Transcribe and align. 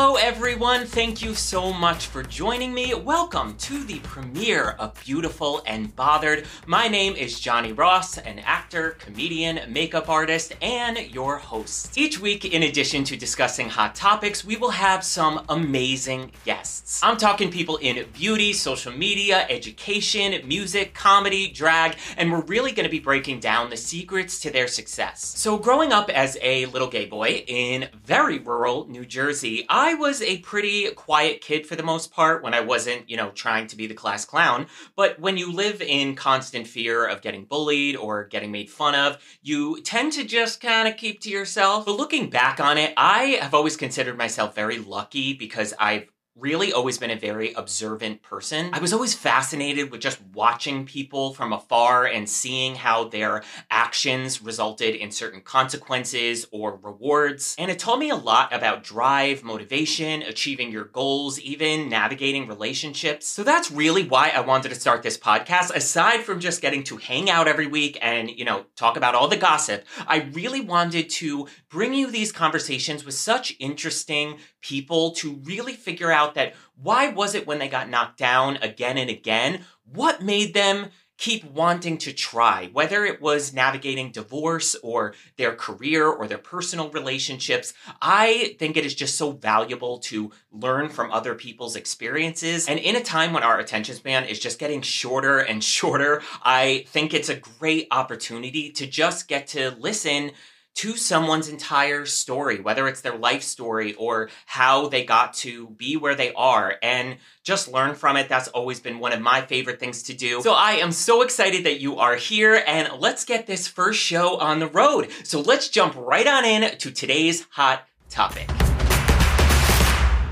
Hello, 0.00 0.14
everyone. 0.14 0.86
Thank 0.86 1.22
you 1.22 1.34
so 1.34 1.72
much 1.72 2.06
for 2.06 2.22
joining 2.22 2.72
me. 2.72 2.94
Welcome 2.94 3.56
to 3.56 3.82
the 3.82 3.98
premiere 3.98 4.76
of 4.78 4.94
Beautiful 5.04 5.60
and 5.66 5.94
Bothered. 5.96 6.46
My 6.66 6.86
name 6.86 7.16
is 7.16 7.40
Johnny 7.40 7.72
Ross, 7.72 8.16
an 8.16 8.38
actor, 8.38 8.90
comedian, 9.00 9.72
makeup 9.72 10.08
artist, 10.08 10.52
and 10.62 10.98
your 11.12 11.38
host. 11.38 11.98
Each 11.98 12.20
week, 12.20 12.44
in 12.44 12.62
addition 12.62 13.02
to 13.04 13.16
discussing 13.16 13.68
hot 13.68 13.96
topics, 13.96 14.44
we 14.44 14.54
will 14.56 14.70
have 14.70 15.02
some 15.02 15.44
amazing 15.48 16.30
guests. 16.44 17.00
I'm 17.02 17.16
talking 17.16 17.50
people 17.50 17.78
in 17.78 18.06
beauty, 18.12 18.52
social 18.52 18.92
media, 18.92 19.46
education, 19.50 20.46
music, 20.46 20.94
comedy, 20.94 21.50
drag, 21.50 21.96
and 22.16 22.30
we're 22.30 22.42
really 22.42 22.70
going 22.70 22.86
to 22.86 22.90
be 22.90 23.00
breaking 23.00 23.40
down 23.40 23.68
the 23.68 23.76
secrets 23.76 24.38
to 24.42 24.52
their 24.52 24.68
success. 24.68 25.24
So, 25.36 25.58
growing 25.58 25.92
up 25.92 26.08
as 26.08 26.38
a 26.40 26.66
little 26.66 26.88
gay 26.88 27.06
boy 27.06 27.42
in 27.48 27.88
very 28.04 28.38
rural 28.38 28.86
New 28.88 29.04
Jersey, 29.04 29.66
I 29.68 29.87
was 29.94 30.22
a 30.22 30.38
pretty 30.38 30.90
quiet 30.90 31.40
kid 31.40 31.66
for 31.66 31.76
the 31.76 31.82
most 31.82 32.10
part 32.12 32.42
when 32.42 32.54
I 32.54 32.60
wasn't, 32.60 33.08
you 33.08 33.16
know, 33.16 33.30
trying 33.30 33.66
to 33.68 33.76
be 33.76 33.86
the 33.86 33.94
class 33.94 34.24
clown. 34.24 34.66
But 34.96 35.18
when 35.18 35.36
you 35.36 35.52
live 35.52 35.80
in 35.82 36.14
constant 36.14 36.66
fear 36.66 37.06
of 37.06 37.22
getting 37.22 37.44
bullied 37.44 37.96
or 37.96 38.24
getting 38.24 38.52
made 38.52 38.70
fun 38.70 38.94
of, 38.94 39.18
you 39.42 39.80
tend 39.82 40.12
to 40.14 40.24
just 40.24 40.60
kind 40.60 40.88
of 40.88 40.96
keep 40.96 41.20
to 41.20 41.30
yourself. 41.30 41.86
But 41.86 41.96
looking 41.96 42.30
back 42.30 42.60
on 42.60 42.78
it, 42.78 42.92
I 42.96 43.38
have 43.40 43.54
always 43.54 43.76
considered 43.76 44.18
myself 44.18 44.54
very 44.54 44.78
lucky 44.78 45.32
because 45.32 45.74
I've 45.78 46.08
really 46.38 46.72
always 46.72 46.98
been 46.98 47.10
a 47.10 47.16
very 47.16 47.52
observant 47.52 48.22
person. 48.22 48.70
I 48.72 48.78
was 48.78 48.92
always 48.92 49.14
fascinated 49.14 49.90
with 49.90 50.00
just 50.00 50.20
watching 50.32 50.86
people 50.86 51.34
from 51.34 51.52
afar 51.52 52.06
and 52.06 52.28
seeing 52.28 52.76
how 52.76 53.08
their 53.08 53.42
actions 53.70 54.40
resulted 54.40 54.94
in 54.94 55.10
certain 55.10 55.40
consequences 55.40 56.46
or 56.52 56.76
rewards. 56.82 57.56
And 57.58 57.70
it 57.70 57.78
taught 57.78 57.98
me 57.98 58.10
a 58.10 58.16
lot 58.16 58.52
about 58.52 58.84
drive, 58.84 59.42
motivation, 59.42 60.22
achieving 60.22 60.70
your 60.70 60.84
goals, 60.84 61.40
even 61.40 61.88
navigating 61.88 62.46
relationships. 62.46 63.26
So 63.26 63.42
that's 63.42 63.70
really 63.70 64.04
why 64.06 64.30
I 64.34 64.40
wanted 64.40 64.68
to 64.70 64.74
start 64.74 65.02
this 65.02 65.18
podcast. 65.18 65.74
Aside 65.74 66.22
from 66.22 66.40
just 66.40 66.62
getting 66.62 66.84
to 66.84 66.96
hang 66.96 67.30
out 67.30 67.48
every 67.48 67.66
week 67.66 67.98
and, 68.00 68.30
you 68.30 68.44
know, 68.44 68.66
talk 68.76 68.96
about 68.96 69.14
all 69.14 69.28
the 69.28 69.36
gossip, 69.36 69.84
I 70.06 70.28
really 70.32 70.60
wanted 70.60 71.10
to 71.10 71.48
bring 71.68 71.94
you 71.94 72.10
these 72.10 72.32
conversations 72.32 73.04
with 73.04 73.14
such 73.14 73.54
interesting 73.58 74.38
people 74.60 75.12
to 75.12 75.40
really 75.44 75.72
figure 75.72 76.10
out 76.10 76.27
that 76.34 76.54
why 76.80 77.08
was 77.08 77.34
it 77.34 77.46
when 77.46 77.58
they 77.58 77.68
got 77.68 77.88
knocked 77.88 78.18
down 78.18 78.56
again 78.58 78.98
and 78.98 79.10
again? 79.10 79.64
What 79.84 80.22
made 80.22 80.54
them 80.54 80.90
keep 81.18 81.44
wanting 81.44 81.98
to 81.98 82.12
try, 82.12 82.70
whether 82.72 83.04
it 83.04 83.20
was 83.20 83.52
navigating 83.52 84.12
divorce 84.12 84.76
or 84.84 85.12
their 85.36 85.54
career 85.54 86.06
or 86.06 86.28
their 86.28 86.38
personal 86.38 86.90
relationships. 86.90 87.74
I 88.00 88.54
think 88.60 88.76
it 88.76 88.86
is 88.86 88.94
just 88.94 89.16
so 89.16 89.32
valuable 89.32 89.98
to 89.98 90.30
learn 90.52 90.88
from 90.88 91.10
other 91.10 91.34
people's 91.34 91.74
experiences. 91.74 92.68
And 92.68 92.78
in 92.78 92.94
a 92.94 93.02
time 93.02 93.32
when 93.32 93.42
our 93.42 93.58
attention 93.58 93.96
span 93.96 94.24
is 94.24 94.38
just 94.38 94.60
getting 94.60 94.80
shorter 94.80 95.40
and 95.40 95.62
shorter, 95.78 96.22
I 96.42 96.84
think 96.88 97.12
it's 97.12 97.28
a 97.28 97.36
great 97.36 97.88
opportunity 97.90 98.70
to 98.72 98.86
just 98.86 99.26
get 99.26 99.48
to 99.48 99.72
listen 99.72 100.30
to 100.78 100.96
someone's 100.96 101.48
entire 101.48 102.06
story, 102.06 102.60
whether 102.60 102.86
it's 102.86 103.00
their 103.00 103.16
life 103.16 103.42
story 103.42 103.94
or 103.94 104.30
how 104.46 104.88
they 104.88 105.04
got 105.04 105.34
to 105.34 105.66
be 105.70 105.96
where 105.96 106.14
they 106.14 106.32
are, 106.34 106.76
and 106.84 107.16
just 107.42 107.66
learn 107.66 107.96
from 107.96 108.16
it. 108.16 108.28
That's 108.28 108.46
always 108.46 108.78
been 108.78 109.00
one 109.00 109.12
of 109.12 109.20
my 109.20 109.40
favorite 109.40 109.80
things 109.80 110.04
to 110.04 110.14
do. 110.14 110.40
So 110.40 110.52
I 110.52 110.74
am 110.74 110.92
so 110.92 111.22
excited 111.22 111.64
that 111.64 111.80
you 111.80 111.96
are 111.96 112.14
here, 112.14 112.62
and 112.64 112.90
let's 113.00 113.24
get 113.24 113.48
this 113.48 113.66
first 113.66 113.98
show 113.98 114.38
on 114.38 114.60
the 114.60 114.68
road. 114.68 115.08
So 115.24 115.40
let's 115.40 115.68
jump 115.68 115.96
right 115.96 116.28
on 116.28 116.44
in 116.44 116.78
to 116.78 116.92
today's 116.92 117.44
hot 117.50 117.84
topic. 118.08 118.48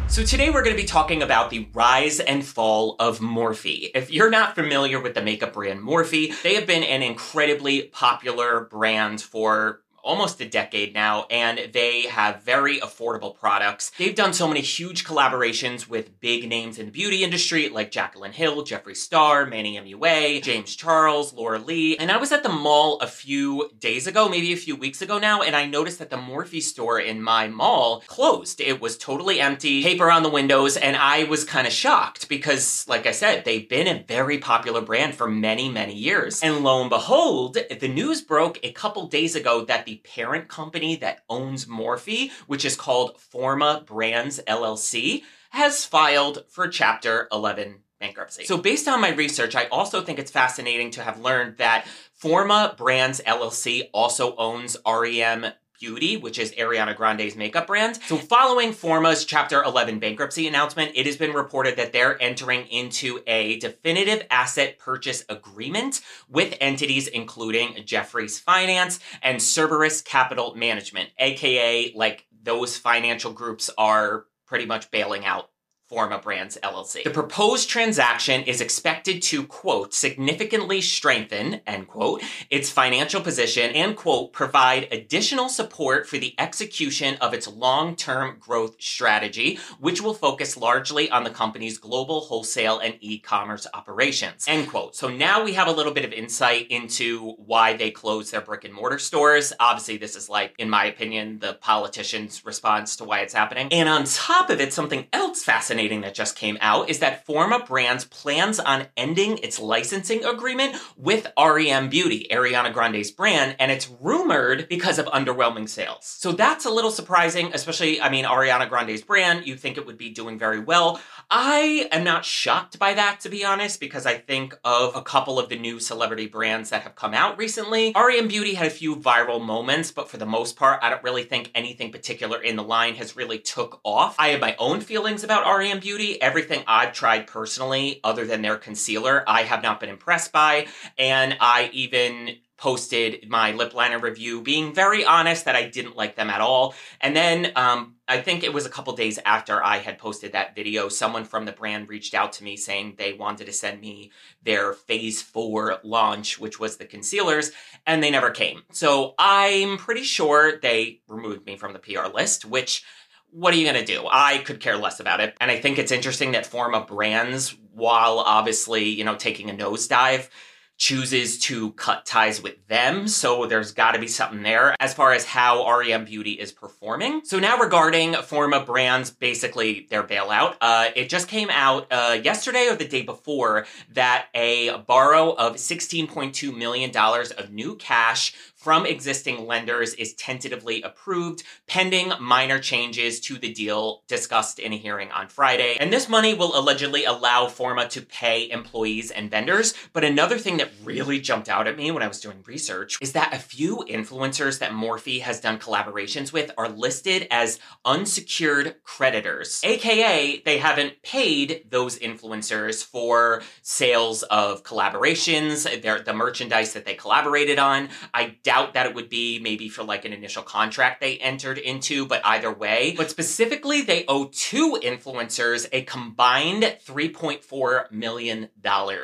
So 0.07 0.23
today 0.23 0.51
we're 0.51 0.63
going 0.63 0.77
to 0.77 0.81
be 0.81 0.87
talking 0.87 1.23
about 1.23 1.51
the 1.51 1.69
rise 1.75 2.21
and 2.21 2.45
fall 2.45 2.95
of 3.01 3.19
Morphe. 3.19 3.91
If 3.97 4.13
you're 4.13 4.31
not 4.31 4.55
familiar 4.55 5.01
with 5.01 5.15
the 5.15 5.23
makeup 5.23 5.55
brand 5.55 5.81
Morphe, 5.81 6.41
they 6.43 6.55
have 6.55 6.69
been 6.69 6.85
an 6.85 7.03
incredibly 7.03 7.83
popular 7.83 8.61
brand 8.61 9.21
for 9.21 9.83
almost 10.07 10.41
a 10.41 10.49
decade 10.49 10.95
now, 10.95 11.27
and 11.31 11.73
they 11.73 12.03
have 12.03 12.43
very 12.43 12.79
affordable 12.79 13.35
products. 13.35 13.91
They've 13.99 14.15
done 14.15 14.33
so 14.33 14.47
many 14.47 14.61
huge 14.61 15.05
collaborations 15.05 15.89
with 15.89 16.21
big 16.21 16.49
names 16.49 16.79
in 16.79 16.87
the 16.87 16.93
beauty 16.93 17.25
industry 17.25 17.69
like 17.69 17.91
Jaclyn 17.91 18.33
Hill, 18.33 18.65
Jeffree 18.65 18.97
Star, 18.97 19.45
Manny 19.45 19.79
MUA, 19.79 20.43
James 20.43 20.77
Charles, 20.77 21.33
Laura 21.33 21.59
Lee. 21.59 21.97
And 21.97 22.13
I 22.13 22.17
was 22.17 22.33
at 22.33 22.45
the 22.45 22.49
mall 22.49 22.99
a 23.01 23.07
few 23.07 23.71
days 23.79 24.07
ago, 24.07 24.29
maybe 24.29 24.53
a 24.53 24.57
few 24.57 24.77
weeks 24.77 25.03
ago 25.03 25.19
now, 25.19 25.43
and 25.43 25.57
I 25.57 25.67
noticed 25.67 25.99
that 25.99 26.11
the 26.11 26.17
Morphe 26.17 26.63
store 26.63 27.01
in 27.01 27.21
my 27.21 27.49
mall 27.49 28.03
closed. 28.07 28.61
It 28.61 28.81
was 28.81 28.97
totally 28.97 29.41
empty, 29.41 29.83
paper 29.83 30.11
on 30.11 30.23
the 30.23 30.31
windows, 30.31 30.77
and 30.77 30.97
I 30.97 31.25
was 31.25 31.45
kind 31.45 31.67
of 31.67 31.73
shocked 31.73 32.29
because, 32.29 32.87
like 32.89 33.07
I 33.07 33.13
said, 33.13 33.45
they've 33.45 33.69
been 33.69 33.89
a 33.89 34.05
very 34.07 34.39
popular 34.39 34.81
brand 34.81 35.15
for 35.17 35.29
many, 35.29 35.69
many 35.69 35.95
years. 35.95 36.43
And 36.43 36.63
lo 36.63 36.81
and 36.81 36.91
behold, 36.91 37.59
the 37.81 37.89
news 37.89 38.23
broke 38.23 38.61
a 38.63 38.73
couple 38.73 39.09
days 39.09 39.35
ago 39.35 39.65
that 39.65 39.85
the 39.85 39.96
parent 40.05 40.49
company 40.49 40.97
that 40.97 41.25
owns 41.29 41.67
Morphe, 41.67 42.31
which 42.47 42.65
is 42.65 42.77
called 42.77 43.21
Forma 43.21 43.83
Brands 43.87 44.41
LLC, 44.47 45.23
has 45.51 45.85
filed 45.85 46.45
for 46.49 46.69
Chapter 46.69 47.29
11 47.33 47.83
bankruptcy. 48.01 48.45
So, 48.45 48.59
based 48.59 48.89
on 48.89 49.01
my 49.01 49.11
research, 49.11 49.55
I 49.55 49.67
also 49.67 50.03
think 50.03 50.19
it's 50.19 50.31
fascinating 50.31 50.91
to 50.93 51.03
have 51.03 51.21
learned 51.21 51.59
that 51.59 51.87
Forma 52.13 52.75
Brands 52.77 53.21
LLC 53.27 53.89
also 53.93 54.35
owns 54.37 54.77
REM 54.87 55.47
Beauty, 55.81 56.17
which 56.17 56.39
is 56.39 56.53
Ariana 56.53 56.97
Grande's 56.97 57.37
makeup 57.37 57.67
brand. 57.67 57.99
So, 58.07 58.17
following 58.17 58.73
Forma's 58.73 59.25
Chapter 59.25 59.63
11 59.63 59.99
bankruptcy 59.99 60.47
announcement, 60.47 60.93
it 60.95 61.07
has 61.07 61.17
been 61.17 61.33
reported 61.33 61.77
that 61.77 61.93
they're 61.93 62.21
entering 62.23 62.67
into 62.67 63.21
a 63.27 63.59
definitive 63.59 64.27
asset 64.31 64.79
purchase 64.79 65.25
agreement 65.29 66.01
with 66.29 66.57
entities 66.61 67.07
including 67.09 67.85
Jefferies 67.85 68.39
Finance 68.39 69.01
and 69.23 69.41
Cerberus 69.41 70.03
Capital 70.03 70.55
Management, 70.55 71.11
aka, 71.19 71.93
like, 71.95 72.27
those 72.43 72.77
financial 72.77 73.33
groups 73.33 73.71
are 73.77 74.27
pretty 74.47 74.67
much 74.67 74.91
bailing 74.91 75.25
out 75.25 75.51
Forma 75.89 76.19
Brands 76.19 76.59
LLC. 76.65 77.05
The 77.05 77.11
proposed 77.11 77.71
transaction 77.71 78.43
is 78.43 78.61
expected 78.61 79.23
to, 79.23 79.45
quote, 79.47 79.95
significantly 79.95 80.81
strengthen, 80.81 81.61
end 81.65 81.87
quote, 81.87 82.25
its 82.51 82.71
financial 82.71 83.21
position 83.21 83.71
and, 83.71 83.97
quote, 83.97 84.33
provide 84.33 84.89
additional 84.91 85.49
support 85.49 86.09
for 86.09 86.19
the 86.19 86.35
execution 86.41 87.15
of 87.21 87.33
its 87.33 87.47
long-term 87.47 88.39
growth 88.41 88.83
strategy, 88.83 89.61
which 89.79 90.01
will 90.01 90.13
focus 90.13 90.57
largely 90.57 91.09
on 91.09 91.23
the 91.23 91.31
company's 91.31 91.79
global 91.79 92.23
wholesale 92.23 92.81
and 92.81 92.97
e-commerce 93.01 93.69
operations, 93.73 94.45
end 94.49 94.69
quote. 94.69 94.97
So 94.97 95.09
now 95.09 95.45
we 95.45 95.53
have 95.53 95.69
a 95.69 95.73
little 95.73 95.93
bit 95.93 96.05
of 96.05 96.13
insight 96.13 96.67
into 96.69 97.35
why 97.37 97.77
they 97.77 97.93
closed 97.93 98.33
their 98.33 98.41
brick 98.41 98.65
and 98.65 98.75
mortar 98.75 98.99
stores. 98.99 99.53
Obviously, 99.61 99.99
this 99.99 100.17
is 100.17 100.29
like, 100.29 100.53
in 100.59 100.69
my 100.69 100.87
opinion, 100.87 101.39
the 101.39 101.55
politician's 101.55 102.45
response 102.45 102.97
to 102.97 103.05
why 103.05 103.21
it's 103.21 103.35
happening. 103.35 103.69
And 103.73 103.89
on 103.89 104.03
top 104.03 104.51
of 104.51 104.61
it, 104.61 104.73
something 104.73 105.07
else 105.13 105.45
fascinating 105.45 105.76
fascinating 105.77 106.01
that 106.01 106.15
just 106.15 106.37
came 106.37 106.57
out 106.63 106.89
is 106.89 107.01
that 107.01 107.27
Forma 107.27 107.63
Brands 107.67 108.07
plans 108.07 108.59
on 108.59 108.87
ending 108.97 109.37
its 109.39 109.61
licensing 109.61 110.25
agreement 110.25 110.75
with 110.97 111.31
REM 111.39 111.91
Beauty, 111.91 112.27
Ariana 112.31 112.73
Grande's 112.73 113.11
brand, 113.11 113.57
and 113.59 113.71
it's 113.71 113.91
rumored 114.01 114.71
because 114.71 114.99
of 114.99 115.05
underwhelming 115.07 115.69
sales. 115.69 115.99
So 116.01 116.33
that's 116.33 116.65
a 116.65 116.71
little 116.71 116.91
surprising, 116.91 117.51
especially, 117.53 118.01
I 118.01 118.09
mean, 118.09 118.25
Ariana 118.25 118.71
Grande's 118.71 119.03
brand, 119.03 119.47
you'd 119.47 119.61
think 119.61 119.77
it 119.77 119.85
would 119.85 119.99
be 119.99 120.09
doing 120.09 120.39
very 120.39 120.61
well. 120.61 120.99
I 121.29 121.89
am 121.91 122.05
not 122.05 122.25
shocked 122.25 122.79
by 122.79 122.95
that, 122.95 123.19
to 123.21 123.29
be 123.29 123.45
honest, 123.45 123.81
because 123.81 124.07
I 124.07 124.15
think 124.15 124.57
of 124.63 124.95
a 124.95 125.03
couple 125.03 125.41
of 125.41 125.49
the 125.49 125.59
new 125.59 125.81
celebrity 125.81 126.29
brands 126.29 126.71
that 126.71 126.83
have 126.83 126.95
come 126.95 127.15
out 127.15 127.37
recently. 127.37 127.93
REM 127.97 128.29
Beauty 128.29 128.55
had 128.55 128.69
a 128.69 128.71
few 128.71 128.95
viral 128.95 129.45
moments, 129.45 129.91
but 129.91 130.09
for 130.09 130.19
the 130.19 130.27
most 130.27 130.55
part, 130.55 130.79
I 130.83 130.91
don't 130.91 131.03
really 131.03 131.25
think 131.25 131.51
anything 131.53 131.91
particular 131.91 132.41
in 132.41 132.55
the 132.55 132.63
line 132.63 132.95
has 132.95 133.17
really 133.17 133.41
took 133.41 133.81
off. 133.83 134.15
I 134.21 134.29
have 134.29 134.41
my 134.41 134.55
own 134.61 134.81
feelings 134.81 135.25
about 135.25 135.53
REM 135.59 135.81
Beauty, 135.81 136.23
everything 136.23 136.63
I've 136.69 136.93
tried 136.93 137.27
personally, 137.27 138.01
other 138.05 138.25
than 138.25 138.43
their 138.43 138.57
concealer, 138.57 139.25
I 139.27 139.43
have 139.43 139.65
not 139.65 139.81
been 139.81 139.91
impressed 139.91 140.31
by. 140.31 140.69
And 140.97 141.37
I 141.41 141.71
even 141.73 142.37
posted 142.57 143.29
my 143.29 143.51
lip 143.53 143.75
liner 143.75 143.99
review 143.99 144.41
being 144.41 144.73
very 144.73 145.05
honest 145.05 145.45
that 145.45 145.57
I 145.57 145.69
didn't 145.69 145.97
like 145.97 146.15
them 146.15 146.31
at 146.31 146.41
all. 146.41 146.75
And 147.01 147.15
then 147.17 147.53
um, 147.57 147.96
I 148.09 148.21
think 148.21 148.45
it 148.45 148.53
was 148.53 148.67
a 148.67 148.71
couple 148.71 148.95
days 148.95 149.19
after 149.25 149.63
I 149.63 149.79
had 149.79 149.99
posted 149.99 150.33
that 150.33 150.55
video, 150.55 150.89
someone 150.89 151.25
from 151.25 151.45
the 151.45 151.53
brand 151.53 151.89
reached 151.89 152.15
out 152.15 152.33
to 152.35 152.45
me 152.45 152.57
saying 152.57 152.95
they 152.97 153.13
wanted 153.13 153.47
to 153.47 153.53
send 153.53 153.81
me 153.81 154.13
their 154.45 154.73
phase 154.73 155.21
four 155.21 155.79
launch, 155.83 156.39
which 156.39 156.61
was 156.61 156.77
the 156.77 156.85
concealers, 156.85 157.51
and 157.85 158.03
they 158.03 158.11
never 158.11 158.31
came. 158.31 158.63
So 158.71 159.15
I'm 159.19 159.77
pretty 159.77 160.05
sure 160.05 160.61
they 160.61 161.01
removed 161.09 161.47
me 161.47 161.57
from 161.57 161.73
the 161.73 161.81
PR 161.81 162.07
list, 162.13 162.45
which 162.45 162.85
what 163.31 163.53
are 163.53 163.57
you 163.57 163.71
going 163.71 163.85
to 163.85 163.93
do? 163.93 164.07
I 164.11 164.39
could 164.39 164.61
care 164.61 164.77
less 164.77 165.01
about 165.01 165.21
it. 165.21 165.37
And 165.41 165.51
I 165.51 165.61
think 165.61 165.79
it's 165.79 165.93
interesting 165.93 166.33
that 166.33 166.47
Forma 166.47 166.83
Brands, 166.83 167.57
while 167.75 168.21
obviously, 168.21 168.85
you 168.85 169.05
know, 169.05 169.17
taking 169.17 169.51
a 169.51 169.53
nosedive, 169.53 170.29
chooses 170.77 171.39
to 171.39 171.73
cut 171.73 172.05
ties 172.05 172.43
with 172.43 172.67
them. 172.69 173.09
So 173.09 173.47
there's 173.47 173.73
got 173.73 173.93
to 173.93 173.99
be 173.99 174.09
something 174.09 174.43
there 174.43 174.75
as 174.81 174.95
far 174.95 175.13
as 175.13 175.25
how 175.25 175.67
REM 175.79 176.05
Beauty 176.05 176.33
is 176.33 176.53
performing. 176.53 177.23
So 177.25 177.39
now 177.39 177.57
regarding 177.59 178.15
Forma 178.15 178.65
Brands, 178.65 179.11
basically 179.11 179.87
their 179.91 180.03
bailout, 180.03 180.57
uh, 180.61 180.91
it 180.95 181.09
just 181.09 181.29
came 181.29 181.49
out 181.51 181.87
uh, 181.91 182.19
yesterday 182.23 182.69
or 182.69 182.77
the 182.77 182.87
day 182.87 183.03
before 183.03 183.67
that 183.93 184.27
a 184.35 184.77
borrow 184.87 185.33
of 185.33 185.57
$16.2 185.57 186.57
million 186.57 186.97
of 186.97 187.51
new 187.51 187.77
cash 187.77 188.35
from 188.67 188.85
existing 188.85 189.47
lenders 189.47 189.95
is 189.95 190.13
tentatively 190.15 190.83
approved, 190.83 191.45
pending 191.69 192.13
minor 192.19 192.59
changes 192.59 193.21
to 193.21 193.39
the 193.39 193.53
deal 193.53 194.03
discussed 194.09 194.59
in 194.59 194.73
a 194.73 194.77
hearing 194.77 195.09
on 195.13 195.29
Friday. 195.29 195.77
And 195.79 195.93
this 195.93 196.09
money 196.09 196.35
will 196.35 196.59
allegedly 196.59 197.05
allow 197.05 197.47
Forma 197.47 197.87
to 197.91 198.03
pay 198.03 198.51
employees 198.51 199.13
and 199.13 199.31
vendors. 199.31 199.73
But 199.93 200.03
another 200.03 200.37
thing 200.37 200.57
that 200.57 200.73
really 200.83 201.21
jumped 201.21 201.49
out 201.49 201.69
at 201.69 201.77
me 201.77 201.93
when 201.93 202.03
I 202.03 202.09
was 202.09 202.21
doing 202.21 202.43
research 202.45 202.99
is 203.01 203.13
that 203.13 203.33
a 203.33 203.39
few 203.39 203.85
influencers 203.89 204.59
that 204.59 204.73
Morphe 204.73 205.21
has 205.21 205.39
done 205.39 205.61
collaborations 205.61 206.33
with 206.33 206.51
are 206.59 206.69
listed 206.69 207.29
as 207.31 207.61
unsecured 207.85 208.83
creditors, 208.83 209.61
aka 209.63 210.43
they 210.45 210.59
haven't 210.59 211.01
paid 211.05 211.67
those 211.71 212.01
influencers 212.01 212.85
for 212.85 213.45
sales 213.63 214.25
of 214.25 214.65
collaborations, 214.65 215.83
their, 215.83 216.01
the 216.01 216.13
merchandise 216.13 216.73
that 216.73 216.85
they 216.85 216.95
collaborated 216.95 217.61
on. 217.61 217.91
I 218.13 218.39
doubt 218.43 218.56
doubt 218.57 218.75
that 218.75 218.87
it 218.87 218.95
would 218.95 219.09
be 219.09 219.39
maybe 219.39 219.69
for 219.69 219.85
like 219.85 220.05
an 220.05 220.13
initial 220.13 220.43
contract 220.43 221.01
they 221.01 221.19
entered 221.19 221.59
into, 221.59 222.07
but 222.07 222.21
either 222.25 222.53
way. 222.53 222.95
But 222.97 223.11
specifically, 223.11 223.83
they 223.83 224.05
owe 224.09 224.31
two 224.33 224.79
influencers 224.83 225.67
a 225.73 225.83
combined 225.83 226.63
$3.4 226.63 227.91
million. 227.91 228.49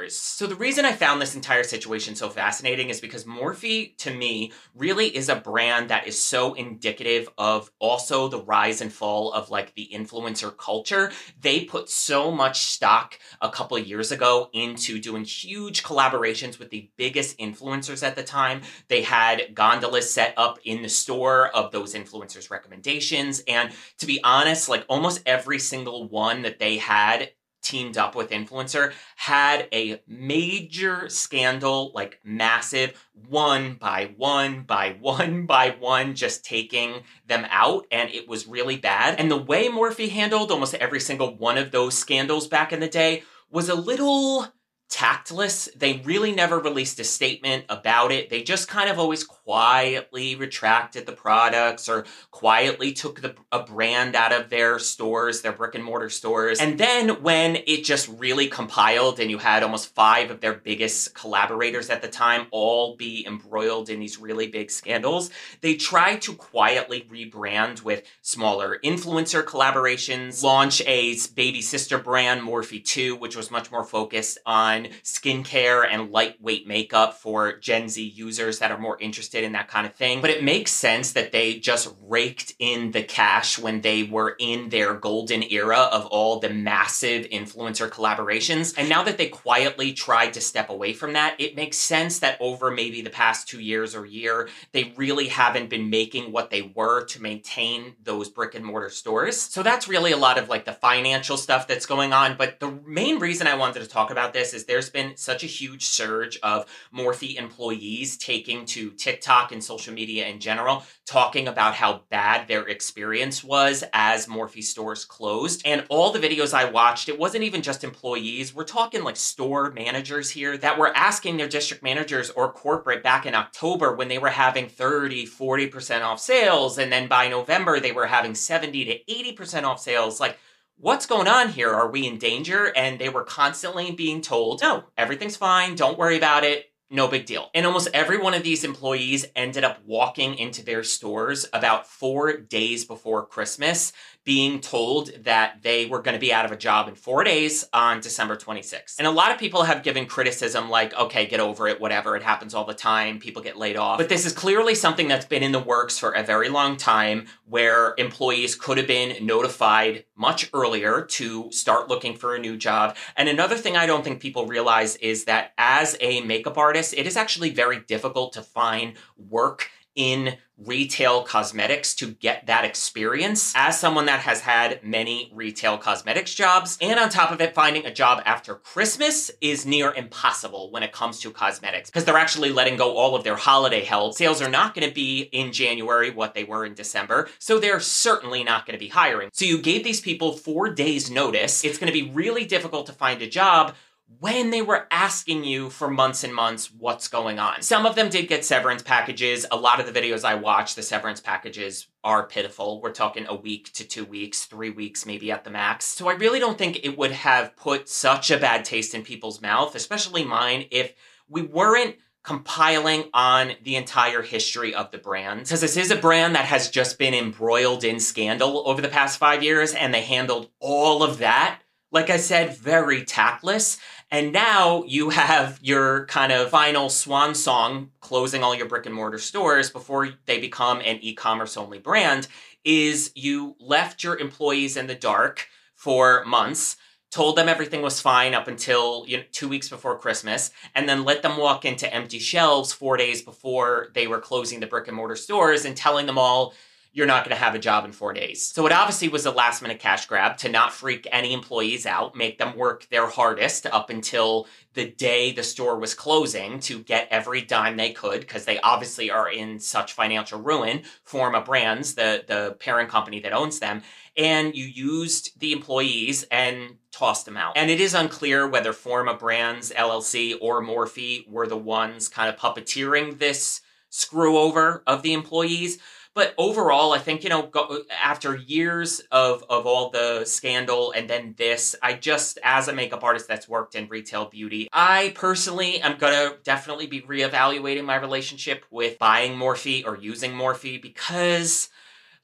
So 0.09 0.47
the 0.47 0.55
reason 0.55 0.85
I 0.85 0.93
found 0.93 1.21
this 1.21 1.35
entire 1.35 1.63
situation 1.63 2.15
so 2.15 2.29
fascinating 2.29 2.89
is 2.89 3.01
because 3.01 3.25
Morphe, 3.25 3.97
to 3.99 4.15
me, 4.15 4.53
really 4.75 5.15
is 5.15 5.29
a 5.29 5.37
brand 5.37 5.91
that 5.91 6.07
is 6.07 6.21
so 6.21 6.55
indicative 6.55 7.29
of 7.39 7.71
also 7.79 8.29
the 8.29 8.43
rise 8.43 8.81
and 8.81 8.93
fall 8.93 9.33
of 9.33 9.51
like 9.51 9.75
the 9.75 9.91
influencer 9.93 10.57
culture. 10.57 11.13
They 11.41 11.65
put 11.65 11.89
so 11.89 12.31
much 12.31 12.63
stock 12.63 13.19
a 13.41 13.51
couple 13.51 13.79
years 13.79 14.13
ago 14.13 14.51
into 14.53 14.99
doing 14.99 15.25
huge 15.25 15.83
collaborations 15.83 16.59
with 16.59 16.71
the 16.71 16.91
biggest 16.97 17.39
influencers 17.39 18.03
at 18.03 18.17
the 18.17 18.23
time. 18.23 18.63
They 18.89 19.03
had 19.03 19.42
gondolas 19.55 20.13
set 20.13 20.35
up 20.37 20.59
in 20.65 20.83
the 20.83 20.89
store 20.89 21.49
of 21.49 21.73
those 21.73 21.95
influencers' 21.95 22.51
recommendations. 22.51 23.43
And 23.47 23.73
to 23.99 24.07
be 24.07 24.21
honest, 24.23 24.69
like 24.69 24.85
almost 24.89 25.23
every 25.27 25.59
single 25.59 26.09
one 26.09 26.43
that 26.43 26.59
they 26.59 26.79
had 26.79 27.31
teamed 27.63 27.97
up 27.97 28.15
with 28.15 28.31
influencer 28.31 28.93
had 29.17 29.69
a 29.73 30.01
major 30.07 31.09
scandal 31.09 31.93
like 31.95 32.19
massive 32.25 32.93
one 33.29 33.75
by 33.75 34.13
one 34.17 34.63
by 34.63 34.97
one 35.01 35.47
by 35.47 35.71
one 35.79 36.15
just 36.15 36.45
taking 36.45 37.03
them 37.27 37.47
out 37.51 37.87
and 37.93 38.11
it 38.11 38.29
was 38.29 38.49
really 38.49 38.77
bad 38.77 39.19
and 39.19 39.31
the 39.31 39.37
way 39.37 39.69
morphe 39.69 40.11
handled 40.11 40.51
almost 40.51 40.75
every 40.75 41.01
single 41.01 41.37
one 41.37 41.57
of 41.57 41.71
those 41.71 41.97
scandals 41.97 42.49
back 42.49 42.73
in 42.73 42.81
the 42.81 42.89
day 42.89 43.23
was 43.49 43.69
a 43.69 43.75
little 43.75 44.49
tactless. 44.93 45.71
They 45.75 46.03
really 46.05 46.33
never 46.33 46.59
released 46.59 47.01
a 47.01 47.05
statement 47.05 47.65
about 47.71 48.13
it. 48.13 48.29
They 48.29 48.43
just 48.43 48.69
kind 48.69 48.91
of 48.91 48.99
always 48.99 49.25
quietly 49.25 50.35
retracted 50.35 51.07
the 51.07 51.13
products 51.13 51.89
or 51.89 52.05
quietly 52.31 52.93
took 52.93 53.23
the, 53.23 53.35
a 53.51 53.63
brand 53.63 54.15
out 54.15 54.33
of 54.33 54.51
their 54.51 54.79
stores, 54.79 55.41
their 55.41 55.53
brick 55.53 55.75
and 55.75 55.83
mortar 55.83 56.11
stores. 56.11 56.61
And 56.61 56.77
then 56.77 57.23
when 57.23 57.57
it 57.67 57.85
just 57.85 58.07
really 58.07 58.49
compiled 58.49 59.19
and 59.19 59.31
you 59.31 59.39
had 59.39 59.63
almost 59.63 59.95
five 59.95 60.31
of 60.31 60.43
their 60.43 60.53
biggest 60.53 61.15
collaborators 61.15 61.89
at 61.89 62.03
the 62.03 62.09
time 62.09 62.47
all 62.51 62.95
be 62.95 63.25
embroiled 63.27 63.89
in 63.89 63.99
these 63.99 64.19
really 64.19 64.49
big 64.49 64.71
scandals, 64.71 65.31
they 65.63 65.75
tried 65.75 66.21
to 66.23 66.35
quietly 66.35 67.09
rebrand 67.11 67.83
with 67.83 68.03
smaller 68.21 68.79
influencer 68.85 69.43
collaborations, 69.43 70.43
launch 70.43 70.83
a 70.83 71.17
baby 71.35 71.63
sister 71.63 71.97
brand, 71.97 72.43
Morphe 72.43 72.85
2, 72.85 73.17
which 73.17 73.37
was 73.37 73.51
much 73.51 73.73
more 73.73 73.85
focused 73.85 74.37
on 74.45 74.82
skincare 75.03 75.87
and 75.89 76.11
lightweight 76.11 76.67
makeup 76.67 77.15
for 77.15 77.59
Gen 77.59 77.89
Z 77.89 78.03
users 78.03 78.59
that 78.59 78.71
are 78.71 78.79
more 78.79 78.99
interested 79.01 79.45
in 79.45 79.53
that 79.53 79.69
kind 79.69 79.87
of 79.87 79.95
thing. 79.95 80.21
But 80.21 80.31
it 80.31 80.45
makes 80.45 80.71
sense 80.71 81.13
that 81.13 81.33
they 81.33 81.59
just 81.59 81.95
raked 82.03 82.55
in 82.59 82.93
the 82.93 83.03
cash 83.03 83.59
when 83.59 83.81
they 83.81 84.03
were 84.03 84.37
in 84.39 84.69
their 84.69 84.95
golden 84.95 85.43
era 85.51 85.79
of 85.79 86.07
all 86.07 86.39
the 86.39 86.51
massive 86.51 87.27
influencer 87.27 87.89
collaborations. 87.89 88.75
And 88.77 88.89
now 88.89 89.03
that 89.03 89.19
they 89.19 89.29
quietly 89.29 89.93
tried 89.93 90.33
to 90.35 90.41
step 90.41 90.71
away 90.71 90.93
from 90.93 91.13
that, 91.15 91.41
it 91.41 91.57
makes 91.57 91.77
sense 91.77 92.19
that 92.21 92.37
over 92.41 92.71
maybe 92.71 93.03
the 93.03 93.11
past 93.11 93.49
two 93.49 93.61
years 93.61 93.95
or 93.95 94.07
year, 94.07 94.49
they 94.73 94.93
really 94.97 95.29
haven't 95.29 95.71
been 95.71 95.91
making 95.91 96.33
what 96.33 96.51
they 96.51 96.73
were 96.75 97.05
to 97.07 97.23
maintain 97.23 97.95
those 98.03 98.29
brick 98.29 98.55
and 98.55 98.65
mortar 98.65 98.91
stores. 98.91 99.41
So 99.41 99.63
that's 99.63 99.89
really 99.89 100.13
a 100.13 100.17
lot 100.17 100.39
of 100.39 100.49
like 100.49 100.65
the 100.65 100.73
financial 100.73 101.37
stuff 101.37 101.67
that's 101.67 101.87
going 101.87 102.13
on. 102.13 102.37
But 102.37 102.61
the 102.61 102.71
main 102.87 103.19
reason 103.19 103.47
I 103.47 103.57
wanted 103.57 103.81
to 103.81 103.89
talk 103.89 104.11
about 104.11 104.33
this 104.33 104.55
is 104.55 104.65
there's 104.73 104.89
been 104.89 105.15
such 105.19 105.45
a 105.45 105.47
huge 105.47 105.85
surge 105.85 106.39
of 106.43 106.65
Morphe 106.97 107.37
employees 107.37 108.17
taking 108.17 108.65
to 108.65 108.91
TikTok 108.93 109.53
and 109.53 109.63
social 109.63 109.93
media 109.93 110.27
in 110.27 110.41
general, 110.41 110.83
talking 111.05 111.47
about 111.47 111.75
how 111.75 112.01
bad 112.09 112.49
their 112.49 112.67
experience 112.67 113.45
was 113.45 113.85
as 113.93 114.29
Morphe 114.29 114.63
stores 114.63 115.05
closed. 115.05 115.61
And 115.67 115.85
all 115.91 116.11
the 116.11 116.19
videos 116.19 116.55
I 116.55 116.71
watched, 116.71 117.11
it 117.11 117.19
wasn't 117.19 117.45
even 117.45 117.61
just 117.61 117.85
employees. 117.85 118.55
We're 118.55 118.65
talking 118.65 119.05
like 119.05 119.17
store 119.17 119.71
managers 119.73 120.31
here 120.31 120.57
that 120.57 120.79
were 120.79 120.97
asking 120.97 121.37
their 121.37 121.49
district 121.49 121.83
managers 121.83 122.31
or 122.31 122.51
corporate 122.51 123.03
back 123.03 123.27
in 123.27 123.35
October 123.35 123.95
when 123.95 124.09
they 124.09 124.17
were 124.17 124.31
having 124.31 124.71
30, 124.71 125.27
40% 125.27 126.03
off 126.03 126.19
sales. 126.19 126.79
And 126.79 126.91
then 126.91 127.09
by 127.09 127.29
November, 127.29 127.79
they 127.79 127.93
were 127.93 128.07
having 128.07 128.35
70 128.35 128.87
to 128.87 129.05
80% 129.05 129.65
off 129.65 129.81
sales. 129.81 130.19
Like, 130.19 130.39
what's 130.83 131.07
going 131.07 131.29
on 131.29 131.49
here? 131.51 131.73
Are 131.73 131.89
we 131.89 132.09
in 132.09 132.19
danger? 132.19 132.73
And 132.75 132.99
they 132.99 133.09
were 133.09 133.23
constantly 133.23 133.93
being 133.93 134.21
told, 134.21 134.61
no, 134.61 134.83
everything's 134.99 135.37
fine. 135.37 135.77
Don't 135.77 135.97
worry 135.97 136.17
about 136.17 136.43
it. 136.43 136.73
No 136.91 137.07
big 137.07 137.25
deal. 137.25 137.51
And 137.55 137.65
almost 137.65 137.89
every 137.95 138.19
one 138.19 138.35
of 138.35 138.43
these 138.43 138.65
employees 138.65 139.25
ended 139.37 139.63
up 139.63 139.79
walking 139.87 140.35
into 140.35 140.65
their 140.65 140.83
stores 140.83 141.47
about 141.53 141.87
four 141.87 142.37
days 142.37 142.85
before 142.85 143.25
Christmas 143.25 143.93
being 144.25 144.61
told 144.61 145.11
that 145.25 145.63
they 145.63 145.87
were 145.87 146.01
going 146.01 146.15
to 146.15 146.21
be 146.21 146.33
out 146.33 146.45
of 146.45 146.53
a 146.53 146.57
job 146.57 146.89
in 146.89 146.95
four 146.95 147.25
days 147.25 147.65
on 147.73 148.01
December 148.01 148.37
26th. 148.37 148.97
And 148.99 149.07
a 149.07 149.11
lot 149.11 149.33
of 149.33 149.39
people 149.39 149.65
have 149.65 149.83
given 149.83 150.07
criticism 150.07 150.71
like, 150.71 150.95
okay, 150.95 151.27
get 151.27 151.41
over 151.41 151.67
it, 151.67 151.81
whatever, 151.81 152.15
it 152.17 152.23
happens 152.23 152.55
all 152.55 152.65
the 152.65 152.75
time, 152.75 153.19
people 153.19 153.43
get 153.43 153.57
laid 153.57 153.77
off. 153.77 153.99
But 153.99 154.09
this 154.09 154.25
is 154.25 154.33
clearly 154.33 154.75
something 154.75 155.09
that's 155.09 155.27
been 155.27 155.43
in 155.43 155.53
the 155.53 155.59
works 155.59 155.99
for 155.99 156.13
a 156.13 156.23
very 156.23 156.49
long 156.49 156.77
time 156.77 157.27
where 157.47 157.95
employees 157.99 158.55
could 158.55 158.79
have 158.79 158.87
been 158.87 159.27
notified 159.27 160.05
much 160.17 160.49
earlier 160.55 161.03
to 161.03 161.51
start 161.51 161.89
looking 161.89 162.17
for 162.17 162.35
a 162.35 162.39
new 162.39 162.57
job. 162.57 162.97
And 163.17 163.29
another 163.29 163.57
thing 163.57 163.77
I 163.77 163.87
don't 163.87 164.05
think 164.05 164.21
people 164.21 164.47
realize 164.47 164.97
is 164.97 165.25
that 165.25 165.53
as 165.59 165.97
a 166.01 166.21
makeup 166.21 166.57
artist, 166.57 166.95
it 166.97 167.07
is 167.07 167.17
actually 167.17 167.51
very 167.51 167.81
difficult 167.81 168.35
to 168.35 168.43
find 168.43 168.95
work 169.17 169.69
in 169.95 170.37
retail 170.65 171.23
cosmetics 171.23 171.95
to 171.95 172.13
get 172.13 172.47
that 172.47 172.65
experience 172.65 173.53
as 173.57 173.79
someone 173.79 174.07
that 174.07 174.21
has 174.21 174.41
had 174.41 174.83
many 174.85 175.31
retail 175.35 175.77
cosmetics 175.77 176.35
jobs. 176.35 176.79
And 176.81 177.01
on 177.01 177.09
top 177.09 177.31
of 177.31 177.41
it, 177.41 177.55
finding 177.55 177.85
a 177.85 177.93
job 177.93 178.23
after 178.25 178.55
Christmas 178.55 179.31
is 179.41 179.67
near 179.67 179.93
impossible 179.93 180.71
when 180.71 180.83
it 180.83 180.93
comes 180.93 181.21
to 181.21 181.31
cosmetics 181.31 181.91
because 181.91 182.05
they're 182.05 182.17
actually 182.17 182.51
letting 182.51 182.77
go 182.77 182.97
all 182.97 183.17
of 183.17 183.25
their 183.25 183.37
holiday 183.37 183.83
help. 183.83 184.15
Sales 184.15 184.43
are 184.43 184.51
not 184.51 184.75
going 184.75 184.89
to 184.89 184.95
be 184.95 185.23
in 185.33 185.53
January 185.53 186.11
what 186.11 186.35
they 186.35 186.45
were 186.45 186.65
in 186.65 186.75
December, 186.75 187.29
so 187.39 187.59
they're 187.59 187.81
certainly 187.81 188.45
not 188.45 188.67
going 188.67 188.79
to 188.79 188.85
be 188.85 188.89
hiring. 188.89 189.31
So 189.33 189.45
you 189.45 189.61
gave 189.61 189.85
these 189.85 190.01
people 190.01 190.33
four 190.33 190.73
days 190.73 191.11
notice. 191.11 191.65
It's 191.65 191.79
going 191.79 191.93
to 191.93 192.05
be 192.05 192.11
really 192.11 192.45
difficult 192.45 192.87
to 192.87 192.93
find 192.93 193.21
a 193.23 193.29
job 193.29 193.75
when 194.19 194.51
they 194.51 194.63
were 194.63 194.87
asking 194.91 195.45
you 195.45 195.71
for 195.71 195.89
months 195.91 196.25
and 196.25 196.35
months 196.35 196.73
what's 196.73 197.09
going 197.09 197.39
on. 197.39 197.63
Some 197.63 197.87
of 197.87 197.95
them 197.95 198.09
did 198.09 198.29
get 198.29 198.45
severance 198.45 198.83
packages. 198.83 199.47
A 199.51 199.57
lot 199.57 199.81
of 199.81 199.87
the 199.87 200.01
videos 200.01 200.25
I 200.25 200.35
watched, 200.35 200.77
the 200.77 200.83
severance 200.83 201.21
packages 201.21 201.87
are 202.05 202.27
pitiful. 202.27 202.81
We're 202.81 202.93
talking 202.93 203.27
a 203.27 203.35
week 203.35 203.73
to 203.75 203.85
two 203.87 204.05
weeks, 204.05 204.45
three 204.45 204.71
weeks 204.71 205.07
maybe 205.07 205.31
at 205.31 205.45
the 205.45 205.51
max. 205.51 205.85
So 205.85 206.09
I 206.09 206.15
really 206.15 206.41
don't 206.41 206.59
think 206.59 206.81
it 206.83 206.97
would 206.97 207.13
have 207.13 207.57
put 207.57 207.89
such 207.89 208.31
a 208.31 208.39
bad 208.39 208.65
taste 208.65 208.95
in 208.95 209.03
people's 209.03 209.41
mouth, 209.41 209.75
especially 209.75 210.25
mine, 210.25 210.67
if 210.71 210.95
we 211.29 211.43
weren't 211.43 211.97
compiling 212.23 213.11
on 213.13 213.53
the 213.65 213.77
entire 213.77 214.23
history 214.23 214.75
of 214.75 214.91
the 214.91 214.99
brand. 214.99 215.41
Because 215.41 215.61
this 215.61 215.77
is 215.77 215.91
a 215.91 215.97
brand 215.97 216.35
that 216.37 216.45
has 216.45 216.71
just 216.71 216.99
been 216.99 217.15
embroiled 217.15 217.83
in 217.83 217.99
scandal 217.99 218.63
over 218.67 218.81
the 218.81 218.89
past 218.89 219.19
five 219.19 219.43
years, 219.43 219.75
and 219.75 219.93
they 219.93 220.03
handled 220.03 220.49
all 220.61 221.03
of 221.03 221.19
that 221.19 221.62
like 221.93 222.11
I 222.11 222.17
said, 222.17 222.57
very 222.57 223.05
tactless. 223.05 223.79
And 224.11 224.33
now 224.33 224.83
you 224.85 225.11
have 225.11 225.59
your 225.63 226.07
kind 226.07 226.33
of 226.33 226.51
final 226.51 226.89
swan 226.89 227.35
song 227.35 227.91
closing 228.01 228.43
all 228.43 228.55
your 228.55 228.67
brick 228.67 228.87
and 228.87 228.95
mortar 228.95 229.19
stores 229.19 229.71
before 229.71 230.11
they 230.27 230.41
become 230.41 230.81
an 230.81 230.99
e 231.01 231.15
commerce 231.15 231.57
only 231.57 231.79
brand. 231.79 232.27
Is 232.65 233.13
you 233.15 233.57
left 233.61 234.03
your 234.03 234.19
employees 234.19 234.77
in 234.77 234.87
the 234.87 234.95
dark 234.95 235.49
for 235.75 236.25
months 236.25 236.77
told 237.13 237.37
them 237.37 237.49
everything 237.49 237.83
was 237.83 238.01
fine 238.01 238.33
up 238.33 238.49
until 238.49 239.05
you 239.07 239.19
know, 239.19 239.23
two 239.33 239.49
weeks 239.49 239.69
before 239.69 239.99
Christmas, 239.99 240.51
and 240.75 240.89
then 240.89 241.05
let 241.05 241.23
them 241.23 241.37
walk 241.37 241.65
into 241.67 241.93
empty 241.93 242.19
shelves 242.19 242.73
four 242.73 242.97
days 242.97 243.21
before 243.21 243.89
they 243.95 244.07
were 244.07 244.19
closing 244.19 244.61
the 244.61 244.67
brick 244.67 244.89
and 244.89 244.97
mortar 244.97 245.15
stores 245.15 245.67
and 245.67 245.77
telling 245.77 246.07
them 246.07 246.17
all, 246.17 246.55
you're 246.95 247.07
not 247.07 247.25
going 247.25 247.35
to 247.35 247.43
have 247.43 247.55
a 247.55 247.59
job 247.59 247.87
in 247.87 247.93
four 247.93 248.13
days. 248.13 248.43
So 248.43 248.67
it 248.67 248.73
obviously 248.73 249.09
was 249.09 249.25
a 249.25 249.31
last 249.31 249.63
minute 249.63 249.79
cash 249.79 250.07
grab 250.07 250.37
to 250.39 250.51
not 250.51 250.73
freak 250.73 251.09
any 251.11 251.33
employees 251.33 251.87
out, 251.87 252.15
make 252.15 252.39
them 252.39 252.57
work 252.57 252.87
their 252.91 253.07
hardest 253.07 253.67
up 253.67 253.89
until 253.89 254.47
the 254.75 254.91
day 254.91 255.33
the 255.33 255.43
store 255.43 255.79
was 255.79 255.95
closing 255.95 256.61
to 256.61 256.81
get 256.81 257.09
every 257.11 257.41
dime 257.41 257.77
they 257.77 257.93
could 257.93 258.21
because 258.21 258.45
they 258.45 258.61
obviously 258.61 259.11
are 259.11 259.31
in 259.31 259.59
such 259.59 259.95
financial 259.95 260.41
ruin. 260.41 260.83
Forma 261.03 261.41
Brands, 261.41 261.95
the, 261.95 262.25
the 262.27 262.57
parent 262.61 262.91
company 262.91 263.21
that 263.21 263.33
owns 263.33 263.59
them, 263.59 263.83
and 264.17 264.55
you 264.55 264.65
used 264.65 265.41
the 265.41 265.53
employees 265.53 266.25
and 266.31 266.77
tossed 266.91 267.25
them 267.25 267.39
out. 267.39 267.57
And 267.57 267.71
it 267.71 267.81
is 267.81 267.95
unclear 267.95 268.47
whether 268.47 268.75
Forma 268.75 269.15
Brands 269.15 269.73
LLC 269.73 270.37
or 270.41 270.63
Morphe 270.63 271.27
were 271.27 271.47
the 271.47 271.57
ones 271.57 272.09
kind 272.09 272.29
of 272.29 272.37
puppeteering 272.39 273.19
this 273.19 273.63
screw 273.89 274.39
over 274.39 274.83
of 274.87 275.03
the 275.03 275.13
employees. 275.13 275.79
But 276.15 276.35
overall, 276.37 276.93
I 276.93 276.99
think, 276.99 277.25
you 277.25 277.31
know, 277.31 277.47
go, 277.47 277.83
after 278.03 278.37
years 278.37 279.01
of, 279.11 279.45
of 279.49 279.67
all 279.67 279.91
the 279.91 280.25
scandal 280.25 280.93
and 280.93 281.09
then 281.09 281.35
this, 281.39 281.75
I 281.83 281.95
just, 281.95 282.39
as 282.43 282.69
a 282.69 282.73
makeup 282.75 283.03
artist 283.03 283.29
that's 283.29 283.49
worked 283.49 283.75
in 283.75 283.89
retail 283.89 284.27
beauty, 284.27 284.69
I 284.73 285.13
personally 285.15 285.81
am 285.81 285.99
to 285.99 286.37
definitely 286.45 286.87
be 286.87 287.01
reevaluating 287.01 287.85
my 287.85 287.97
relationship 287.97 288.65
with 288.71 288.99
buying 288.99 289.39
Morphe 289.39 289.87
or 289.87 289.97
using 289.97 290.33
Morphe 290.33 290.83
because 290.83 291.71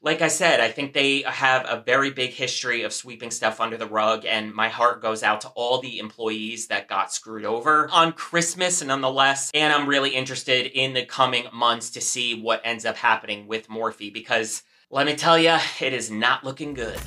like 0.01 0.21
I 0.21 0.29
said, 0.29 0.61
I 0.61 0.71
think 0.71 0.93
they 0.93 1.23
have 1.23 1.65
a 1.67 1.83
very 1.85 2.11
big 2.11 2.29
history 2.29 2.83
of 2.83 2.93
sweeping 2.93 3.31
stuff 3.31 3.59
under 3.59 3.75
the 3.75 3.85
rug, 3.85 4.25
and 4.25 4.53
my 4.53 4.69
heart 4.69 5.01
goes 5.01 5.23
out 5.23 5.41
to 5.41 5.49
all 5.49 5.81
the 5.81 5.99
employees 5.99 6.67
that 6.67 6.87
got 6.87 7.13
screwed 7.13 7.43
over 7.43 7.89
on 7.91 8.13
Christmas, 8.13 8.81
nonetheless. 8.81 9.51
And 9.53 9.73
I'm 9.73 9.89
really 9.89 10.11
interested 10.11 10.67
in 10.67 10.93
the 10.93 11.05
coming 11.05 11.47
months 11.53 11.89
to 11.91 12.01
see 12.01 12.41
what 12.41 12.61
ends 12.63 12.85
up 12.85 12.95
happening 12.95 13.45
with 13.45 13.67
Morphe 13.67 14.13
because 14.13 14.63
let 14.89 15.05
me 15.05 15.15
tell 15.15 15.37
you, 15.37 15.57
it 15.81 15.93
is 15.93 16.09
not 16.09 16.43
looking 16.43 16.73
good. 16.73 16.99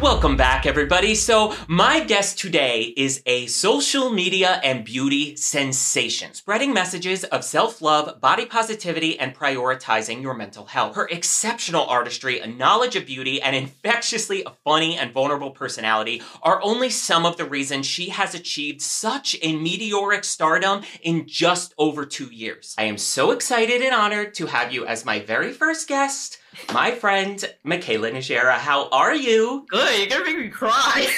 Welcome 0.00 0.36
back, 0.36 0.64
everybody. 0.64 1.16
So, 1.16 1.56
my 1.66 1.98
guest 1.98 2.38
today 2.38 2.94
is 2.96 3.20
a 3.26 3.48
social 3.48 4.10
media 4.10 4.60
and 4.62 4.84
beauty 4.84 5.34
sensation, 5.34 6.34
spreading 6.34 6.72
messages 6.72 7.24
of 7.24 7.42
self 7.42 7.82
love, 7.82 8.20
body 8.20 8.46
positivity, 8.46 9.18
and 9.18 9.34
prioritizing 9.34 10.22
your 10.22 10.34
mental 10.34 10.66
health. 10.66 10.94
Her 10.94 11.08
exceptional 11.08 11.84
artistry, 11.84 12.38
a 12.38 12.46
knowledge 12.46 12.94
of 12.94 13.06
beauty, 13.06 13.42
and 13.42 13.56
infectiously 13.56 14.46
funny 14.62 14.96
and 14.96 15.12
vulnerable 15.12 15.50
personality 15.50 16.22
are 16.44 16.62
only 16.62 16.90
some 16.90 17.26
of 17.26 17.36
the 17.36 17.44
reasons 17.44 17.84
she 17.84 18.10
has 18.10 18.36
achieved 18.36 18.80
such 18.80 19.36
a 19.42 19.56
meteoric 19.56 20.22
stardom 20.22 20.82
in 21.02 21.26
just 21.26 21.74
over 21.76 22.06
two 22.06 22.26
years. 22.32 22.76
I 22.78 22.84
am 22.84 22.98
so 22.98 23.32
excited 23.32 23.82
and 23.82 23.92
honored 23.92 24.32
to 24.34 24.46
have 24.46 24.72
you 24.72 24.86
as 24.86 25.04
my 25.04 25.18
very 25.18 25.52
first 25.52 25.88
guest 25.88 26.38
my 26.72 26.92
friend 26.92 27.38
Mikayla 27.64 28.12
Nogueira. 28.12 28.54
How 28.54 28.88
are 28.90 29.14
you? 29.14 29.66
Good. 29.68 29.98
You're 29.98 30.08
gonna 30.08 30.24
make 30.24 30.38
me 30.38 30.48
cry. 30.48 31.08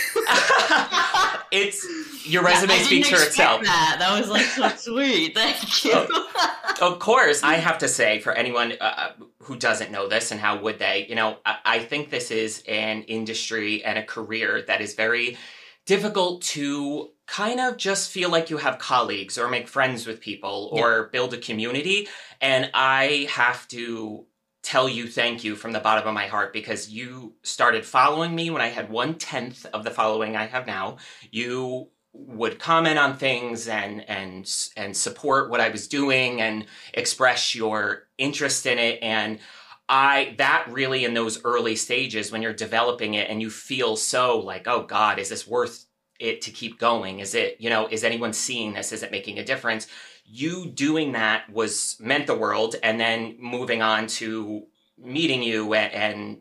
it's 1.50 1.86
your 2.26 2.42
resume 2.42 2.74
yeah, 2.74 2.82
speaks 2.82 3.08
for 3.08 3.16
itself. 3.16 3.62
That 3.62 3.96
that 3.98 4.18
was 4.18 4.28
like 4.28 4.46
so 4.46 4.68
sweet. 4.76 5.34
Thank 5.34 5.84
you. 5.84 6.06
of 6.80 6.98
course, 6.98 7.42
I 7.42 7.54
have 7.54 7.78
to 7.78 7.88
say 7.88 8.20
for 8.20 8.32
anyone 8.32 8.72
uh, 8.80 8.84
uh, 8.84 9.12
who 9.38 9.56
doesn't 9.56 9.90
know 9.90 10.08
this, 10.08 10.30
and 10.30 10.40
how 10.40 10.60
would 10.60 10.78
they? 10.78 11.06
You 11.08 11.14
know, 11.14 11.38
I, 11.44 11.56
I 11.64 11.78
think 11.80 12.10
this 12.10 12.30
is 12.30 12.62
an 12.68 13.02
industry 13.02 13.84
and 13.84 13.98
a 13.98 14.04
career 14.04 14.62
that 14.66 14.80
is 14.80 14.94
very 14.94 15.36
difficult 15.86 16.42
to 16.42 17.10
kind 17.26 17.60
of 17.60 17.76
just 17.76 18.10
feel 18.10 18.28
like 18.30 18.50
you 18.50 18.56
have 18.56 18.78
colleagues 18.78 19.38
or 19.38 19.48
make 19.48 19.68
friends 19.68 20.06
with 20.06 20.20
people 20.20 20.68
or 20.72 20.90
yeah. 20.90 21.04
build 21.12 21.32
a 21.32 21.38
community. 21.38 22.08
And 22.40 22.70
I 22.74 23.28
have 23.30 23.68
to 23.68 24.26
tell 24.62 24.88
you 24.88 25.08
thank 25.08 25.42
you 25.42 25.56
from 25.56 25.72
the 25.72 25.80
bottom 25.80 26.06
of 26.06 26.14
my 26.14 26.26
heart 26.26 26.52
because 26.52 26.90
you 26.90 27.34
started 27.42 27.84
following 27.84 28.34
me 28.34 28.50
when 28.50 28.60
I 28.60 28.68
had 28.68 28.90
one 28.90 29.14
tenth 29.14 29.66
of 29.66 29.84
the 29.84 29.90
following 29.90 30.36
I 30.36 30.46
have 30.46 30.66
now. 30.66 30.98
You 31.30 31.88
would 32.12 32.58
comment 32.58 32.98
on 32.98 33.16
things 33.16 33.68
and 33.68 34.08
and 34.08 34.52
and 34.76 34.96
support 34.96 35.48
what 35.48 35.60
I 35.60 35.68
was 35.68 35.88
doing 35.88 36.40
and 36.40 36.66
express 36.92 37.54
your 37.54 38.08
interest 38.18 38.66
in 38.66 38.78
it. 38.78 38.98
And 39.02 39.38
I 39.88 40.34
that 40.38 40.66
really 40.68 41.04
in 41.04 41.14
those 41.14 41.42
early 41.44 41.76
stages 41.76 42.30
when 42.30 42.42
you're 42.42 42.52
developing 42.52 43.14
it 43.14 43.30
and 43.30 43.40
you 43.40 43.50
feel 43.50 43.96
so 43.96 44.38
like 44.38 44.66
oh 44.68 44.82
god 44.82 45.18
is 45.18 45.28
this 45.28 45.46
worth 45.46 45.86
it 46.18 46.42
to 46.42 46.50
keep 46.50 46.78
going? 46.78 47.20
Is 47.20 47.34
it 47.34 47.56
you 47.60 47.70
know 47.70 47.86
is 47.86 48.04
anyone 48.04 48.32
seeing 48.32 48.74
this? 48.74 48.92
Is 48.92 49.02
it 49.02 49.10
making 49.10 49.38
a 49.38 49.44
difference 49.44 49.86
you 50.32 50.66
doing 50.66 51.12
that 51.12 51.50
was 51.50 51.96
meant 51.98 52.26
the 52.26 52.36
world 52.36 52.76
and 52.82 53.00
then 53.00 53.36
moving 53.40 53.82
on 53.82 54.06
to 54.06 54.64
meeting 54.96 55.42
you 55.42 55.74
and, 55.74 56.38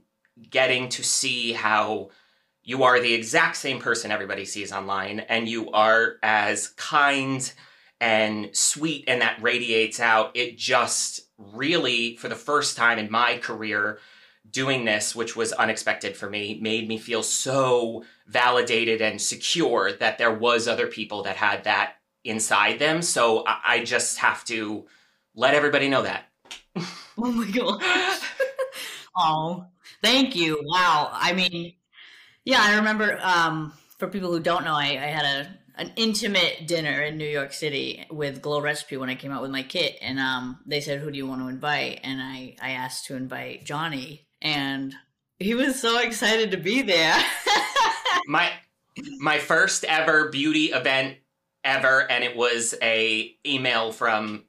getting 0.49 0.87
to 0.87 1.03
see 1.03 1.51
how 1.51 2.09
you 2.63 2.83
are 2.83 3.01
the 3.01 3.13
exact 3.13 3.57
same 3.57 3.77
person 3.77 4.09
everybody 4.09 4.45
sees 4.45 4.71
online 4.71 5.19
and 5.19 5.49
you 5.49 5.69
are 5.71 6.15
as 6.23 6.69
kind 6.69 7.51
and 7.99 8.55
sweet 8.55 9.03
and 9.05 9.21
that 9.21 9.37
radiates 9.41 9.99
out. 9.99 10.31
It 10.37 10.57
just 10.57 11.27
really 11.37 12.15
for 12.15 12.29
the 12.29 12.35
first 12.35 12.77
time 12.77 12.97
in 12.97 13.11
my 13.11 13.37
career 13.37 13.99
doing 14.49 14.85
this 14.85 15.13
which 15.13 15.35
was 15.35 15.51
unexpected 15.51 16.15
for 16.15 16.29
me 16.29 16.57
made 16.61 16.87
me 16.87 16.97
feel 16.97 17.21
so 17.21 18.05
validated 18.27 19.01
and 19.01 19.21
secure 19.21 19.91
that 19.91 20.17
there 20.17 20.33
was 20.33 20.69
other 20.69 20.87
people 20.87 21.23
that 21.23 21.35
had 21.35 21.65
that 21.65 21.95
inside 22.23 22.79
them. 22.79 23.01
So 23.01 23.45
I, 23.45 23.59
I 23.67 23.83
just 23.83 24.19
have 24.19 24.43
to 24.45 24.85
let 25.35 25.53
everybody 25.53 25.89
know 25.89 26.03
that. 26.03 26.25
oh 26.75 27.31
my 27.31 27.49
god. 27.49 27.81
oh, 29.17 29.65
thank 30.01 30.35
you. 30.35 30.61
Wow. 30.63 31.09
I 31.11 31.33
mean, 31.33 31.73
yeah, 32.45 32.59
I 32.61 32.75
remember. 32.77 33.19
Um, 33.21 33.73
for 33.97 34.07
people 34.07 34.31
who 34.31 34.39
don't 34.39 34.63
know, 34.63 34.73
I, 34.73 34.85
I 34.85 35.07
had 35.07 35.25
a 35.25 35.59
an 35.75 35.93
intimate 35.95 36.67
dinner 36.67 37.03
in 37.03 37.17
New 37.17 37.27
York 37.27 37.53
City 37.53 38.05
with 38.11 38.41
Glow 38.41 38.59
Recipe 38.59 38.97
when 38.97 39.09
I 39.09 39.15
came 39.15 39.31
out 39.31 39.41
with 39.41 39.51
my 39.51 39.63
kit, 39.63 39.97
and 40.01 40.19
um, 40.19 40.59
they 40.65 40.81
said, 40.81 40.99
"Who 40.99 41.11
do 41.11 41.17
you 41.17 41.27
want 41.27 41.41
to 41.41 41.47
invite?" 41.47 42.01
And 42.03 42.21
I 42.21 42.55
I 42.61 42.71
asked 42.71 43.05
to 43.05 43.15
invite 43.15 43.65
Johnny, 43.65 44.27
and 44.41 44.93
he 45.37 45.53
was 45.53 45.79
so 45.79 45.99
excited 45.99 46.51
to 46.51 46.57
be 46.57 46.81
there. 46.81 47.17
my 48.27 48.51
my 49.19 49.37
first 49.37 49.85
ever 49.85 50.29
beauty 50.29 50.65
event 50.65 51.17
ever, 51.63 52.09
and 52.09 52.23
it 52.23 52.35
was 52.35 52.75
a 52.81 53.35
email 53.45 53.91
from 53.91 54.45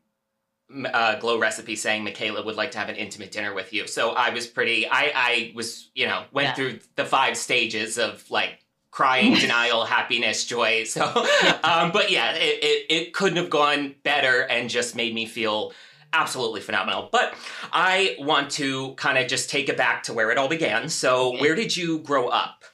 uh, 0.92 1.18
Glow 1.18 1.38
Recipe 1.38 1.76
saying 1.76 2.04
Mikayla 2.04 2.44
would 2.44 2.56
like 2.56 2.70
to 2.72 2.78
have 2.78 2.88
an 2.88 2.96
intimate 2.96 3.32
dinner 3.32 3.54
with 3.54 3.72
you. 3.72 3.86
So 3.86 4.10
I 4.10 4.30
was 4.30 4.46
pretty. 4.46 4.86
I 4.88 5.12
I 5.14 5.52
was 5.54 5.90
you 5.94 6.06
know 6.06 6.24
went 6.32 6.48
yeah. 6.48 6.54
through 6.54 6.78
the 6.96 7.04
five 7.04 7.36
stages 7.36 7.98
of 7.98 8.28
like 8.30 8.64
crying, 8.90 9.34
denial, 9.40 9.84
happiness, 9.84 10.44
joy. 10.44 10.84
So, 10.84 11.04
um, 11.64 11.92
but 11.92 12.10
yeah, 12.10 12.32
it, 12.34 12.58
it 12.62 12.86
it 12.88 13.12
couldn't 13.12 13.38
have 13.38 13.50
gone 13.50 13.94
better, 14.02 14.42
and 14.42 14.70
just 14.70 14.94
made 14.94 15.14
me 15.14 15.26
feel 15.26 15.72
absolutely 16.12 16.60
phenomenal. 16.60 17.08
But 17.10 17.34
I 17.72 18.16
want 18.20 18.50
to 18.52 18.94
kind 18.94 19.18
of 19.18 19.28
just 19.28 19.50
take 19.50 19.68
it 19.68 19.76
back 19.76 20.04
to 20.04 20.12
where 20.12 20.30
it 20.30 20.38
all 20.38 20.48
began. 20.48 20.88
So, 20.88 21.38
where 21.40 21.54
did 21.54 21.76
you 21.76 21.98
grow 21.98 22.28
up? 22.28 22.64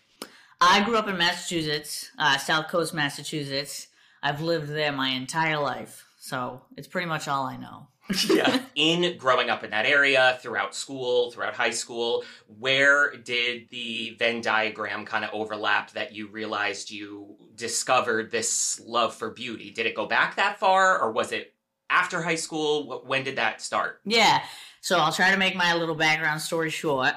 I 0.60 0.82
grew 0.84 0.96
up 0.96 1.06
in 1.06 1.18
Massachusetts, 1.18 2.10
uh, 2.18 2.38
South 2.38 2.68
Coast, 2.68 2.94
Massachusetts. 2.94 3.85
I've 4.26 4.40
lived 4.40 4.70
there 4.70 4.90
my 4.90 5.10
entire 5.10 5.56
life, 5.56 6.04
so 6.18 6.62
it's 6.76 6.88
pretty 6.88 7.06
much 7.06 7.28
all 7.28 7.44
I 7.44 7.56
know. 7.56 7.86
yeah. 8.28 8.60
In 8.74 9.16
growing 9.18 9.50
up 9.50 9.62
in 9.62 9.70
that 9.70 9.86
area, 9.86 10.36
throughout 10.42 10.74
school, 10.74 11.30
throughout 11.30 11.54
high 11.54 11.70
school, 11.70 12.24
where 12.58 13.16
did 13.16 13.68
the 13.70 14.16
Venn 14.18 14.40
diagram 14.40 15.04
kind 15.04 15.24
of 15.24 15.30
overlap 15.32 15.92
that 15.92 16.12
you 16.12 16.26
realized 16.26 16.90
you 16.90 17.36
discovered 17.54 18.32
this 18.32 18.80
love 18.84 19.14
for 19.14 19.30
beauty? 19.30 19.70
Did 19.70 19.86
it 19.86 19.94
go 19.94 20.06
back 20.06 20.34
that 20.34 20.58
far, 20.58 21.00
or 21.00 21.12
was 21.12 21.30
it 21.30 21.54
after 21.88 22.20
high 22.20 22.34
school? 22.34 23.04
When 23.06 23.22
did 23.22 23.36
that 23.36 23.62
start? 23.62 24.00
Yeah. 24.04 24.42
So 24.80 24.98
I'll 24.98 25.12
try 25.12 25.30
to 25.30 25.36
make 25.36 25.54
my 25.54 25.74
little 25.74 25.94
background 25.94 26.40
story 26.40 26.70
short, 26.70 27.14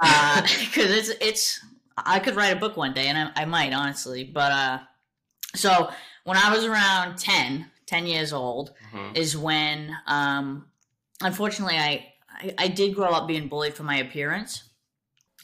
because 0.00 0.42
uh, 0.42 0.74
it's 0.76 1.10
it's 1.20 1.64
I 1.96 2.18
could 2.18 2.34
write 2.34 2.56
a 2.56 2.58
book 2.58 2.76
one 2.76 2.92
day, 2.92 3.06
and 3.06 3.16
I, 3.16 3.42
I 3.42 3.44
might 3.44 3.72
honestly, 3.72 4.24
but 4.24 4.50
uh, 4.50 4.78
so 5.54 5.90
when 6.24 6.36
I 6.36 6.54
was 6.54 6.64
around 6.64 7.18
10, 7.18 7.70
10 7.86 8.06
years 8.06 8.32
old, 8.32 8.72
mm-hmm. 8.92 9.16
is 9.16 9.36
when, 9.36 9.96
um, 10.06 10.66
unfortunately, 11.22 11.76
I, 11.76 12.06
I, 12.28 12.54
I 12.58 12.68
did 12.68 12.94
grow 12.94 13.08
up 13.08 13.26
being 13.26 13.48
bullied 13.48 13.74
for 13.74 13.82
my 13.82 13.96
appearance 13.96 14.64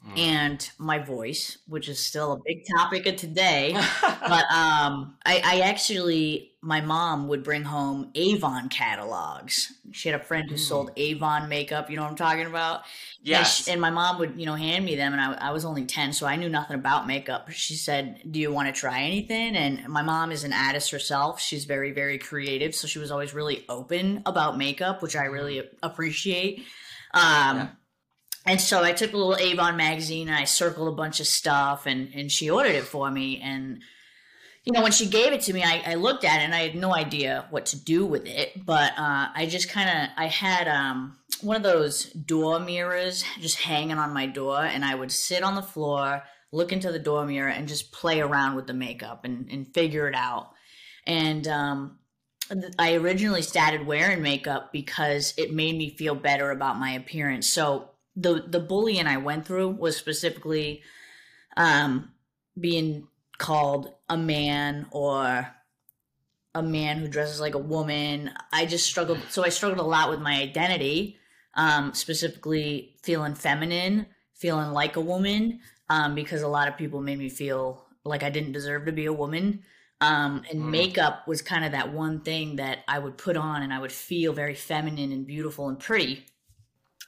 mm. 0.07 0.19
and 0.19 0.71
my 0.79 0.99
voice, 0.99 1.59
which 1.67 1.89
is 1.89 1.99
still 1.99 2.33
a 2.33 2.41
big 2.45 2.65
topic 2.77 3.07
of 3.07 3.17
today. 3.17 3.73
but 4.03 4.45
um, 4.53 5.17
I, 5.25 5.43
I 5.45 5.61
actually 5.65 6.53
my 6.67 6.81
mom 6.81 7.29
would 7.29 7.45
bring 7.45 7.63
home 7.63 8.11
Avon 8.17 8.69
catalogs. 8.69 9.73
She 9.93 10.09
had 10.09 10.21
a 10.21 10.25
friend 10.25 10.51
who 10.51 10.57
Mm. 10.57 10.59
sold 10.59 10.91
Avon 10.97 11.49
makeup. 11.49 11.89
You 11.89 11.95
know 11.97 12.03
what 12.03 12.11
I'm 12.11 12.17
talking 12.17 12.47
about? 12.47 12.79
And, 13.21 13.29
Yes. 13.29 13.65
she- 13.65 13.71
and 13.71 13.81
my 13.81 13.91
mom 13.91 14.19
would, 14.19 14.35
you 14.37 14.47
know, 14.47 14.57
hand 14.57 14.85
me 14.85 14.97
them, 14.97 15.13
and 15.13 15.21
I, 15.23 15.35
I 15.35 15.51
was 15.53 15.65
only 15.65 15.85
10, 15.85 16.13
so 16.13 16.27
I 16.27 16.35
knew 16.35 16.49
nothing 16.49 16.75
about 16.75 17.07
makeup. 17.07 17.49
She 17.53 17.75
said, 17.75 18.21
Do 18.29 18.41
you 18.41 18.53
want 18.53 18.67
to 18.67 18.79
try 18.79 19.03
anything? 19.03 19.55
And 19.55 19.87
my 19.89 20.03
mom 20.03 20.33
is 20.33 20.43
an 20.43 20.53
artist 20.53 20.91
herself. 20.91 21.41
She's 21.41 21.67
very, 21.67 21.93
very 21.93 22.19
creative, 22.19 22.75
so 22.75 22.89
she 22.89 22.99
was 22.99 23.13
always 23.13 23.33
really 23.33 23.65
open 23.69 24.23
about 24.27 24.59
makeup, 24.59 25.03
which 25.03 25.15
I 25.15 25.25
really 25.27 25.63
appreciate. 25.85 26.65
Um. 27.15 27.57
Yeah. 27.57 27.69
And 28.49 28.61
so 28.61 28.85
I 28.85 28.93
took 28.93 29.13
a 29.13 29.17
little 29.17 29.37
Avon 29.37 29.77
magazine 29.77 30.29
and 30.29 30.37
I 30.37 30.45
circled 30.45 30.87
a 30.87 30.93
bunch 30.97 31.19
of 31.19 31.27
stuff, 31.27 31.85
and, 31.87 32.13
and 32.15 32.31
she 32.31 32.49
ordered 32.49 32.77
it 32.77 32.85
for 32.85 33.11
me. 33.11 33.41
And 33.41 33.83
you 34.67 34.73
know, 34.73 34.83
when 34.83 34.93
she 34.93 35.07
gave 35.07 35.33
it 35.33 35.43
to 35.43 35.53
me, 35.53 35.63
I, 35.63 35.81
I 35.87 35.95
looked 35.95 36.25
at 36.25 36.41
it 36.41 36.45
and 36.45 36.55
I 36.55 36.63
had 36.63 36.75
no 36.75 36.93
idea 36.93 37.47
what 37.51 37.67
to 37.67 37.79
do 37.79 38.05
with 38.05 38.27
it. 38.27 38.67
But 38.67 38.93
uh, 38.99 39.29
I 39.33 39.47
just 39.49 39.71
kind 39.71 39.89
of, 39.89 40.09
I 40.17 40.27
had 40.27 40.67
um, 40.67 41.17
one 41.41 41.57
of 41.57 41.63
those 41.63 42.07
door 42.07 42.59
mirrors 42.59 43.23
just 43.41 43.61
hanging 43.61 43.99
on 43.99 44.13
my 44.13 44.27
door, 44.27 44.65
and 44.65 44.85
I 44.85 44.97
would 44.97 45.13
sit 45.13 45.45
on 45.45 45.55
the 45.55 45.63
floor, 45.63 46.25
look 46.51 46.73
into 46.73 46.91
the 46.91 46.99
door 46.99 47.25
mirror, 47.25 47.49
and 47.49 47.69
just 47.69 47.93
play 47.93 48.21
around 48.21 48.57
with 48.57 48.67
the 48.67 48.75
makeup 48.75 49.25
and, 49.25 49.49
and 49.53 49.73
figure 49.73 50.09
it 50.09 50.17
out. 50.17 50.51
And 51.07 51.47
um, 51.47 51.99
I 52.77 52.95
originally 52.95 53.43
started 53.43 53.87
wearing 53.87 54.21
makeup 54.21 54.73
because 54.73 55.33
it 55.39 55.55
made 55.55 55.77
me 55.77 55.91
feel 55.91 56.17
better 56.17 56.51
about 56.51 56.81
my 56.81 56.91
appearance. 56.91 57.49
So 57.49 57.91
the 58.17 58.45
the 58.49 58.61
bullying 58.61 59.07
I 59.07 59.19
went 59.19 59.47
through 59.47 59.69
was 59.69 59.97
specifically 59.97 60.83
um, 61.57 62.11
being 62.59 63.07
called 63.39 63.93
a 64.09 64.17
man 64.17 64.87
or 64.91 65.49
a 66.55 66.63
man 66.63 66.99
who 66.99 67.09
dresses 67.09 67.41
like 67.41 67.55
a 67.55 67.59
woman. 67.59 68.33
I 68.53 68.67
just 68.67 68.87
struggled. 68.87 69.21
So 69.29 69.45
I 69.45 69.51
struggled 69.51 69.81
a 69.81 69.89
lot 69.89 70.11
with 70.11 70.21
my 70.21 70.41
identity, 70.41 71.19
um, 71.55 71.93
specifically 71.95 72.97
feeling 73.03 73.35
feminine, 73.35 74.07
feeling 74.35 74.71
like 74.73 74.97
a 74.97 75.01
woman, 75.01 75.61
um, 75.89 76.15
because 76.15 76.43
a 76.43 76.49
lot 76.49 76.69
of 76.69 76.77
people 76.77 77.01
made 77.01 77.19
me 77.19 77.29
feel 77.29 77.87
like 78.05 78.23
I 78.23 78.31
didn't 78.31 78.53
deserve 78.53 78.87
to 78.87 78.93
be 78.93 79.07
a 79.07 79.13
woman. 79.13 79.63
Um, 80.01 80.45
and 80.51 80.61
Mm. 80.61 80.71
makeup 80.71 81.27
was 81.27 81.41
kind 81.43 81.65
of 81.65 81.73
that 81.73 81.93
one 81.93 82.21
thing 82.21 82.57
that 82.57 82.81
I 82.87 82.99
would 82.99 83.17
put 83.17 83.37
on 83.37 83.63
and 83.63 83.73
I 83.73 83.79
would 83.79 83.93
feel 83.93 84.33
very 84.33 84.55
feminine 84.55 85.11
and 85.13 85.27
beautiful 85.27 85.69
and 85.69 85.79
pretty 85.79 86.27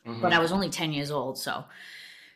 Mhm. 0.06 0.20
but 0.20 0.32
I 0.32 0.38
was 0.38 0.52
only 0.52 0.70
10 0.70 0.92
years 0.92 1.10
old. 1.10 1.38
So, 1.38 1.64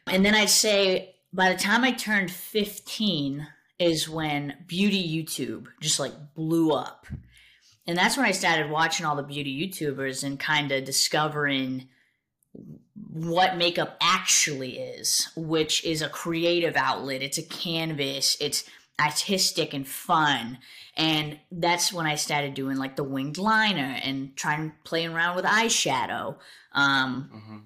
and 0.07 0.25
then 0.25 0.35
I'd 0.35 0.51
say 0.51 1.17
by 1.33 1.53
the 1.53 1.59
time 1.59 1.85
I 1.85 1.93
turned 1.93 2.31
15 2.31 3.47
is 3.83 4.09
when 4.09 4.55
beauty 4.67 5.03
YouTube 5.23 5.67
just 5.81 6.01
like 6.01 6.13
blew 6.35 6.71
up. 6.73 7.07
And 7.87 7.99
that's 7.99 8.17
when 8.17 8.27
I 8.27 8.31
started 8.33 8.71
watching 8.71 9.05
all 9.05 9.17
the 9.17 9.23
beauty 9.23 9.69
YouTubers 9.69 10.23
and 10.23 10.39
kind 10.39 10.71
of 10.71 10.85
discovering 10.85 11.89
what 13.13 13.57
makeup 13.57 13.97
actually 14.01 14.79
is, 14.79 15.29
which 15.37 15.85
is 15.85 16.03
a 16.03 16.09
creative 16.09 16.77
outlet. 16.77 17.23
It's 17.23 17.39
a 17.39 17.43
canvas, 17.43 18.37
it's 18.41 18.65
artistic 19.01 19.75
and 19.75 19.87
fun. 19.89 20.59
And 20.97 21.39
that's 21.51 21.93
when 21.93 22.07
I 22.07 22.15
started 22.15 22.55
doing 22.55 22.77
like 22.77 22.97
the 22.97 23.05
winged 23.05 23.39
liner 23.39 23.99
and 24.03 24.37
trying 24.37 24.61
and 24.61 24.85
playing 24.85 25.13
around 25.13 25.37
with 25.37 25.45
eyeshadow. 25.45 26.37
Um, 26.73 27.31
Mhm. 27.35 27.63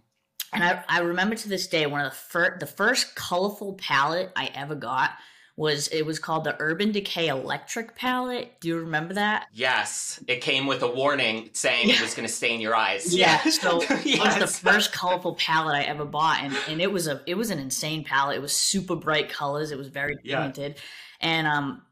and 0.52 0.64
I, 0.64 0.85
I 0.88 1.00
remember 1.00 1.35
to 1.37 1.49
this 1.49 1.66
day 1.66 1.87
one 1.87 2.00
of 2.00 2.11
the 2.12 2.16
first 2.16 2.61
the 2.61 2.66
first 2.66 3.14
colorful 3.16 3.75
palette 3.75 4.32
I 4.37 4.46
ever 4.54 4.75
got 4.76 5.11
was 5.56 5.88
it 5.88 6.04
was 6.04 6.18
called 6.18 6.44
the 6.44 6.54
Urban 6.60 6.92
Decay 6.92 7.28
Electric 7.28 7.96
palette. 7.96 8.60
Do 8.60 8.68
you 8.68 8.78
remember 8.80 9.14
that? 9.14 9.46
Yes, 9.52 10.22
it 10.28 10.42
came 10.42 10.66
with 10.66 10.82
a 10.82 10.88
warning 10.90 11.48
saying 11.54 11.88
it 11.88 12.00
was 12.00 12.14
going 12.14 12.28
to 12.28 12.32
stain 12.32 12.60
your 12.60 12.76
eyes. 12.76 13.14
Yeah, 13.14 13.42
so 13.44 13.80
it 13.82 14.20
was 14.20 14.36
the 14.38 14.46
first 14.46 14.92
colorful 14.92 15.34
palette 15.34 15.75
I 15.76 15.82
ever 15.84 16.04
bought, 16.04 16.42
and, 16.42 16.54
and 16.68 16.82
it 16.82 16.92
was 16.92 17.06
a 17.06 17.22
it 17.26 17.36
was 17.36 17.50
an 17.50 17.58
insane 17.58 18.04
palette. 18.04 18.36
It 18.36 18.42
was 18.42 18.54
super 18.54 18.96
bright 18.96 19.30
colors. 19.30 19.70
It 19.70 19.78
was 19.78 19.88
very 19.88 20.16
Yeah. 20.22 20.36
pigmented, 20.46 20.76
and 21.20 21.46
um, 21.46 21.82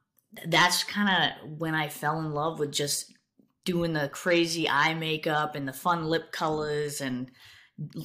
that's 0.47 0.85
kind 0.85 1.33
of 1.42 1.59
when 1.59 1.75
I 1.75 1.88
fell 1.88 2.18
in 2.21 2.33
love 2.33 2.59
with 2.59 2.71
just 2.71 3.14
doing 3.64 3.94
the 3.94 4.11
crazy 4.11 4.68
eye 4.68 4.92
makeup 4.92 5.54
and 5.54 5.66
the 5.66 5.73
fun 5.73 6.04
lip 6.04 6.33
colors 6.33 7.00
and 7.00 7.30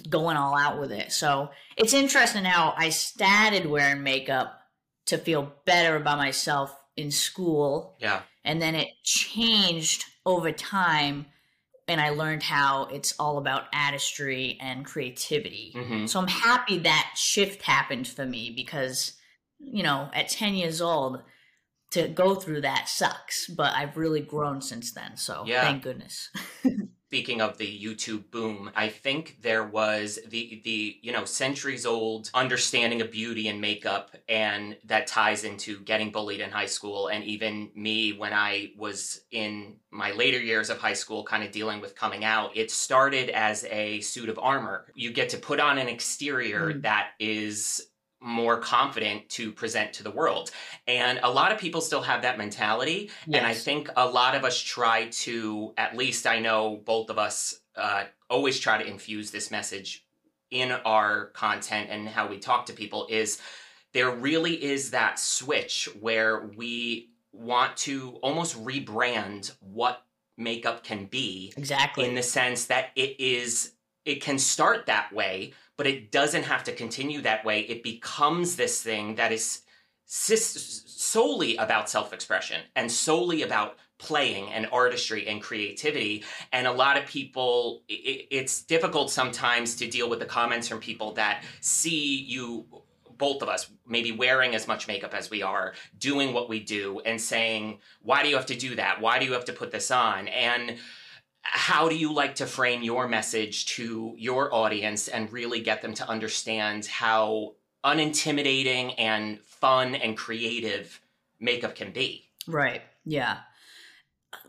going 0.09 0.37
all 0.37 0.57
out 0.57 0.79
with 0.79 0.91
it. 0.91 1.11
So 1.11 1.49
it's 1.75 1.93
interesting 1.93 2.45
how 2.45 2.73
I 2.77 2.89
started 2.89 3.65
wearing 3.65 4.01
makeup 4.03 4.58
to 5.09 5.17
feel 5.17 5.53
better 5.65 5.95
about 5.95 6.17
myself 6.17 6.75
in 6.95 7.11
school 7.11 7.97
Yeah. 7.99 8.21
and 8.43 8.61
then 8.61 8.75
it 8.75 8.87
changed 9.03 10.05
over 10.25 10.51
time 10.51 11.25
and 11.87 11.99
i 12.01 12.09
learned 12.09 12.43
how 12.43 12.85
it's 12.85 13.13
all 13.19 13.37
about 13.37 13.63
artistry 13.73 14.57
and 14.61 14.85
creativity 14.85 15.73
hmm 15.75 16.05
so 16.05 16.19
i'm 16.19 16.27
happy 16.27 16.79
that 16.79 17.11
shift 17.15 17.61
happened 17.63 18.07
for 18.07 18.25
me 18.25 18.51
because 18.55 19.13
you 19.59 19.83
know 19.83 20.09
at 20.13 20.29
10 20.29 20.55
years 20.55 20.81
old 20.81 21.21
to 21.91 22.07
go 22.07 22.35
through 22.35 22.61
that 22.61 22.87
sucks 22.87 23.47
but 23.47 23.73
i've 23.75 23.97
really 23.97 24.21
grown 24.21 24.61
since 24.61 24.93
then 24.93 25.17
so 25.17 25.43
Yeah. 25.45 25.61
thank 25.61 25.83
goodness 25.83 26.29
Speaking 27.09 27.41
of 27.41 27.57
the 27.57 27.65
YouTube 27.65 28.29
boom, 28.29 28.69
I 28.75 28.87
think 28.87 29.39
there 29.41 29.63
was 29.63 30.19
the 30.27 30.61
the 30.63 30.99
you 31.01 31.11
know 31.11 31.25
centuries 31.25 31.83
old 31.83 32.29
understanding 32.35 33.01
of 33.01 33.09
beauty 33.09 33.47
and 33.47 33.59
makeup, 33.59 34.15
and 34.27 34.77
that 34.83 35.07
ties 35.07 35.43
into 35.43 35.79
getting 35.79 36.11
bullied 36.11 36.39
in 36.39 36.51
high 36.51 36.67
school, 36.67 37.07
and 37.07 37.23
even 37.23 37.71
me 37.73 38.13
when 38.13 38.31
I 38.31 38.73
was 38.77 39.21
in 39.31 39.77
my 39.89 40.11
later 40.11 40.39
years 40.39 40.69
of 40.69 40.77
high 40.77 40.93
school, 40.93 41.23
kind 41.23 41.43
of 41.43 41.49
dealing 41.51 41.81
with 41.81 41.95
coming 41.95 42.23
out. 42.23 42.55
It 42.55 42.69
started 42.69 43.31
as 43.31 43.65
a 43.71 44.01
suit 44.01 44.29
of 44.29 44.37
armor. 44.37 44.85
You 44.93 45.11
get 45.11 45.29
to 45.29 45.37
put 45.37 45.59
on 45.59 45.79
an 45.79 45.87
exterior 45.87 46.73
Mm. 46.73 46.83
that 46.83 47.13
is 47.19 47.87
more 48.21 48.59
confident 48.59 49.29
to 49.29 49.51
present 49.51 49.93
to 49.93 50.03
the 50.03 50.11
world. 50.11 50.51
And 50.87 51.19
a 51.23 51.31
lot 51.31 51.51
of 51.51 51.57
people 51.57 51.79
still 51.81 52.01
have 52.01 52.21
that 52.23 52.37
mentality. 52.37 53.09
And 53.31 53.45
I 53.45 53.53
think 53.53 53.89
a 53.95 54.07
lot 54.07 54.35
of 54.35 54.43
us 54.43 54.59
try 54.59 55.07
to, 55.07 55.73
at 55.77 55.95
least 55.95 56.27
I 56.27 56.39
know 56.39 56.81
both 56.83 57.09
of 57.09 57.17
us 57.17 57.61
uh, 57.75 58.05
always 58.29 58.59
try 58.59 58.77
to 58.77 58.85
infuse 58.87 59.31
this 59.31 59.51
message 59.51 60.05
in 60.51 60.71
our 60.71 61.27
content 61.27 61.89
and 61.91 62.07
how 62.07 62.27
we 62.27 62.37
talk 62.37 62.65
to 62.65 62.73
people 62.73 63.07
is 63.09 63.39
there 63.93 64.11
really 64.11 64.63
is 64.63 64.91
that 64.91 65.19
switch 65.19 65.87
where 65.99 66.49
we 66.55 67.09
want 67.31 67.77
to 67.77 68.17
almost 68.21 68.61
rebrand 68.63 69.51
what 69.59 70.03
makeup 70.37 70.83
can 70.83 71.05
be 71.05 71.53
exactly 71.55 72.07
in 72.07 72.15
the 72.15 72.23
sense 72.23 72.65
that 72.65 72.87
it 72.95 73.19
is 73.19 73.73
it 74.05 74.21
can 74.21 74.39
start 74.39 74.87
that 74.87 75.11
way 75.13 75.53
but 75.79 75.87
it 75.87 76.11
doesn't 76.11 76.43
have 76.43 76.61
to 76.65 76.73
continue 76.73 77.21
that 77.21 77.45
way. 77.45 77.61
It 77.61 77.83
becomes 77.83 78.57
this 78.57 78.81
thing 78.83 79.15
that 79.15 79.31
is 79.31 79.61
solely 80.05 81.55
about 81.55 81.89
self-expression 81.89 82.63
and 82.75 82.91
solely 82.91 83.43
about 83.43 83.77
playing 83.97 84.51
and 84.51 84.67
artistry 84.73 85.25
and 85.29 85.41
creativity. 85.41 86.25
And 86.51 86.67
a 86.67 86.71
lot 86.73 86.97
of 86.97 87.05
people 87.05 87.83
i 87.89 87.93
i- 87.93 88.27
it's 88.29 88.61
difficult 88.63 89.09
sometimes 89.09 89.75
to 89.77 89.87
deal 89.87 90.09
with 90.09 90.19
the 90.19 90.25
comments 90.25 90.67
from 90.67 90.81
people 90.81 91.13
that 91.13 91.45
see 91.61 92.23
you 92.23 92.65
both 93.17 93.41
of 93.41 93.47
us 93.47 93.69
maybe 93.87 94.11
wearing 94.11 94.55
as 94.55 94.67
much 94.67 94.85
makeup 94.85 95.13
as 95.13 95.29
we 95.29 95.41
are 95.41 95.73
doing 95.97 96.33
what 96.33 96.49
we 96.49 96.59
do 96.59 96.99
and 97.05 97.21
saying 97.21 97.79
why 98.01 98.21
do 98.21 98.27
you 98.29 98.35
have 98.35 98.47
to 98.47 98.55
do 98.67 98.75
that? 98.75 98.99
Why 98.99 99.17
do 99.19 99.25
you 99.25 99.31
have 99.31 99.45
to 99.45 99.53
put 99.53 99.71
this 99.71 99.91
on? 99.91 100.27
And 100.27 100.77
how 101.41 101.89
do 101.89 101.95
you 101.95 102.13
like 102.13 102.35
to 102.35 102.45
frame 102.45 102.83
your 102.83 103.07
message 103.07 103.65
to 103.67 104.13
your 104.17 104.53
audience 104.53 105.07
and 105.07 105.31
really 105.31 105.61
get 105.61 105.81
them 105.81 105.93
to 105.95 106.07
understand 106.07 106.85
how 106.85 107.55
unintimidating 107.83 108.93
and 108.97 109.39
fun 109.41 109.95
and 109.95 110.17
creative 110.17 111.01
makeup 111.39 111.75
can 111.75 111.91
be? 111.91 112.29
Right. 112.47 112.81
Yeah. 113.05 113.37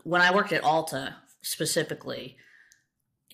When 0.03 0.21
I 0.21 0.33
worked 0.33 0.51
at 0.51 0.63
Ulta 0.63 1.15
specifically, 1.41 2.37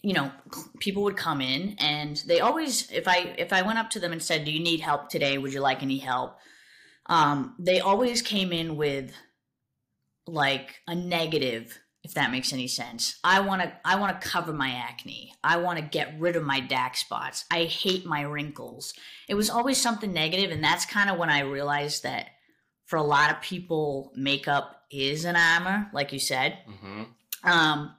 you 0.01 0.13
know, 0.13 0.31
people 0.79 1.03
would 1.03 1.17
come 1.17 1.41
in 1.41 1.75
and 1.79 2.21
they 2.27 2.39
always 2.39 2.89
if 2.91 3.07
I 3.07 3.35
if 3.37 3.51
I 3.51 3.63
went 3.63 3.79
up 3.79 3.89
to 3.91 3.99
them 3.99 4.11
and 4.11 4.21
said, 4.21 4.45
"Do 4.45 4.51
you 4.51 4.59
need 4.59 4.79
help 4.79 5.09
today? 5.09 5.37
Would 5.37 5.53
you 5.53 5.59
like 5.59 5.81
any 5.81 5.97
help?" 5.97 6.37
Um, 7.07 7.55
they 7.57 7.79
always 7.79 8.21
came 8.21 8.53
in 8.53 8.77
with 8.77 9.13
like 10.27 10.75
a 10.87 10.93
negative 10.95 11.79
if 12.07 12.13
that 12.13 12.31
makes 12.31 12.53
any 12.53 12.67
sense. 12.67 13.19
I 13.21 13.41
want 13.41 13.61
to 13.61 13.73
I 13.83 13.97
want 13.99 14.21
to 14.21 14.27
cover 14.27 14.53
my 14.53 14.69
acne. 14.69 15.33
I 15.43 15.57
want 15.57 15.77
to 15.77 15.83
get 15.83 16.17
rid 16.17 16.37
of 16.37 16.43
my 16.43 16.61
dark 16.61 16.95
spots. 16.95 17.43
I 17.51 17.65
hate 17.65 18.05
my 18.05 18.21
wrinkles. 18.21 18.93
It 19.27 19.35
was 19.35 19.49
always 19.49 19.81
something 19.81 20.13
negative 20.13 20.49
and 20.51 20.63
that's 20.63 20.85
kind 20.85 21.09
of 21.09 21.17
when 21.17 21.29
I 21.29 21.41
realized 21.41 22.03
that 22.03 22.27
for 22.85 22.95
a 22.95 23.03
lot 23.03 23.29
of 23.29 23.41
people 23.41 24.13
makeup 24.15 24.85
is 24.89 25.25
an 25.25 25.35
armor 25.35 25.89
like 25.91 26.13
you 26.13 26.19
said. 26.19 26.59
hmm 26.79 27.03
Um 27.43 27.93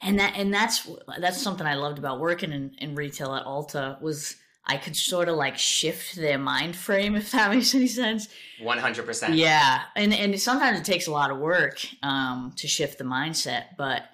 and 0.00 0.18
that 0.18 0.36
and 0.36 0.52
that's 0.52 0.88
that's 1.18 1.42
something 1.42 1.66
I 1.66 1.74
loved 1.74 1.98
about 1.98 2.20
working 2.20 2.50
in, 2.50 2.74
in 2.78 2.94
retail 2.94 3.34
at 3.34 3.44
Ulta 3.44 4.00
was 4.00 4.36
I 4.66 4.76
could 4.78 4.96
sort 4.96 5.28
of 5.28 5.36
like 5.36 5.58
shift 5.58 6.16
their 6.16 6.38
mind 6.38 6.74
frame, 6.76 7.14
if 7.20 7.32
that 7.32 7.50
makes 7.50 7.74
any 7.74 7.86
sense. 7.86 8.28
One 8.60 8.78
hundred 8.78 9.06
percent. 9.06 9.34
Yeah, 9.34 9.82
and 9.96 10.12
and 10.14 10.40
sometimes 10.40 10.78
it 10.80 10.84
takes 10.84 11.06
a 11.06 11.12
lot 11.12 11.30
of 11.30 11.38
work 11.38 11.80
um, 12.02 12.52
to 12.56 12.66
shift 12.66 12.98
the 12.98 13.04
mindset. 13.04 13.76
But 13.76 14.04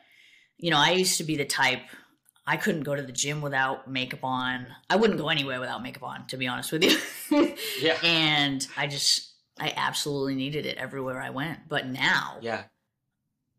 you 0.58 0.70
know, 0.70 0.78
I 0.78 0.90
used 0.92 1.18
to 1.18 1.24
be 1.24 1.36
the 1.36 1.44
type 1.44 1.80
I 2.46 2.56
couldn't 2.56 2.82
go 2.82 2.96
to 2.96 3.02
the 3.02 3.12
gym 3.12 3.42
without 3.42 3.88
makeup 3.88 4.24
on. 4.24 4.66
I 4.88 4.96
wouldn't 4.96 5.20
go 5.20 5.28
anywhere 5.28 5.60
without 5.60 5.82
makeup 5.82 6.02
on, 6.02 6.26
to 6.28 6.36
be 6.36 6.48
honest 6.48 6.72
with 6.72 6.82
you. 6.84 6.98
Yeah. 7.80 7.96
And 8.02 8.66
I 8.76 8.88
just, 8.88 9.30
I 9.60 9.72
absolutely 9.76 10.34
needed 10.34 10.66
it 10.66 10.76
everywhere 10.76 11.20
I 11.22 11.30
went. 11.30 11.60
But 11.68 11.86
now, 11.86 12.38
Yeah. 12.40 12.64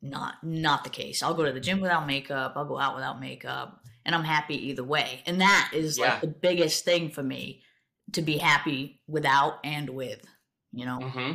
not 0.01 0.43
not 0.43 0.83
the 0.83 0.89
case. 0.89 1.23
I'll 1.23 1.33
go 1.35 1.45
to 1.45 1.51
the 1.53 1.59
gym 1.61 1.79
without 1.79 2.05
makeup. 2.05 2.53
I'll 2.55 2.65
go 2.65 2.77
out 2.77 2.95
without 2.95 3.19
makeup, 3.21 3.80
and 4.05 4.15
I'm 4.15 4.23
happy 4.23 4.69
either 4.69 4.83
way. 4.83 5.21
And 5.25 5.41
that 5.41 5.71
is 5.73 5.97
Yeah. 5.97 6.13
like 6.13 6.21
the 6.21 6.27
biggest 6.27 6.85
thing 6.85 7.09
for 7.09 7.23
me 7.23 7.63
to 8.13 8.21
be 8.21 8.37
happy 8.37 9.01
without 9.07 9.59
and 9.63 9.89
with. 9.89 10.25
You 10.73 10.85
know. 10.85 10.99
hmm 10.99 11.33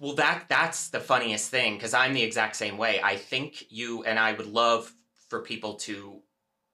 Well, 0.00 0.14
that 0.14 0.46
that's 0.48 0.88
the 0.90 1.00
funniest 1.00 1.50
thing 1.50 1.74
because 1.74 1.94
I'm 1.94 2.12
the 2.14 2.22
exact 2.22 2.56
same 2.56 2.76
way. 2.78 3.00
I 3.02 3.16
think 3.16 3.64
you 3.70 4.04
and 4.04 4.18
I 4.18 4.32
would 4.32 4.46
love 4.46 4.92
for 5.28 5.42
people 5.42 5.74
to 5.74 6.20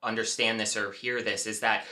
understand 0.03 0.61
this 0.61 0.77
or 0.77 0.93
hear 0.93 1.23
this 1.23 1.47
is 1.47 1.61
that 1.61 1.85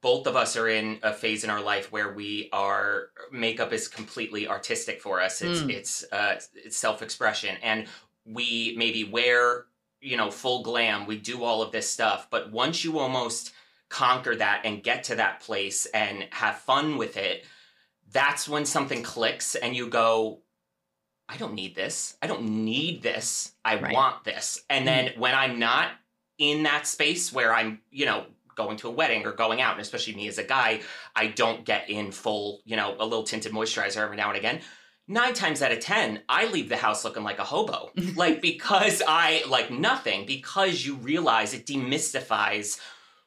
both 0.00 0.26
of 0.26 0.34
us 0.34 0.56
are 0.56 0.68
in 0.68 0.98
a 1.04 1.12
phase 1.12 1.44
in 1.44 1.50
our 1.50 1.62
life 1.62 1.92
where 1.92 2.12
we 2.12 2.48
are 2.52 3.10
makeup 3.30 3.72
is 3.72 3.86
completely 3.86 4.48
artistic 4.48 5.00
for 5.00 5.20
us. 5.20 5.42
It's 5.42 5.62
Mm. 5.62 5.70
it's 5.70 6.04
uh, 6.12 6.40
it's 6.54 6.76
self 6.76 7.02
expression, 7.02 7.56
and 7.62 7.86
we 8.24 8.74
maybe 8.76 9.04
wear 9.04 9.66
you 10.02 10.16
know 10.16 10.30
full 10.30 10.62
glam. 10.62 11.06
We 11.06 11.16
do 11.16 11.44
all 11.44 11.62
of 11.62 11.72
this 11.72 11.88
stuff, 11.88 12.28
but 12.30 12.52
once 12.52 12.84
you 12.84 12.98
almost 12.98 13.52
conquer 13.88 14.34
that 14.36 14.62
and 14.64 14.82
get 14.82 15.04
to 15.04 15.16
that 15.16 15.40
place 15.40 15.86
and 15.86 16.26
have 16.30 16.56
fun 16.58 16.96
with 16.96 17.16
it, 17.16 17.44
that's 18.10 18.48
when 18.48 18.64
something 18.64 19.02
clicks 19.02 19.54
and 19.54 19.76
you 19.76 19.88
go, 19.88 20.40
I 21.28 21.36
don't 21.36 21.54
need 21.54 21.74
this. 21.74 22.16
I 22.22 22.26
don't 22.26 22.64
need 22.64 23.02
this. 23.02 23.52
I 23.64 23.78
Right. 23.78 23.92
want 23.92 24.24
this. 24.24 24.62
And 24.68 24.86
then 24.86 25.06
mm-hmm. 25.08 25.20
when 25.20 25.34
I'm 25.34 25.58
not 25.58 25.90
in 26.38 26.64
that 26.64 26.86
space 26.86 27.32
where 27.32 27.54
I'm, 27.54 27.80
you 27.90 28.06
know, 28.06 28.26
going 28.54 28.76
to 28.78 28.88
a 28.88 28.90
wedding 28.90 29.26
or 29.26 29.32
going 29.32 29.60
out, 29.60 29.72
and 29.72 29.80
especially 29.80 30.14
me 30.14 30.28
as 30.28 30.38
a 30.38 30.44
guy, 30.44 30.80
I 31.14 31.28
don't 31.28 31.64
get 31.64 31.88
in 31.88 32.12
full, 32.12 32.60
you 32.64 32.76
know, 32.76 32.96
a 32.98 33.04
little 33.04 33.24
tinted 33.24 33.52
moisturizer 33.52 33.98
every 33.98 34.16
now 34.16 34.28
and 34.28 34.36
again. 34.36 34.60
Nine 35.08 35.34
times 35.34 35.62
out 35.62 35.72
of 35.72 35.80
10, 35.80 36.22
I 36.28 36.46
leave 36.46 36.68
the 36.68 36.76
house 36.76 37.04
looking 37.04 37.24
like 37.24 37.38
a 37.38 37.44
hobo. 37.44 37.90
like, 38.16 38.40
because 38.40 39.02
I 39.06 39.42
like 39.48 39.70
nothing, 39.70 40.26
because 40.26 40.86
you 40.86 40.94
realize 40.94 41.54
it 41.54 41.66
demystifies 41.66 42.78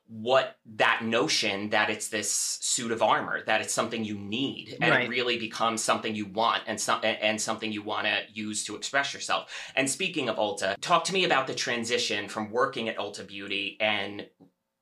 what 0.07 0.57
that 0.75 1.03
notion 1.03 1.71
that 1.71 1.89
it's 1.89 2.09
this 2.09 2.29
suit 2.31 2.91
of 2.91 3.01
armor, 3.01 3.43
that 3.45 3.61
it's 3.61 3.73
something 3.73 4.05
you 4.05 4.15
need, 4.17 4.77
and 4.79 4.91
Right. 4.91 5.05
it 5.05 5.09
really 5.09 5.39
becomes 5.39 5.83
something 5.83 6.13
you 6.13 6.27
want 6.27 6.61
and, 6.67 6.79
some, 6.79 6.99
and 7.03 7.41
something 7.41 7.71
you 7.71 7.81
want 7.81 8.05
to 8.05 8.19
use 8.31 8.63
to 8.65 8.75
express 8.75 9.15
yourself. 9.15 9.51
And 9.75 9.89
speaking 9.89 10.29
of 10.29 10.35
Ulta, 10.37 10.75
talk 10.79 11.05
to 11.05 11.13
me 11.13 11.25
about 11.25 11.47
the 11.47 11.55
transition 11.55 12.29
from 12.29 12.51
working 12.51 12.87
at 12.87 12.97
Ulta 12.97 13.25
Beauty 13.27 13.77
and 13.79 14.27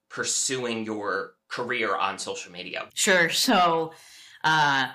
pursuing 0.10 0.84
your 0.86 1.36
career 1.48 1.96
on 1.96 2.20
social 2.20 2.52
media. 2.52 2.90
Sure. 2.94 3.30
So, 3.30 3.94
uh, 4.44 4.90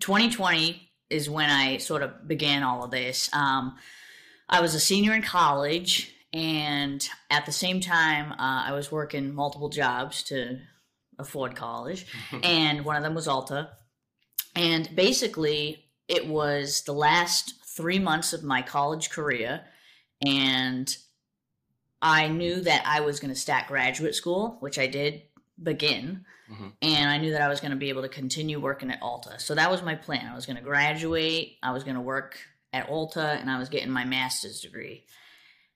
2020 0.00 0.87
is 1.10 1.30
when 1.30 1.50
I 1.50 1.78
sort 1.78 2.02
of 2.02 2.26
began 2.26 2.62
all 2.62 2.84
of 2.84 2.90
this. 2.90 3.30
Um, 3.32 3.76
I 4.48 4.60
was 4.60 4.74
a 4.74 4.80
senior 4.80 5.14
in 5.14 5.22
college, 5.22 6.14
and 6.32 7.06
at 7.30 7.46
the 7.46 7.52
same 7.52 7.80
time, 7.80 8.32
uh, 8.32 8.64
I 8.66 8.72
was 8.72 8.92
working 8.92 9.34
multiple 9.34 9.68
jobs 9.68 10.22
to 10.24 10.58
afford 11.18 11.56
college, 11.56 12.06
and 12.42 12.84
one 12.84 12.96
of 12.96 13.02
them 13.02 13.14
was 13.14 13.26
Ulta. 13.26 13.68
And 14.54 14.88
basically, 14.94 15.84
it 16.08 16.26
was 16.26 16.82
the 16.82 16.92
last 16.92 17.54
three 17.76 17.98
months 17.98 18.32
of 18.32 18.42
my 18.42 18.62
college 18.62 19.10
career, 19.10 19.62
and 20.24 20.96
I 22.00 22.28
knew 22.28 22.60
that 22.60 22.82
I 22.86 23.00
was 23.00 23.20
going 23.20 23.32
to 23.32 23.38
stack 23.38 23.68
graduate 23.68 24.14
school, 24.14 24.56
which 24.60 24.78
I 24.78 24.86
did 24.86 25.22
begin 25.62 26.24
Mhm. 26.50 26.72
and 26.80 27.10
I 27.10 27.18
knew 27.18 27.32
that 27.32 27.42
I 27.42 27.48
was 27.48 27.60
going 27.60 27.72
to 27.72 27.76
be 27.76 27.90
able 27.90 28.02
to 28.02 28.08
continue 28.08 28.58
working 28.58 28.90
at 28.90 29.00
Ulta. 29.02 29.40
So 29.40 29.54
that 29.54 29.70
was 29.70 29.82
my 29.82 29.94
plan. 29.94 30.26
I 30.26 30.34
was 30.34 30.46
going 30.46 30.56
to 30.56 30.62
graduate, 30.62 31.58
I 31.62 31.72
was 31.72 31.84
going 31.84 31.96
to 31.96 32.00
work 32.00 32.38
at 32.72 32.88
Ulta, 32.88 33.38
and 33.40 33.50
I 33.50 33.58
was 33.58 33.68
getting 33.68 33.90
my 33.90 34.04
master's 34.04 34.60
degree. 34.60 35.04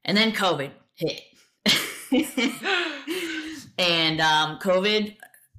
And 0.05 0.16
then 0.16 0.33
COVID 0.33 0.71
hit. 0.95 1.21
and 3.79 4.21
um, 4.21 4.59
COVID, 4.59 5.16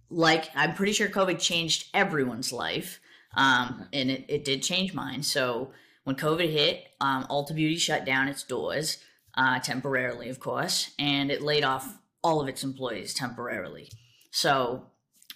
like, 0.09 0.49
I'm 0.55 0.73
pretty 0.73 0.93
sure 0.93 1.07
COVID 1.07 1.39
changed 1.39 1.89
everyone's 1.93 2.51
life. 2.51 2.99
Um, 3.35 3.87
and 3.93 4.11
it, 4.11 4.25
it 4.27 4.45
did 4.45 4.61
change 4.61 4.93
mine. 4.93 5.23
So 5.23 5.71
when 6.03 6.15
COVID 6.15 6.51
hit, 6.51 6.85
um, 7.01 7.25
Ulta 7.29 7.55
Beauty 7.55 7.77
shut 7.77 8.05
down 8.05 8.27
its 8.27 8.43
doors 8.43 8.97
uh, 9.35 9.59
temporarily, 9.59 10.29
of 10.29 10.39
course, 10.39 10.91
and 10.99 11.31
it 11.31 11.41
laid 11.41 11.63
off 11.63 11.97
all 12.23 12.41
of 12.41 12.47
its 12.47 12.63
employees 12.63 13.13
temporarily. 13.13 13.89
So 14.33 14.87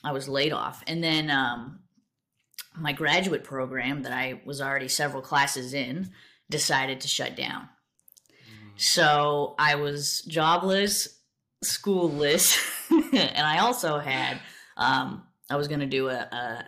I 0.04 0.12
was 0.12 0.28
laid 0.28 0.52
off. 0.52 0.84
And 0.88 1.04
then 1.04 1.30
um, 1.30 1.82
my 2.76 2.94
graduate 2.94 3.44
program 3.44 4.02
that 4.02 4.12
I 4.12 4.42
was 4.44 4.60
already 4.60 4.88
several 4.88 5.22
classes 5.22 5.74
in 5.74 6.10
decided 6.50 7.02
to 7.02 7.08
shut 7.08 7.36
down. 7.36 7.70
So 8.76 9.56
I 9.60 9.76
was 9.76 10.22
jobless, 10.24 11.20
schoolless, 11.64 12.58
and 12.92 13.46
I 13.46 13.60
also 13.60 14.00
had 14.00 14.40
um, 14.78 15.24
I 15.50 15.56
was 15.58 15.68
going 15.68 15.80
to 15.80 15.86
do 15.86 16.10
a, 16.10 16.16
a, 16.16 16.66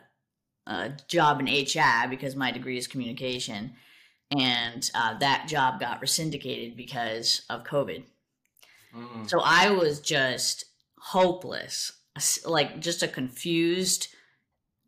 a 0.68 0.98
job 1.08 1.39
in 1.39 1.48
HR 1.48 2.10
because 2.10 2.36
my 2.36 2.52
degree 2.52 2.78
is 2.78 2.88
communication, 2.88 3.74
and 4.32 4.89
uh, 4.96 5.18
that 5.20 5.48
job 5.48 5.80
got 5.80 6.02
rescindicated 6.02 6.76
because 6.76 7.44
of 7.50 7.63
COVID. 7.63 8.04
Mm. 8.96 9.30
So 9.30 9.42
I 9.44 9.70
was 9.70 10.00
just 10.00 10.65
hopeless, 10.98 11.92
like 12.45 12.79
just 12.79 13.03
a 13.03 13.08
confused 13.08 14.08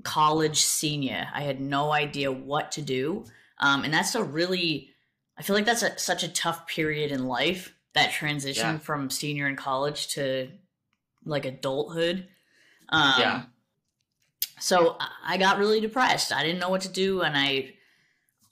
college 0.04 0.62
senior. 0.62 1.28
I 1.34 1.42
had 1.42 1.60
no 1.62 1.92
idea 1.92 2.32
what 2.32 2.72
to 2.74 2.82
do. 2.82 3.26
Um, 3.60 3.84
and 3.84 3.94
that's 3.94 4.16
a 4.16 4.24
really, 4.24 4.90
I 5.38 5.44
feel 5.44 5.56
like 5.56 5.66
that's 5.66 5.84
a, 5.84 5.98
such 6.00 6.24
a 6.24 6.28
tough 6.28 6.68
period 6.68 7.12
in 7.12 7.28
life, 7.28 7.74
that 7.94 8.12
transition 8.12 8.66
Yeah. 8.76 8.78
from 8.80 9.10
senior 9.10 9.48
in 9.48 9.56
college 9.56 10.08
to 10.16 10.50
like 11.26 11.46
adulthood. 11.46 12.28
Um, 12.90 13.14
Yeah. 13.20 13.44
So 14.60 14.98
I- 15.00 15.10
I 15.34 15.38
got 15.38 15.58
really 15.60 15.80
depressed. 15.82 16.32
I 16.34 16.44
didn't 16.44 16.60
know 16.60 16.70
what 16.70 16.82
to 16.82 16.90
do. 16.90 17.22
And 17.22 17.38
I, 17.38 17.76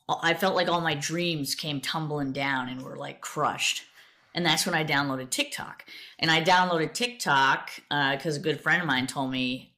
I 0.08 0.34
felt 0.34 0.56
like 0.56 0.68
all 0.68 0.82
my 0.82 0.96
dreams 0.96 1.56
came 1.56 1.82
tumbling 1.82 2.32
down 2.32 2.70
and 2.70 2.82
were 2.84 2.96
like 2.98 3.22
crushed. 3.22 3.84
And 4.36 4.46
that's 4.46 4.66
when 4.66 4.76
I 4.76 4.86
downloaded 4.86 5.30
TikTok. 5.32 5.86
And 6.20 6.30
I 6.30 6.42
downloaded 6.44 6.94
TikTok 6.94 7.72
because 7.90 8.38
a 8.38 8.40
good 8.40 8.62
friend 8.62 8.82
of 8.82 8.88
mine 8.88 9.08
told 9.08 9.32
me, 9.32 9.76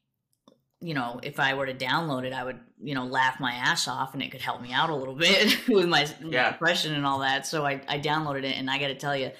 you 0.82 0.94
know, 0.94 1.20
if 1.24 1.40
I 1.40 1.54
were 1.54 1.68
to 1.68 1.74
download 1.74 2.26
it, 2.26 2.34
I 2.34 2.44
would, 2.44 2.60
you 2.82 2.96
know, 2.96 3.06
laugh 3.06 3.40
my 3.40 3.52
ass 3.54 3.88
off 3.88 4.14
and 4.14 4.22
it 4.24 4.32
could 4.32 4.42
help 4.42 4.62
me 4.62 4.74
out 4.74 4.90
a 4.90 4.96
little 4.96 5.16
bit 5.16 5.56
with 5.70 5.88
my 5.88 6.08
Yeah. 6.28 6.52
depression 6.52 6.94
and 6.96 7.06
all 7.06 7.20
that. 7.20 7.46
So 7.46 7.66
I, 7.66 7.82
I 7.88 8.00
downloaded 8.00 8.44
it 8.44 8.58
and 8.58 8.70
I 8.70 8.80
got 8.80 8.88
to 8.88 8.96
tell 8.96 9.16
you, 9.16 9.32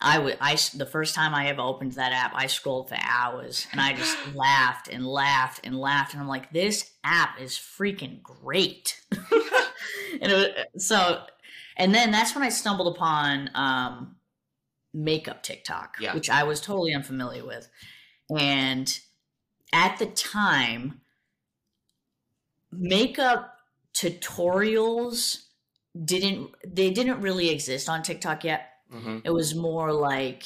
I 0.00 0.18
would, 0.18 0.36
I 0.40 0.56
the 0.74 0.86
first 0.86 1.14
time 1.14 1.34
I 1.34 1.48
ever 1.48 1.62
opened 1.62 1.92
that 1.92 2.12
app, 2.12 2.32
I 2.34 2.46
scrolled 2.46 2.88
for 2.88 2.98
hours 3.00 3.66
and 3.72 3.80
I 3.80 3.94
just 3.94 4.16
laughed 4.34 4.88
and 4.88 5.06
laughed 5.06 5.60
and 5.64 5.78
laughed. 5.78 6.12
And 6.12 6.22
I'm 6.22 6.28
like, 6.28 6.52
this 6.52 6.90
app 7.02 7.40
is 7.40 7.52
freaking 7.52 8.22
great. 8.22 9.00
and 9.12 10.30
it 10.32 10.54
was, 10.74 10.86
so, 10.86 11.22
and 11.76 11.94
then 11.94 12.10
that's 12.10 12.34
when 12.34 12.44
I 12.44 12.48
stumbled 12.50 12.94
upon, 12.94 13.50
um, 13.54 14.15
makeup 14.96 15.42
TikTok, 15.42 15.96
Yeah. 16.00 16.14
which 16.14 16.30
I 16.30 16.42
was 16.44 16.60
totally 16.60 16.94
unfamiliar 16.94 17.44
with. 17.46 17.68
And 18.36 18.98
at 19.72 19.98
the 19.98 20.06
time, 20.06 21.02
makeup 22.72 23.58
tutorials 23.94 25.44
didn't 26.04 26.50
they 26.66 26.90
didn't 26.90 27.20
really 27.20 27.50
exist 27.50 27.88
on 27.88 28.02
TikTok 28.02 28.44
yet. 28.44 28.70
hmm 28.90 29.18
It 29.24 29.30
was 29.30 29.54
more 29.54 29.92
like 29.92 30.44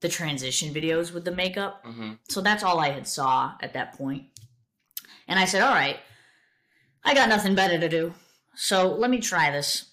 the 0.00 0.08
transition 0.08 0.74
videos 0.74 1.12
with 1.12 1.24
the 1.24 1.30
makeup. 1.32 1.80
hmm 1.84 2.14
So 2.28 2.40
that's 2.40 2.62
all 2.62 2.80
I 2.80 2.90
had 2.90 3.06
saw 3.06 3.54
at 3.60 3.72
that 3.74 3.94
point. 3.94 4.26
And 5.26 5.38
I 5.38 5.46
said, 5.46 5.62
"All 5.62 5.74
right, 5.74 6.00
I 7.02 7.14
got 7.14 7.28
nothing 7.28 7.54
better 7.54 7.78
to 7.78 7.88
do. 7.88 8.14
So 8.56 8.88
let 8.94 9.10
me 9.10 9.20
try 9.20 9.50
this." 9.50 9.90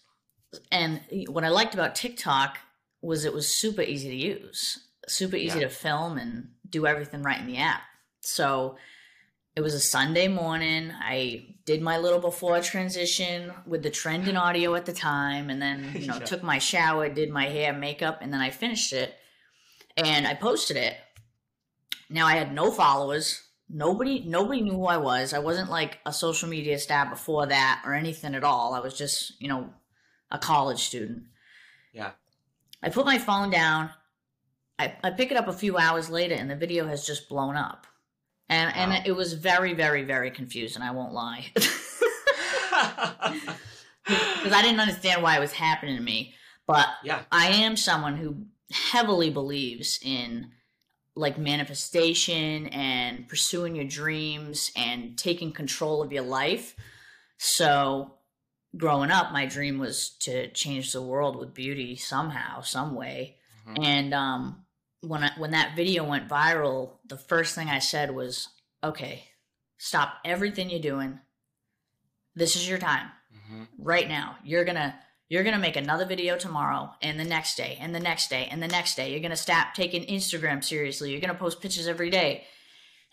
And 0.72 1.02
what 1.28 1.46
I 1.46 1.50
liked 1.50 1.74
about 1.74 1.96
TikTok 1.96 2.58
was 3.02 3.26
it 3.26 3.34
was 3.34 3.48
super 3.52 3.82
easy 3.82 4.10
to 4.10 4.16
use, 4.16 4.80
super 5.08 5.36
easy 5.36 5.60
Yeah. 5.60 5.68
to 5.68 5.74
film 5.74 6.18
and 6.18 6.50
do 6.70 6.86
everything 6.86 7.24
right 7.24 7.40
in 7.40 7.48
the 7.48 7.58
app. 7.58 7.82
So 8.22 8.78
it 9.56 9.62
was 9.62 9.74
a 9.74 9.80
Sunday 9.80 10.28
morning. 10.28 10.92
I 10.98 11.56
did 11.66 11.82
my 11.82 11.98
little 11.98 12.20
before 12.20 12.62
transition 12.62 13.52
with 13.66 13.84
the 13.84 13.90
trend 13.90 14.28
in 14.28 14.38
audio 14.38 14.76
at 14.76 14.86
the 14.86 14.94
time, 14.94 15.50
and 15.50 15.62
then 15.62 15.92
you 15.96 16.08
know 16.08 16.16
Yeah. 16.20 16.26
took 16.26 16.44
my 16.44 16.60
shower, 16.60 17.10
did 17.10 17.30
my 17.30 17.46
hair, 17.46 17.74
makeup, 17.74 18.20
and 18.22 18.32
then 18.34 18.40
I 18.42 18.50
finished 18.52 18.94
it, 18.94 19.14
and 19.98 20.26
I 20.28 20.36
posted 20.36 20.78
it. 20.78 20.96
Now 22.10 22.28
I 22.28 22.36
had 22.36 22.54
no 22.54 22.72
followers, 22.72 23.42
nobody 23.70 24.24
nobody 24.26 24.62
knew 24.62 24.74
who 24.74 24.86
I 24.86 24.98
was. 24.98 25.34
I 25.34 25.40
wasn't 25.40 25.70
like 25.70 26.00
a 26.06 26.14
social 26.14 26.48
media 26.50 26.78
star 26.80 27.10
before 27.10 27.46
that 27.48 27.82
or 27.86 27.94
anything 27.94 28.36
at 28.36 28.44
all. 28.44 28.74
I 28.74 28.80
was 28.80 28.98
just, 28.98 29.34
you 29.42 29.48
know, 29.48 29.74
a 30.30 30.38
college 30.38 30.80
student. 30.84 31.24
Yeah. 31.94 32.12
I 32.84 32.90
put 32.90 33.06
my 33.06 33.18
phone 33.18 33.50
down. 33.50 33.90
I, 34.80 34.96
I 35.04 35.12
pick 35.12 35.32
it 35.32 35.38
up 35.38 35.48
a 35.48 35.54
few 35.54 35.78
hours 35.78 36.10
later 36.10 36.36
and 36.36 36.50
the 36.50 36.56
video 36.56 36.88
has 36.88 37.06
just 37.06 37.30
blown 37.30 37.56
up. 37.56 37.86
And 38.50 38.76
Wow. 38.76 38.82
and 38.96 39.08
it 39.08 39.12
was 39.14 39.34
very, 39.34 39.74
very, 39.74 40.04
very 40.04 40.32
confusing, 40.32 40.82
I 40.82 40.92
won't 40.92 41.14
lie. 41.14 41.46
Because 44.04 44.52
I 44.52 44.64
didn't 44.64 44.80
understand 44.80 45.22
why 45.22 45.38
it 45.38 45.40
was 45.40 45.52
happening 45.54 45.96
to 45.96 46.02
me. 46.02 46.34
But 46.66 46.88
yeah. 47.04 47.22
I 47.32 47.50
am 47.50 47.78
someone 47.78 48.18
who 48.18 48.46
heavily 48.72 49.30
believes 49.30 50.00
in 50.04 50.52
like 51.16 51.38
manifestation 51.38 52.68
and 52.68 53.28
pursuing 53.28 53.76
your 53.76 53.86
dreams 53.86 54.72
and 54.76 55.18
taking 55.18 55.52
control 55.52 56.02
of 56.02 56.12
your 56.12 56.24
life. 56.24 56.76
So, 57.38 58.16
growing 58.76 59.12
up, 59.12 59.32
my 59.32 59.46
dream 59.46 59.80
was 59.80 60.10
to 60.22 60.50
change 60.52 60.92
the 60.94 61.02
world 61.02 61.36
with 61.38 61.54
beauty 61.54 61.96
somehow, 61.96 62.62
some 62.62 62.96
way. 62.96 63.38
Mhm. 63.68 63.86
And 63.86 64.14
um, 64.14 64.66
when 65.02 65.24
I, 65.24 65.32
when 65.38 65.52
that 65.52 65.76
video 65.76 66.04
went 66.04 66.30
viral, 66.30 66.98
the 67.06 67.18
first 67.18 67.56
thing 67.56 67.68
I 67.70 67.80
said 67.80 68.12
was, 68.12 68.48
"Okay, 68.84 69.26
stop 69.78 70.16
everything 70.26 70.70
you're 70.70 70.80
doing. 70.80 71.20
This 72.36 72.56
is 72.56 72.68
your 72.70 72.78
time 72.78 73.12
Mhm. 73.36 73.68
right 73.78 74.08
now. 74.08 74.38
You're 74.44 74.64
gonna 74.66 75.00
you're 75.28 75.44
gonna 75.44 75.60
make 75.60 75.76
another 75.78 76.06
video 76.06 76.38
tomorrow 76.38 76.94
and 77.02 77.18
the 77.20 77.24
next 77.24 77.56
day 77.56 77.78
and 77.80 77.96
the 77.96 78.00
next 78.02 78.30
day 78.30 78.48
and 78.52 78.62
the 78.62 78.68
next 78.68 78.96
day. 78.96 79.12
You're 79.12 79.22
gonna 79.22 79.36
stop 79.38 79.74
taking 79.74 80.06
Instagram 80.06 80.62
seriously. 80.64 81.12
You're 81.12 81.22
gonna 81.22 81.36
post 81.36 81.62
pictures 81.62 81.88
every 81.88 82.10
day. 82.10 82.46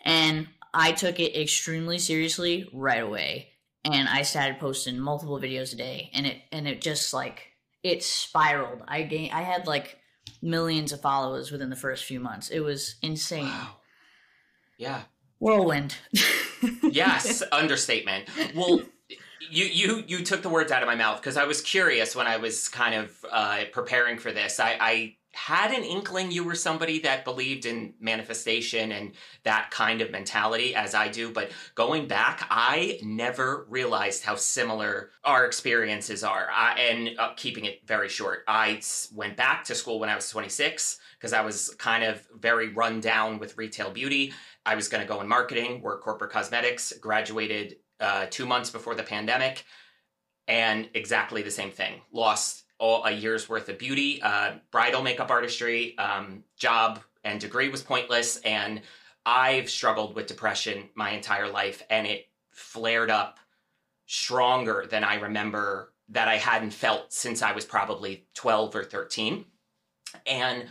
And 0.01 0.47
I 0.73 0.91
took 0.91 1.19
it 1.19 1.39
extremely 1.39 1.97
seriously 1.97 2.69
right 2.73 3.01
away. 3.01 3.53
And 3.91 4.07
I 4.07 4.21
started 4.23 4.59
posting 4.59 4.99
multiple 4.99 5.39
videos 5.39 5.73
a 5.73 5.77
day 5.77 6.09
and 6.13 6.25
it 6.25 6.37
and 6.51 6.67
it 6.67 6.81
just 6.81 7.13
like 7.13 7.47
it 7.83 8.03
spiraled. 8.03 8.83
I 8.87 9.03
gained 9.03 9.33
I 9.33 9.41
had 9.41 9.67
like 9.67 9.97
millions 10.41 10.91
of 10.91 11.01
followers 11.01 11.51
within 11.51 11.69
the 11.69 11.75
first 11.75 12.05
few 12.05 12.19
months. 12.19 12.49
It 12.49 12.59
was 12.59 12.95
insane. 13.01 13.45
Wow. 13.45 13.77
Yeah. 14.77 15.01
Whirlwind. 15.39 15.95
Yes, 16.83 17.41
understatement. 17.51 18.27
Well, 18.53 18.81
you 19.49 19.65
you 19.65 20.03
you 20.07 20.25
took 20.25 20.41
the 20.41 20.49
words 20.49 20.71
out 20.71 20.81
of 20.81 20.87
my 20.87 20.95
mouth 20.95 21.21
because 21.21 21.37
I 21.37 21.45
was 21.45 21.61
curious 21.61 22.15
when 22.15 22.27
I 22.27 22.37
was 22.37 22.67
kind 22.67 22.95
of 22.95 23.25
uh, 23.31 23.63
preparing 23.71 24.17
for 24.17 24.31
this. 24.31 24.59
I, 24.59 24.77
I 24.79 25.15
had 25.31 25.71
an 25.71 25.83
inkling 25.83 26.31
you 26.31 26.43
were 26.43 26.55
somebody 26.55 26.99
that 26.99 27.23
believed 27.23 27.65
in 27.65 27.93
manifestation 27.99 28.91
and 28.91 29.11
that 29.43 29.69
kind 29.69 30.01
of 30.01 30.11
mentality 30.11 30.73
as 30.73 30.95
I 30.95 31.07
do, 31.07 31.31
but 31.31 31.51
going 31.75 32.07
back, 32.07 32.47
I 32.49 32.99
never 33.03 33.65
realized 33.69 34.23
how 34.23 34.35
similar 34.35 35.11
our 35.23 35.45
experiences 35.45 36.23
are. 36.23 36.47
I, 36.51 36.73
and 36.79 37.19
uh, 37.19 37.33
keeping 37.35 37.65
it 37.65 37.81
very 37.85 38.09
short, 38.09 38.43
I 38.47 38.81
went 39.13 39.37
back 39.37 39.63
to 39.65 39.75
school 39.75 39.99
when 39.99 40.09
I 40.09 40.15
was 40.15 40.29
26 40.29 40.99
because 41.17 41.33
I 41.33 41.41
was 41.41 41.75
kind 41.77 42.03
of 42.03 42.25
very 42.39 42.69
run 42.69 42.99
down 42.99 43.37
with 43.37 43.57
retail 43.57 43.91
beauty. 43.91 44.33
I 44.65 44.75
was 44.75 44.87
going 44.87 45.01
to 45.01 45.07
go 45.07 45.21
in 45.21 45.27
marketing, 45.27 45.81
work 45.81 46.01
corporate 46.01 46.31
cosmetics, 46.31 46.91
graduated 46.99 47.75
uh, 47.99 48.25
two 48.29 48.47
months 48.47 48.71
before 48.71 48.95
the 48.95 49.03
pandemic, 49.03 49.63
and 50.47 50.89
exactly 50.95 51.43
the 51.43 51.51
same 51.51 51.71
thing. 51.71 52.01
Lost 52.11 52.63
all 52.79 53.03
a 53.05 53.11
year's 53.11 53.47
worth 53.47 53.69
of 53.69 53.77
beauty, 53.77 54.21
uh, 54.21 54.53
bridal 54.71 55.03
makeup 55.03 55.29
artistry, 55.29 55.97
um, 55.97 56.43
job 56.57 56.99
and 57.23 57.39
degree 57.39 57.69
was 57.69 57.83
pointless, 57.83 58.37
and 58.37 58.81
I've 59.25 59.69
struggled 59.69 60.15
with 60.15 60.27
depression 60.27 60.89
my 60.95 61.11
entire 61.11 61.49
life, 61.49 61.83
and 61.89 62.07
it 62.07 62.29
flared 62.51 63.11
up 63.11 63.39
stronger 64.05 64.87
than 64.89 65.03
I 65.03 65.15
remember 65.15 65.93
that 66.09 66.27
I 66.27 66.37
hadn't 66.37 66.71
felt 66.71 67.13
since 67.13 67.41
I 67.41 67.51
was 67.51 67.65
probably 67.65 68.25
12 68.33 68.75
or 68.75 68.83
13. 68.83 69.45
And 70.25 70.65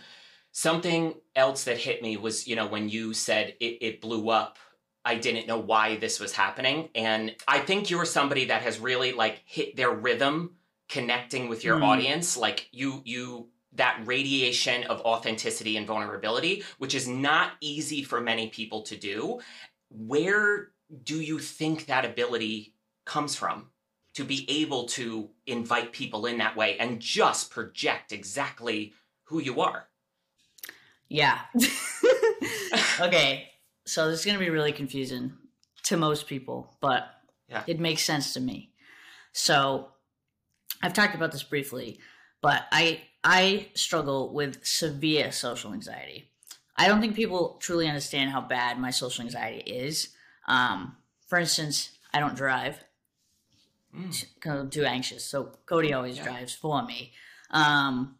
something 0.50 1.14
else 1.36 1.64
that 1.64 1.78
hit 1.78 2.02
me 2.02 2.16
was, 2.16 2.48
you 2.48 2.56
know, 2.56 2.66
when 2.66 2.88
you 2.88 3.14
said 3.14 3.54
it, 3.60 3.78
it 3.80 4.00
blew 4.00 4.30
up, 4.30 4.58
I 5.04 5.14
didn't 5.14 5.46
know 5.46 5.58
why 5.58 5.96
this 5.96 6.18
was 6.18 6.32
happening. 6.32 6.88
And 6.94 7.36
I 7.46 7.60
think 7.60 7.88
you're 7.88 8.04
somebody 8.04 8.46
that 8.46 8.62
has 8.62 8.80
really 8.80 9.12
like 9.12 9.42
hit 9.46 9.76
their 9.76 9.92
rhythm 9.92 10.56
connecting 10.88 11.48
with 11.48 11.64
your 11.64 11.76
Mm. 11.78 11.84
audience. 11.84 12.36
Like 12.36 12.68
you, 12.72 13.02
you, 13.04 13.48
that 13.72 14.00
radiation 14.06 14.84
of 14.84 15.00
authenticity 15.02 15.76
and 15.76 15.86
vulnerability, 15.86 16.64
which 16.78 16.94
is 16.94 17.06
not 17.06 17.52
easy 17.60 18.02
for 18.02 18.20
many 18.20 18.48
people 18.48 18.82
to 18.82 18.96
do. 18.96 19.40
Where 19.90 20.72
do 21.04 21.20
you 21.20 21.38
think 21.38 21.86
that 21.86 22.04
ability 22.04 22.74
comes 23.04 23.36
from? 23.36 23.70
To 24.14 24.24
be 24.24 24.50
able 24.50 24.86
to 24.88 25.30
invite 25.46 25.92
people 25.92 26.26
in 26.26 26.38
that 26.38 26.56
way 26.56 26.76
and 26.78 26.98
just 26.98 27.50
project 27.50 28.10
exactly 28.10 28.94
who 29.24 29.40
you 29.40 29.60
are. 29.60 29.88
Yeah. 31.08 31.38
okay. 33.00 33.48
So 33.86 34.10
this 34.10 34.20
is 34.20 34.24
going 34.24 34.38
to 34.38 34.44
be 34.44 34.50
really 34.50 34.72
confusing 34.72 35.32
to 35.84 35.96
most 35.96 36.26
people, 36.26 36.76
but 36.80 37.08
Yeah. 37.48 37.62
it 37.66 37.78
makes 37.78 38.02
sense 38.02 38.32
to 38.34 38.40
me. 38.40 38.72
So 39.32 39.92
I've 40.82 40.92
talked 40.94 41.14
about 41.14 41.32
this 41.32 41.42
briefly, 41.42 41.98
but 42.40 42.66
I 42.72 43.02
I 43.24 43.68
struggle 43.74 44.32
with 44.32 44.64
severe 44.64 45.32
social 45.32 45.72
anxiety. 45.72 46.30
I 46.76 46.86
don't 46.86 47.00
think 47.00 47.16
people 47.16 47.56
truly 47.60 47.88
understand 47.88 48.30
how 48.30 48.40
bad 48.40 48.78
my 48.78 48.90
social 48.90 49.24
anxiety 49.24 49.68
is. 49.70 50.10
Um, 50.46 50.96
for 51.26 51.38
instance, 51.38 51.90
I 52.14 52.20
don't 52.20 52.36
drive 52.36 52.82
Mm. 53.94 54.24
because 54.34 54.60
I'm 54.60 54.70
too 54.70 54.84
anxious. 54.84 55.24
So 55.24 55.52
Cody 55.66 55.94
always 55.94 56.18
Yeah. 56.18 56.24
drives 56.24 56.54
for 56.54 56.82
me. 56.84 57.14
Um, 57.50 58.18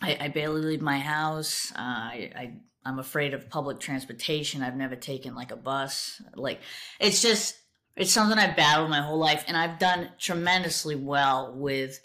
I, 0.00 0.16
I 0.18 0.28
barely 0.28 0.62
leave 0.62 0.80
my 0.80 0.98
house. 0.98 1.70
Uh, 1.72 1.78
I, 1.78 2.32
I 2.34 2.54
I'm 2.86 2.98
afraid 2.98 3.34
of 3.34 3.50
public 3.50 3.80
transportation. 3.80 4.62
I've 4.62 4.76
never 4.76 4.96
taken 4.96 5.34
like 5.34 5.50
a 5.50 5.56
bus. 5.56 6.22
Like 6.34 6.60
it's 6.98 7.20
just 7.20 7.56
it's 7.98 8.12
something 8.12 8.38
I've 8.38 8.56
battled 8.56 8.90
my 8.90 9.00
whole 9.00 9.18
life, 9.18 9.44
and 9.48 9.56
I've 9.56 9.78
done 9.78 10.10
tremendously 10.18 10.94
well 10.94 11.52
with 11.54 12.00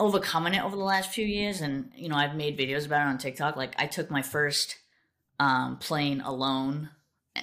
overcoming 0.00 0.54
it 0.54 0.64
over 0.64 0.74
the 0.74 0.82
last 0.82 1.10
few 1.10 1.24
years. 1.24 1.60
And 1.60 1.92
you 1.94 2.08
know, 2.08 2.16
I've 2.16 2.34
made 2.34 2.58
videos 2.58 2.84
about 2.84 3.06
it 3.06 3.10
on 3.10 3.18
TikTok. 3.18 3.56
Like 3.56 3.74
I 3.78 3.86
took 3.86 4.10
my 4.10 4.22
first 4.22 4.76
um, 5.38 5.78
plane 5.78 6.20
alone, 6.20 6.90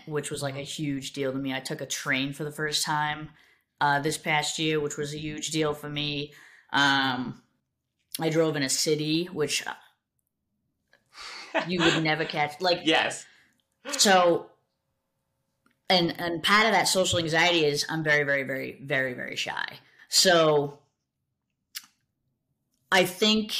which 0.05 0.29
was 0.29 0.43
like 0.43 0.55
a 0.57 0.61
huge 0.61 1.13
deal 1.13 1.31
to 1.31 1.37
me. 1.37 1.53
I 1.53 1.61
took 1.61 1.79
a 1.79 1.85
train 1.85 2.33
for 2.33 2.43
the 2.43 2.51
first 2.51 2.83
time 2.83 3.29
uh, 3.79 3.99
this 4.01 4.17
past 4.17 4.59
year, 4.59 4.81
which 4.81 4.97
was 4.97 5.13
a 5.13 5.17
huge 5.17 5.51
deal 5.51 5.73
for 5.73 5.89
me. 5.89 6.33
Um, 6.73 7.41
I 8.19 8.27
drove 8.27 8.57
in 8.57 8.63
a 8.63 8.69
city, 8.69 9.29
which 9.31 9.65
uh, 9.65 9.73
you 11.67 11.79
would 11.79 12.03
never 12.03 12.25
catch. 12.25 12.59
Like 12.59 12.81
yes. 12.85 13.25
so, 13.91 14.50
and 15.91 16.19
and 16.19 16.43
part 16.43 16.65
of 16.65 16.71
that 16.71 16.87
social 16.87 17.19
anxiety 17.19 17.65
is 17.65 17.85
I'm 17.89 18.03
very, 18.03 18.23
very, 18.23 18.43
very, 18.43 18.79
very, 18.81 19.13
very 19.13 19.35
shy. 19.35 19.79
So, 20.09 20.79
I 22.91 23.05
think 23.05 23.53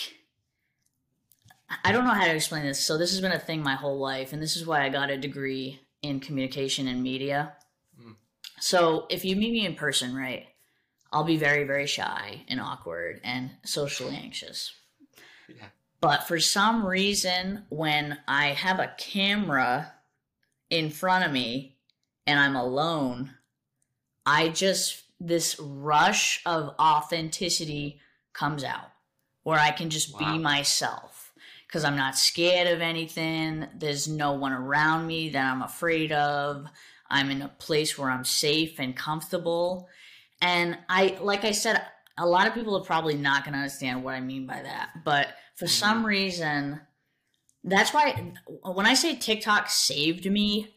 I 1.84 1.92
don't 1.92 2.06
know 2.06 2.12
how 2.12 2.26
to 2.26 2.36
explain 2.36 2.64
this. 2.64 2.80
So 2.80 2.98
this 2.98 3.12
has 3.12 3.22
been 3.22 3.32
a 3.32 3.40
thing 3.40 3.64
my 3.64 3.76
whole 3.76 4.00
life, 4.00 4.34
and 4.34 4.42
this 4.42 4.56
is 4.56 4.66
why 4.66 4.84
I 4.84 4.90
got 4.90 5.10
a 5.10 5.18
degree 5.18 5.80
in 6.02 6.20
communication 6.20 6.88
and 6.88 7.02
media. 7.02 7.54
Mm. 8.00 8.16
So 8.60 9.06
if 9.10 9.24
you 9.24 9.36
meet 9.36 9.52
me 9.52 9.66
in 9.66 9.76
person, 9.76 10.16
right, 10.16 10.48
I'll 11.12 11.24
be 11.24 11.38
very, 11.38 11.64
very 11.64 11.88
shy 11.88 12.44
and 12.48 12.60
awkward 12.60 13.22
and 13.24 13.52
socially 13.64 14.16
anxious. 14.16 14.74
Yeah. 15.48 15.66
But 16.00 16.28
for 16.28 16.40
some 16.40 16.86
reason, 16.86 17.66
when 17.70 18.18
I 18.28 18.48
have 18.48 18.80
a 18.80 18.94
camera 18.98 19.94
in 20.70 20.90
front 20.90 21.26
of 21.26 21.32
me 21.32 21.71
and 22.32 22.40
I'm 22.40 22.56
alone, 22.56 23.34
I 24.26 24.50
just, 24.50 25.04
this 25.20 25.60
rush 25.60 26.42
of 26.46 26.74
authenticity 26.80 28.00
comes 28.34 28.64
out 28.64 28.92
where 29.44 29.60
I 29.60 29.72
can 29.72 29.90
just 29.90 30.14
Wow. 30.14 30.34
be 30.34 30.40
myself 30.40 31.34
because 31.68 31.84
I'm 31.84 31.98
not 31.98 32.18
scared 32.18 32.68
of 32.68 32.82
anything. 32.82 33.68
There's 33.76 34.08
no 34.08 34.34
one 34.34 34.54
around 34.54 35.08
me 35.08 35.30
that 35.30 35.52
I'm 35.52 35.62
afraid 35.62 36.12
of. 36.12 36.68
I'm 37.10 37.30
in 37.30 37.42
a 37.42 37.50
place 37.50 37.98
where 37.98 38.10
I'm 38.10 38.24
safe 38.24 38.80
and 38.80 38.96
comfortable. 38.96 39.90
And 40.42 40.78
I, 40.88 41.18
like 41.20 41.44
I 41.44 41.52
said, 41.52 41.86
a 42.18 42.26
lot 42.26 42.48
of 42.48 42.54
people 42.54 42.78
are 42.78 42.84
probably 42.84 43.16
not 43.16 43.44
going 43.44 43.54
to 43.54 43.60
understand 43.60 44.04
what 44.04 44.14
I 44.14 44.22
mean 44.22 44.48
by 44.48 44.62
that. 44.62 45.04
But 45.04 45.30
for 45.56 45.68
some 45.68 45.98
mm-hmm. 45.98 46.08
reason, 46.08 46.82
that's 47.64 47.94
why 47.94 48.34
when 48.64 48.86
I 48.86 48.94
say 48.94 49.16
TikTok 49.16 49.70
saved 49.70 50.30
me, 50.30 50.74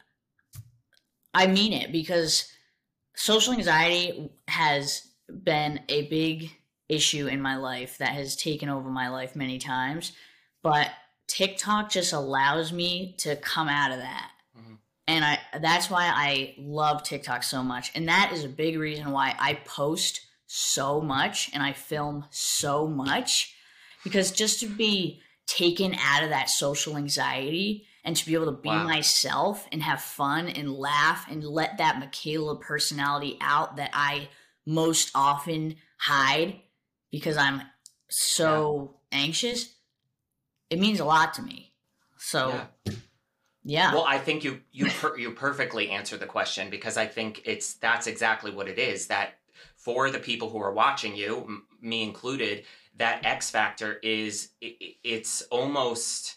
I 1.35 1.47
mean 1.47 1.73
it 1.73 1.93
because 1.93 2.51
social 3.15 3.53
anxiety 3.53 4.31
has 4.49 5.09
been 5.29 5.81
a 5.89 6.09
big 6.09 6.51
issue 6.89 7.27
in 7.27 7.41
my 7.41 7.57
life 7.57 7.99
that 7.99 8.11
has 8.11 8.37
taken 8.37 8.69
over 8.69 8.91
my 8.91 9.09
life 9.09 9.35
many 9.35 9.59
times. 9.59 10.13
But 10.63 10.91
TikTok 11.27 11.91
just 11.91 12.13
allows 12.13 12.73
me 12.73 13.15
to 13.19 13.37
come 13.37 13.69
out 13.69 13.91
of 13.91 13.99
that. 13.99 14.31
Mhm. 14.57 14.79
And 15.07 15.25
I 15.25 15.41
that's 15.61 15.91
why 15.91 16.07
I 16.07 16.55
love 16.59 17.03
TikTok 17.03 17.43
so 17.43 17.63
much. 17.63 17.91
And 17.95 18.09
that 18.09 18.33
is 18.33 18.45
a 18.45 18.49
big 18.49 18.79
reason 18.79 19.11
why 19.11 19.35
I 19.39 19.55
post 19.55 20.21
so 20.47 21.01
much 21.01 21.51
and 21.53 21.63
I 21.63 21.73
film 21.73 22.27
so 22.31 22.87
much 22.87 23.55
because 24.05 24.31
just 24.31 24.61
to 24.61 24.67
be 24.67 25.23
taken 25.47 25.95
out 25.95 26.23
of 26.23 26.31
that 26.31 26.49
social 26.49 26.97
anxiety 26.97 27.87
and 28.05 28.15
to 28.17 28.27
be 28.27 28.35
able 28.35 28.47
to 28.47 28.53
be 28.61 28.69
wow. 28.69 28.85
myself 28.85 29.67
and 29.73 29.83
have 29.83 30.01
fun 30.01 30.49
and 30.49 30.73
laugh 30.73 31.27
and 31.31 31.43
let 31.43 31.79
that 31.79 31.97
Mikayla 31.97 32.61
personality 32.61 33.39
out 33.41 33.77
that 33.77 33.91
I 33.93 34.29
most 34.67 35.11
often 35.15 35.77
hide 35.99 36.61
because 37.11 37.37
I'm 37.37 37.63
so 38.11 38.97
yeah. 39.11 39.19
anxious, 39.21 39.75
it 40.71 40.79
means 40.79 41.01
a 41.01 41.05
lot 41.05 41.35
to 41.35 41.43
me. 41.43 41.73
So, 42.19 42.61
yeah. 42.85 42.93
yeah. 43.65 43.95
Well, 43.95 44.05
I 44.07 44.19
think 44.19 44.45
you 44.45 44.61
you 44.73 44.87
per- 44.87 45.17
you 45.17 45.31
perfectly 45.31 45.91
answered 45.91 46.21
the 46.21 46.27
question 46.27 46.71
because 46.71 46.97
I 46.97 47.07
think 47.07 47.43
it's 47.45 47.75
that's 47.75 48.07
exactly 48.07 48.51
what 48.51 48.69
it 48.69 48.79
is. 48.79 49.07
That 49.09 49.35
for 49.77 50.11
the 50.11 50.19
people 50.19 50.51
who 50.51 50.59
are 50.61 50.73
watching 50.73 51.17
you, 51.17 51.45
m- 51.47 51.67
me 51.81 52.03
included, 52.03 52.65
that 52.97 53.25
X 53.25 53.51
factor 53.51 53.95
is 54.03 54.51
it, 54.61 54.97
it's 55.05 55.43
almost 55.43 56.37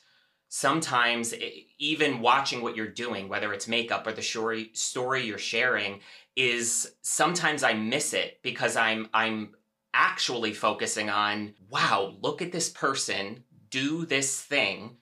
sometimes 0.50 1.34
even 1.78 2.22
watching 2.22 2.62
what 2.62 2.76
you're 2.76 2.88
doing, 2.88 3.30
whether 3.30 3.54
it's 3.54 3.68
makeup 3.68 4.08
or 4.08 4.14
the 4.14 4.22
story 4.22 4.72
story 4.74 5.26
you're 5.26 5.38
sharing, 5.38 6.00
is 6.36 6.92
sometimes 7.02 7.64
I 7.64 7.74
miss 7.74 8.14
it 8.14 8.40
because 8.44 8.76
I'm 8.76 9.10
I'm 9.14 9.56
actually 9.94 10.54
focusing 10.54 11.10
on, 11.10 11.54
wow, 11.70 12.14
look 12.22 12.42
at 12.42 12.52
this 12.52 12.70
person 12.70 13.44
do 13.70 14.06
this 14.06 14.42
thing 14.42 14.98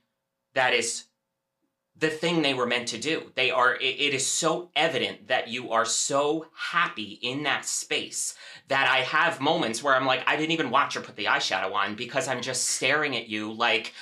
that 0.53 0.73
is 0.73 1.05
the 1.97 2.09
thing 2.09 2.41
they 2.41 2.53
were 2.53 2.65
meant 2.65 2.89
to 2.89 2.97
do. 2.97 3.31
They 3.35 3.51
are, 3.51 3.75
it, 3.75 3.83
it 3.83 4.13
is 4.13 4.27
so 4.27 4.69
evident 4.75 5.27
that 5.29 5.47
you 5.47 5.71
are 5.71 5.85
so 5.85 6.47
happy 6.53 7.19
in 7.21 7.43
that 7.43 7.65
space 7.65 8.35
that 8.67 8.89
I 8.89 8.97
have 8.97 9.39
moments 9.39 9.81
where 9.81 9.95
I'm 9.95 10.05
like, 10.05 10.23
I 10.27 10.35
didn't 10.35 10.51
even 10.51 10.71
watch 10.71 10.95
her 10.95 11.01
put 11.01 11.15
the 11.15 11.25
eyeshadow 11.25 11.73
on 11.73 11.95
because 11.95 12.27
I'm 12.27 12.41
just 12.41 12.67
staring 12.67 13.15
at 13.15 13.29
you 13.29 13.53
like, 13.53 13.93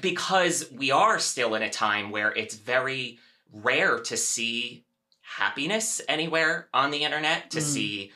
because 0.00 0.70
we 0.70 0.90
are 0.90 1.18
still 1.18 1.54
in 1.54 1.62
a 1.62 1.70
time 1.70 2.10
where 2.10 2.32
it's 2.32 2.54
very 2.54 3.18
rare 3.52 3.98
to 4.00 4.16
see 4.16 4.84
happiness 5.22 6.00
anywhere 6.08 6.68
on 6.72 6.90
the 6.90 7.04
internet, 7.04 7.50
to 7.50 7.58
mm. 7.58 7.62
see 7.62 8.12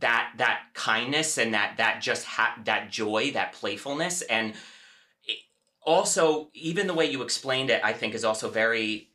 that 0.00 0.32
that 0.38 0.62
kindness 0.72 1.38
and 1.38 1.54
that 1.54 1.76
that 1.76 2.00
just 2.00 2.24
ha- 2.24 2.58
that 2.64 2.90
joy, 2.90 3.30
that 3.32 3.52
playfulness 3.52 4.22
and 4.22 4.54
also 5.84 6.48
even 6.54 6.86
the 6.86 6.94
way 6.94 7.04
you 7.04 7.22
explained 7.22 7.70
it 7.70 7.80
i 7.84 7.92
think 7.92 8.14
is 8.14 8.24
also 8.24 8.48
very 8.48 9.10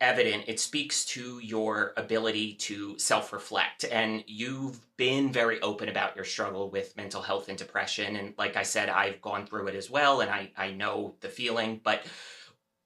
evident 0.00 0.44
it 0.48 0.60
speaks 0.60 1.04
to 1.04 1.38
your 1.38 1.92
ability 1.96 2.54
to 2.54 2.98
self-reflect. 2.98 3.84
And 3.84 4.24
you've 4.26 4.80
been 4.96 5.32
very 5.32 5.60
open 5.60 5.88
about 5.88 6.16
your 6.16 6.24
struggle 6.24 6.70
with 6.70 6.96
mental 6.96 7.22
health 7.22 7.48
and 7.48 7.56
depression. 7.56 8.16
And 8.16 8.34
like 8.36 8.56
i 8.56 8.62
said 8.62 8.88
i've 8.88 9.22
gone 9.22 9.46
through 9.46 9.68
it 9.68 9.74
as 9.74 9.90
well 9.90 10.20
and 10.20 10.30
i, 10.30 10.50
I 10.56 10.72
know 10.72 11.14
the 11.20 11.28
feeling. 11.28 11.80
But 11.82 12.04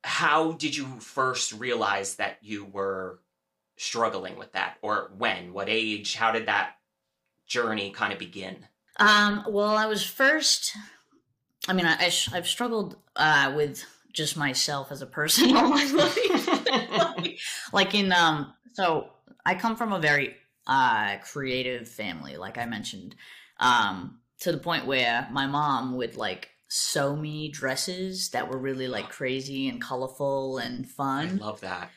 how 0.04 0.52
did 0.52 0.76
you 0.76 0.86
first 1.00 1.52
realize 1.52 2.16
that 2.16 2.38
you 2.42 2.64
were 2.64 3.20
struggling 3.76 4.38
with 4.38 4.52
that? 4.52 4.76
Or 4.82 5.10
when? 5.16 5.52
What 5.52 5.68
age? 5.68 6.14
How 6.14 6.32
did 6.32 6.46
that 6.46 6.76
journey 7.46 7.90
kind 7.90 8.12
of 8.12 8.18
begin? 8.18 8.66
Um, 9.00 9.44
well 9.48 9.76
i 9.76 9.86
was 9.86 10.04
first 10.04 10.76
I 11.68 11.74
mean, 11.74 11.86
I, 11.86 12.10
I 12.32 12.34
have 12.34 12.48
struggled 12.48 12.96
uh, 13.14 13.52
with 13.54 13.84
just 14.12 14.36
myself 14.36 14.90
as 14.90 15.02
a 15.02 15.06
person 15.06 15.54
all 15.56 15.68
my 15.68 15.84
life. 15.84 16.37
like 17.72 17.94
in 17.94 18.12
um, 18.12 18.52
so 18.72 19.10
I 19.44 19.54
come 19.54 19.76
from 19.76 19.92
a 19.92 20.00
very 20.00 20.36
uh 20.66 21.16
creative 21.18 21.88
family, 21.88 22.36
like 22.36 22.58
I 22.58 22.66
mentioned, 22.66 23.14
um, 23.58 24.20
to 24.40 24.52
the 24.52 24.58
point 24.58 24.86
where 24.86 25.28
my 25.30 25.46
mom 25.46 25.96
would 25.96 26.16
like 26.16 26.50
sew 26.68 27.16
me 27.16 27.48
dresses 27.48 28.30
that 28.30 28.48
were 28.48 28.58
really 28.58 28.88
like 28.88 29.08
crazy 29.08 29.68
and 29.68 29.80
colorful 29.80 30.58
and 30.58 30.88
fun. 30.88 31.40
I 31.40 31.44
love 31.44 31.60
that. 31.62 31.90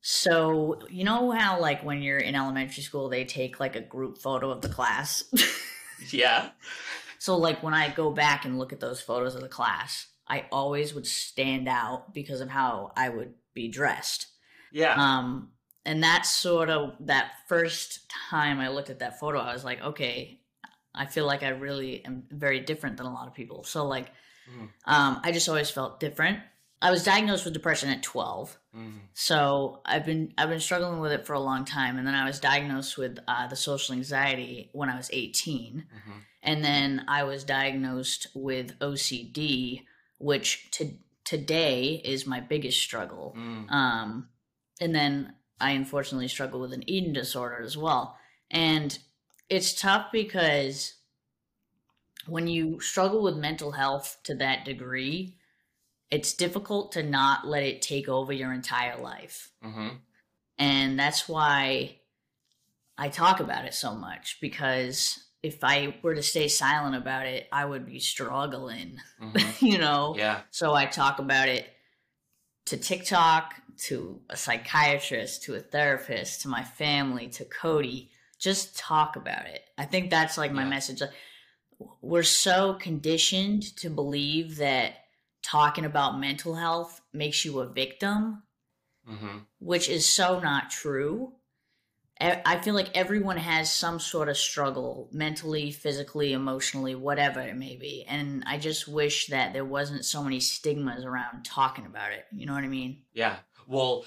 So, 0.00 0.78
you 0.88 1.04
know 1.04 1.32
how 1.32 1.60
like 1.60 1.82
when 1.84 2.02
you're 2.02 2.18
in 2.18 2.34
elementary 2.34 2.82
school 2.82 3.08
they 3.08 3.24
take 3.24 3.58
like 3.58 3.74
a 3.74 3.80
group 3.80 4.18
photo 4.18 4.50
of 4.50 4.62
the 4.62 4.68
class? 4.68 5.24
yeah. 6.10 6.50
So 7.18 7.36
like 7.36 7.62
when 7.62 7.74
I 7.74 7.90
go 7.90 8.10
back 8.10 8.44
and 8.44 8.58
look 8.58 8.72
at 8.72 8.80
those 8.80 9.00
photos 9.00 9.34
of 9.34 9.40
the 9.40 9.48
class, 9.48 10.06
I 10.28 10.46
always 10.50 10.94
would 10.94 11.06
stand 11.06 11.68
out 11.68 12.12
because 12.12 12.40
of 12.40 12.48
how 12.48 12.92
I 12.96 13.08
would 13.08 13.34
be 13.54 13.68
dressed. 13.68 14.26
Yeah. 14.72 14.94
Um 14.96 15.50
and 15.84 16.02
that's 16.02 16.30
sort 16.30 16.68
of 16.68 16.94
that 17.00 17.32
first 17.48 18.10
time 18.30 18.58
I 18.58 18.68
looked 18.68 18.90
at 18.90 18.98
that 18.98 19.20
photo, 19.20 19.38
I 19.38 19.52
was 19.52 19.64
like, 19.64 19.80
okay, 19.82 20.40
I 20.94 21.06
feel 21.06 21.26
like 21.26 21.42
I 21.42 21.50
really 21.50 22.04
am 22.04 22.24
very 22.30 22.60
different 22.60 22.96
than 22.96 23.06
a 23.06 23.12
lot 23.12 23.28
of 23.28 23.34
people. 23.34 23.64
So 23.64 23.86
like 23.86 24.10
mm. 24.50 24.68
um 24.84 25.20
I 25.22 25.32
just 25.32 25.48
always 25.48 25.70
felt 25.70 26.00
different. 26.00 26.40
I 26.82 26.90
was 26.90 27.04
diagnosed 27.04 27.44
with 27.44 27.54
depression 27.54 27.88
at 27.88 28.02
12. 28.02 28.58
Mm-hmm. 28.76 28.98
So 29.14 29.80
I've 29.86 30.04
been 30.04 30.34
I've 30.36 30.50
been 30.50 30.60
struggling 30.60 31.00
with 31.00 31.12
it 31.12 31.26
for 31.26 31.32
a 31.32 31.40
long 31.40 31.64
time 31.64 31.98
and 31.98 32.06
then 32.06 32.14
I 32.14 32.26
was 32.26 32.38
diagnosed 32.38 32.98
with 32.98 33.18
uh, 33.26 33.46
the 33.46 33.56
social 33.56 33.94
anxiety 33.94 34.70
when 34.72 34.90
I 34.90 34.96
was 34.96 35.08
18. 35.12 35.84
Mm-hmm. 35.86 36.18
And 36.42 36.64
then 36.64 37.04
I 37.08 37.24
was 37.24 37.44
diagnosed 37.44 38.28
with 38.34 38.78
OCD, 38.78 39.82
which 40.18 40.70
to 40.72 40.90
today 41.24 42.00
is 42.04 42.26
my 42.26 42.40
biggest 42.40 42.80
struggle. 42.80 43.34
Mm. 43.36 43.70
Um, 43.70 44.28
and 44.80 44.94
then 44.94 45.34
I 45.60 45.72
unfortunately 45.72 46.28
struggle 46.28 46.60
with 46.60 46.72
an 46.72 46.88
eating 46.88 47.12
disorder 47.12 47.62
as 47.62 47.76
well. 47.76 48.16
And 48.50 48.96
it's 49.48 49.78
tough 49.78 50.06
because 50.12 50.94
when 52.26 52.46
you 52.46 52.80
struggle 52.80 53.22
with 53.22 53.36
mental 53.36 53.72
health 53.72 54.18
to 54.24 54.34
that 54.36 54.64
degree, 54.64 55.36
it's 56.10 56.34
difficult 56.34 56.92
to 56.92 57.02
not 57.02 57.46
let 57.46 57.62
it 57.62 57.82
take 57.82 58.08
over 58.08 58.32
your 58.32 58.52
entire 58.52 58.96
life. 59.00 59.50
Mm-hmm. 59.64 59.88
And 60.58 60.98
that's 60.98 61.28
why 61.28 61.96
I 62.96 63.08
talk 63.08 63.40
about 63.40 63.64
it 63.64 63.74
so 63.74 63.94
much 63.94 64.38
because 64.40 65.24
if 65.46 65.62
I 65.62 65.94
were 66.02 66.14
to 66.16 66.22
stay 66.22 66.48
silent 66.48 66.96
about 66.96 67.26
it, 67.26 67.46
I 67.52 67.64
would 67.64 67.86
be 67.86 68.00
struggling, 68.00 68.98
mm-hmm. 69.22 69.64
you 69.64 69.78
know? 69.78 70.14
Yeah. 70.18 70.40
So 70.50 70.74
I 70.74 70.86
talk 70.86 71.20
about 71.20 71.48
it 71.48 71.66
to 72.66 72.76
TikTok, 72.76 73.54
to 73.84 74.20
a 74.28 74.36
psychiatrist, 74.36 75.44
to 75.44 75.54
a 75.54 75.60
therapist, 75.60 76.42
to 76.42 76.48
my 76.48 76.64
family, 76.64 77.28
to 77.28 77.44
Cody. 77.44 78.10
Just 78.40 78.76
talk 78.76 79.14
about 79.14 79.46
it. 79.46 79.62
I 79.78 79.84
think 79.84 80.10
that's 80.10 80.36
like 80.36 80.52
my 80.52 80.64
yeah. 80.64 80.68
message. 80.68 81.02
We're 82.02 82.24
so 82.24 82.74
conditioned 82.74 83.76
to 83.76 83.88
believe 83.88 84.56
that 84.56 84.94
talking 85.44 85.84
about 85.84 86.18
mental 86.18 86.56
health 86.56 87.00
makes 87.12 87.44
you 87.44 87.60
a 87.60 87.66
victim, 87.66 88.42
mm-hmm. 89.08 89.38
which 89.60 89.88
is 89.88 90.06
so 90.06 90.40
not 90.40 90.70
true. 90.70 91.34
I 92.18 92.58
feel 92.58 92.74
like 92.74 92.96
everyone 92.96 93.36
has 93.36 93.70
some 93.70 94.00
sort 94.00 94.30
of 94.30 94.38
struggle 94.38 95.08
mentally, 95.12 95.70
physically, 95.70 96.32
emotionally, 96.32 96.94
whatever 96.94 97.40
it 97.40 97.56
may 97.56 97.76
be. 97.76 98.06
And 98.08 98.42
I 98.46 98.56
just 98.56 98.88
wish 98.88 99.26
that 99.26 99.52
there 99.52 99.66
wasn't 99.66 100.04
so 100.04 100.22
many 100.22 100.40
stigmas 100.40 101.04
around 101.04 101.44
talking 101.44 101.84
about 101.84 102.12
it. 102.12 102.24
You 102.32 102.46
know 102.46 102.54
what 102.54 102.64
I 102.64 102.68
mean? 102.68 103.02
Yeah. 103.12 103.36
Well, 103.66 104.06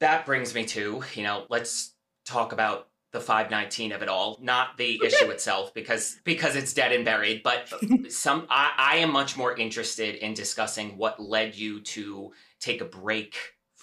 that 0.00 0.26
brings 0.26 0.54
me 0.54 0.64
to, 0.66 1.04
you 1.14 1.22
know, 1.22 1.46
let's 1.48 1.94
talk 2.24 2.52
about 2.52 2.88
the 3.12 3.20
519 3.20 3.92
of 3.92 4.02
it 4.02 4.08
all, 4.08 4.38
not 4.42 4.76
the 4.76 5.00
issue 5.02 5.30
itself 5.30 5.72
because 5.72 6.18
because 6.24 6.56
it's 6.56 6.74
dead 6.74 6.92
and 6.92 7.04
buried, 7.04 7.42
but 7.42 7.72
some 8.10 8.46
I, 8.50 8.72
I 8.76 8.96
am 8.96 9.12
much 9.12 9.36
more 9.36 9.56
interested 9.56 10.16
in 10.16 10.34
discussing 10.34 10.98
what 10.98 11.22
led 11.22 11.54
you 11.54 11.80
to 11.80 12.32
take 12.60 12.80
a 12.80 12.84
break 12.84 13.36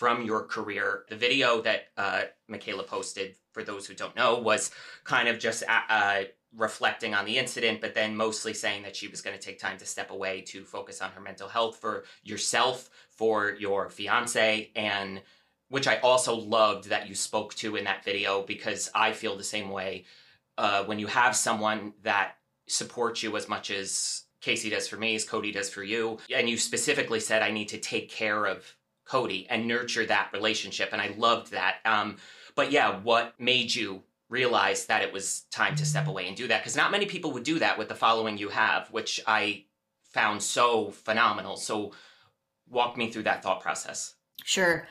from 0.04 0.22
your 0.26 0.44
career. 0.44 1.06
The 1.08 1.16
video 1.16 1.62
that 1.62 1.86
uh, 1.96 2.24
Mikayla 2.52 2.86
posted 2.86 3.38
for 3.54 3.64
those 3.64 3.88
who 3.88 3.94
don't 3.94 4.18
know, 4.18 4.38
was 4.38 4.70
kind 5.06 5.30
of 5.30 5.40
just 5.40 5.64
uh, 5.64 5.80
uh, 5.88 6.24
reflecting 6.58 7.14
on 7.14 7.24
the 7.24 7.38
incident, 7.38 7.80
but 7.80 7.96
then 7.96 8.14
mostly 8.14 8.54
saying 8.54 8.84
that 8.84 8.98
she 8.98 9.08
was 9.08 9.22
going 9.22 9.34
to 9.34 9.42
take 9.42 9.60
time 9.60 9.78
to 9.78 9.86
step 9.86 10.12
away 10.12 10.42
to 10.42 10.66
focus 10.66 11.02
on 11.02 11.12
her 11.12 11.22
mental 11.22 11.48
health 11.48 11.78
for 11.78 12.04
yourself, 12.22 12.90
for 13.12 13.52
your 13.52 13.90
fiance, 13.90 14.72
and 14.76 15.22
which 15.70 15.88
I 15.88 16.00
also 16.00 16.36
loved 16.36 16.90
that 16.90 17.08
you 17.08 17.16
spoke 17.16 17.54
to 17.56 17.78
in 17.78 17.86
that 17.86 18.04
video 18.04 18.42
because 18.44 18.92
I 18.94 19.14
feel 19.14 19.38
the 19.38 19.44
same 19.46 19.70
way. 19.70 20.04
Uh, 20.58 20.84
when 20.84 21.00
you 21.00 21.08
have 21.08 21.34
someone 21.34 21.94
that 22.04 22.34
supports 22.68 23.24
you 23.24 23.38
as 23.38 23.48
much 23.48 23.72
as 23.72 24.24
Casey 24.42 24.70
does 24.70 24.90
for 24.90 24.98
me, 24.98 25.16
as 25.16 25.24
Cody 25.24 25.54
does 25.54 25.70
for 25.70 25.82
you, 25.82 26.20
and 26.36 26.50
you 26.50 26.58
specifically 26.58 27.22
said, 27.22 27.42
I 27.42 27.52
need 27.52 27.70
to 27.70 27.78
take 27.78 28.10
care 28.10 28.46
of 28.46 28.76
Cody 29.06 29.48
and 29.50 29.68
nurture 29.68 30.06
that 30.06 30.30
relationship. 30.34 30.90
And 30.92 31.02
I 31.02 31.14
loved 31.18 31.52
that. 31.52 31.78
Um, 31.86 32.18
but 32.56 32.72
yeah, 32.72 33.00
what 33.02 33.34
made 33.40 33.74
you 33.74 34.04
realize 34.30 34.86
that 34.86 35.04
it 35.04 35.14
was 35.14 35.42
time 35.52 35.76
to 35.76 35.86
step 35.86 36.08
away 36.08 36.28
and 36.28 36.38
do 36.38 36.48
that? 36.48 36.62
Because 36.62 36.76
not 36.76 36.92
many 36.92 37.06
people 37.06 37.32
would 37.34 37.44
do 37.44 37.60
that 37.60 37.78
with 37.78 37.90
the 37.90 37.96
following 37.96 38.38
you 38.38 38.50
have, 38.50 38.90
which 38.92 39.20
I 39.28 39.66
found 40.12 40.42
so 40.42 40.92
phenomenal. 40.92 41.58
So 41.58 41.94
walk 42.70 42.98
me 42.98 43.12
through 43.12 43.24
that 43.24 43.44
thought 43.44 43.62
process. 43.62 44.16
Sure. 44.44 44.88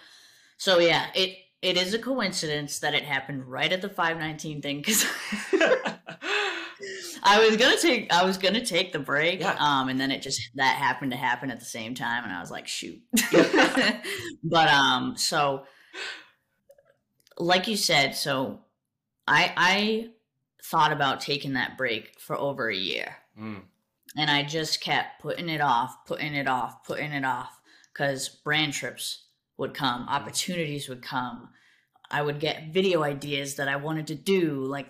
So 0.57 0.79
yeah, 0.79 1.07
it 1.15 1.39
it 1.63 1.77
is 1.77 1.95
a 1.95 1.99
coincidence 1.99 2.81
that 2.81 2.95
it 2.95 3.05
happened 3.05 3.47
right 3.47 3.73
at 3.73 3.83
the 3.83 3.89
519 3.89 4.63
thing 4.63 4.79
because 4.79 5.05
I 7.23 7.47
was 7.47 7.57
gonna 7.57 7.79
take 7.79 8.13
I 8.13 8.25
was 8.25 8.37
gonna 8.39 8.65
take 8.65 8.93
the 8.93 8.99
break, 8.99 9.41
Yeah. 9.41 9.57
um, 9.59 9.89
and 9.89 10.01
then 10.01 10.11
it 10.11 10.23
just 10.23 10.41
that 10.57 10.77
happened 10.77 11.13
to 11.13 11.17
happen 11.17 11.51
at 11.51 11.61
the 11.61 11.67
same 11.67 11.95
time, 11.95 12.25
and 12.25 12.33
I 12.33 12.41
was 12.41 12.51
like, 12.51 12.67
shoot. 12.67 13.01
But 14.45 14.69
um, 14.69 15.17
so 15.17 15.65
like 17.39 17.69
you 17.69 17.77
said, 17.77 18.15
so 18.15 18.61
I 19.27 19.53
I 19.57 20.11
thought 20.65 20.93
about 20.93 21.21
taking 21.21 21.55
that 21.55 21.77
break 21.79 22.19
for 22.21 22.37
over 22.39 22.69
a 22.69 22.77
year, 22.77 23.17
Mm, 23.39 23.63
and 24.17 24.31
I 24.31 24.43
just 24.43 24.81
kept 24.81 25.21
putting 25.23 25.49
it 25.49 25.61
off, 25.61 26.05
putting 26.07 26.35
it 26.35 26.47
off, 26.49 26.85
putting 26.85 27.13
it 27.13 27.25
off, 27.25 27.61
because 27.93 28.29
brand 28.29 28.73
trips 28.73 29.25
would 29.57 29.75
come, 29.75 30.09
opportunities 30.09 30.89
would 30.89 31.03
come. 31.03 31.51
I 32.11 32.21
would 32.21 32.41
get 32.41 32.73
video 32.73 33.03
ideas 33.03 33.55
that 33.57 33.69
I 33.69 33.77
wanted 33.77 34.07
to 34.09 34.15
do, 34.15 34.65
like 34.65 34.89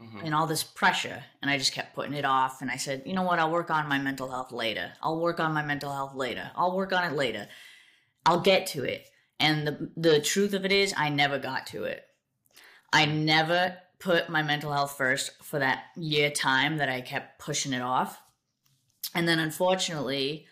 mhm. 0.00 0.24
and 0.24 0.34
all 0.34 0.46
this 0.46 0.64
pressure 0.64 1.24
and 1.40 1.50
i 1.50 1.58
just 1.58 1.72
kept 1.72 1.94
putting 1.94 2.14
it 2.14 2.24
off 2.24 2.62
and 2.62 2.70
i 2.70 2.76
said 2.76 3.02
you 3.04 3.14
know 3.14 3.22
what? 3.22 3.38
I'll 3.38 3.50
work 3.50 3.70
on 3.70 3.88
my 3.88 3.98
mental 3.98 4.30
health 4.30 4.52
later. 4.52 4.92
I'll 5.02 5.20
work 5.20 5.40
on 5.40 5.52
my 5.52 5.62
mental 5.62 5.92
health 5.92 6.14
later. 6.14 6.50
I'll 6.56 6.76
work 6.76 6.92
on 6.92 7.04
it 7.04 7.16
later. 7.16 7.48
I'll 8.26 8.40
get 8.40 8.66
to 8.68 8.84
it. 8.84 9.06
And 9.38 9.66
the 9.66 9.90
the 9.96 10.20
truth 10.20 10.54
of 10.54 10.64
it 10.64 10.72
is 10.72 10.94
i 10.96 11.08
never 11.08 11.38
got 11.38 11.66
to 11.68 11.84
it. 11.84 12.04
I 12.92 13.06
never 13.06 13.76
put 13.98 14.28
my 14.28 14.42
mental 14.42 14.72
health 14.72 14.96
first 14.96 15.42
for 15.42 15.58
that 15.58 15.84
year 15.96 16.30
time 16.30 16.78
that 16.78 16.88
i 16.88 17.00
kept 17.00 17.38
pushing 17.38 17.72
it 17.72 17.82
off. 17.82 18.20
And 19.14 19.28
then 19.28 19.38
unfortunately 19.38 20.46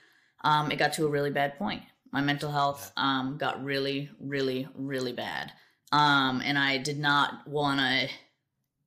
um, 0.45 0.71
it 0.71 0.79
got 0.79 0.93
to 0.95 1.07
a 1.07 1.11
really 1.11 1.31
bad 1.31 1.57
point. 1.57 1.83
My 2.11 2.21
mental 2.21 2.51
health 2.51 2.93
um, 2.97 3.39
got 3.39 3.65
really 3.65 4.11
really 4.21 4.69
really 4.75 5.13
bad. 5.13 5.53
Um, 5.93 6.43
and 6.45 6.59
i 6.59 6.79
did 6.79 6.99
not 6.99 7.47
want 7.47 7.81
to 7.81 8.09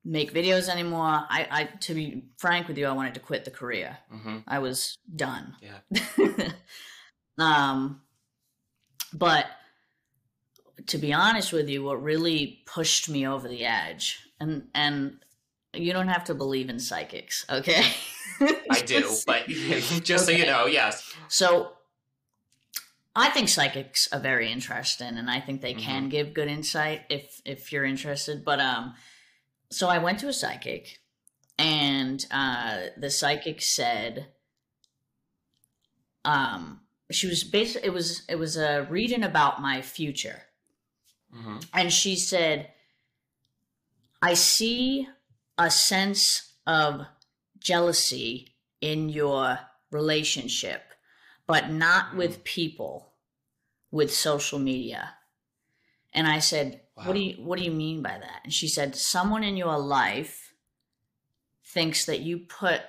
make 0.06 0.34
videos 0.34 0.70
anymore. 0.70 1.26
I, 1.30 1.48
I 1.52 1.64
to 1.82 1.94
be 1.94 2.26
frank 2.38 2.68
with 2.68 2.78
you, 2.78 2.86
I 2.86 2.92
wanted 2.94 3.16
to 3.16 3.20
quit 3.20 3.44
the 3.44 3.52
career. 3.52 3.98
Mhm. 4.14 4.44
I 4.48 4.60
was 4.60 4.98
done. 5.14 5.56
Yeah. 5.62 6.50
um 7.40 8.02
but 9.12 9.48
to 10.88 10.98
be 10.98 11.12
honest 11.12 11.52
with 11.52 11.68
you, 11.68 11.84
what 11.84 12.04
really 12.04 12.62
pushed 12.68 13.10
me 13.10 13.28
over 13.28 13.48
the 13.48 13.66
edge 13.66 14.20
and 14.40 14.68
and 14.76 15.18
you 15.74 15.92
don't 15.92 16.08
have 16.08 16.26
to 16.26 16.36
believe 16.36 16.70
in 16.70 16.80
psychics, 16.80 17.46
okay? 17.50 17.84
I 18.70 18.82
do, 18.86 19.14
but 19.26 19.48
just 19.48 20.26
so 20.26 20.32
you 20.32 20.46
know, 20.46 20.68
yes. 20.68 21.14
so 21.28 21.72
I 23.16 23.30
think 23.30 23.50
psychics 23.50 24.08
are 24.12 24.20
very 24.20 24.52
interesting 24.52 25.18
and 25.18 25.30
I 25.30 25.40
think 25.40 25.62
they 25.62 25.74
can 25.74 26.10
give 26.10 26.34
good 26.34 26.48
insight 26.48 27.02
if 27.10 27.42
if 27.44 27.72
you're 27.72 27.86
interested. 27.86 28.46
But 28.46 28.60
um 28.60 28.94
so 29.72 29.88
I 29.90 29.98
went 30.00 30.20
to 30.20 30.28
a 30.28 30.34
psychic 30.34 31.00
and 31.58 32.26
uh 32.32 32.88
the 32.98 33.10
psychic 33.10 33.62
said 33.62 34.28
um 36.26 36.82
she 37.12 37.28
was 37.28 37.44
basically 37.44 37.88
it 37.88 37.92
was 37.94 38.24
it 38.28 38.36
was 38.36 38.58
a 38.58 38.86
reading 38.90 39.24
about 39.24 39.62
my 39.62 39.82
future. 39.82 40.44
Hmm 41.32 41.58
and 41.74 41.92
she 41.92 42.16
said 42.16 42.72
i 44.22 44.34
see 44.34 45.08
a 45.58 45.70
sense 45.70 46.54
of 46.68 47.06
jealousy 47.60 48.56
in 48.82 49.10
your 49.10 49.60
relationship 49.92 50.82
but 51.48 51.70
not 51.70 52.16
with 52.16 52.44
people 52.44 53.14
with 53.92 54.14
social 54.14 54.60
media. 54.60 55.14
And 56.14 56.28
i 56.28 56.40
said 56.40 56.82
Wow. 56.96 57.04
what 57.08 57.14
do 57.14 57.20
you 57.20 57.34
what 57.44 57.60
do 57.60 57.66
you 57.66 57.72
mean 57.72 58.02
by 58.02 58.18
that 58.18 58.42
and 58.44 58.54
she 58.54 58.68
said 58.68 58.96
someone 58.96 59.44
in 59.44 59.58
your 59.58 59.78
life 59.78 60.54
thinks 61.66 62.06
that 62.06 62.22
you 62.22 62.40
put 62.40 62.82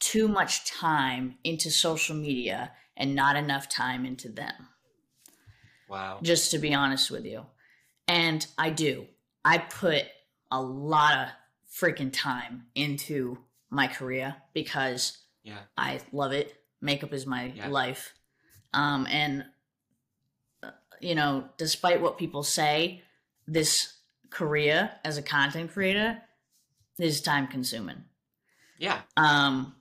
too 0.00 0.28
much 0.28 0.64
time 0.64 1.36
into 1.44 1.70
social 1.70 2.16
media 2.16 2.72
and 2.96 3.14
not 3.14 3.36
enough 3.36 3.68
time 3.68 4.04
into 4.06 4.28
them 4.28 4.68
Wow. 5.88 6.20
just 6.22 6.50
to 6.52 6.58
be 6.58 6.72
honest 6.72 7.10
with 7.10 7.26
you. 7.26 7.44
And 8.08 8.46
I 8.56 8.70
do. 8.70 9.06
I 9.44 9.58
put 9.58 10.04
a 10.50 10.60
lot 10.60 11.18
of 11.18 11.28
freaking 11.70 12.10
time 12.10 12.64
into 12.74 13.38
my 13.68 13.88
career 13.88 14.36
because 14.54 15.18
Yeah. 15.42 15.58
I 15.76 16.00
love 16.12 16.32
it. 16.32 16.56
Makeup 16.80 17.12
is 17.12 17.26
my 17.26 17.46
Yeah. 17.54 17.68
life. 17.68 18.14
Um, 18.72 19.06
and, 19.06 19.44
you 21.02 21.14
know, 21.14 21.44
despite 21.56 22.00
what 22.00 22.18
people 22.18 22.42
say, 22.42 23.02
this 23.46 23.94
career 24.30 24.90
as 25.04 25.18
a 25.18 25.22
content 25.22 25.72
creator 25.72 26.22
is 26.98 27.20
time 27.20 27.46
consuming 27.46 28.04
Yeah. 28.78 29.00
um, 29.16 29.74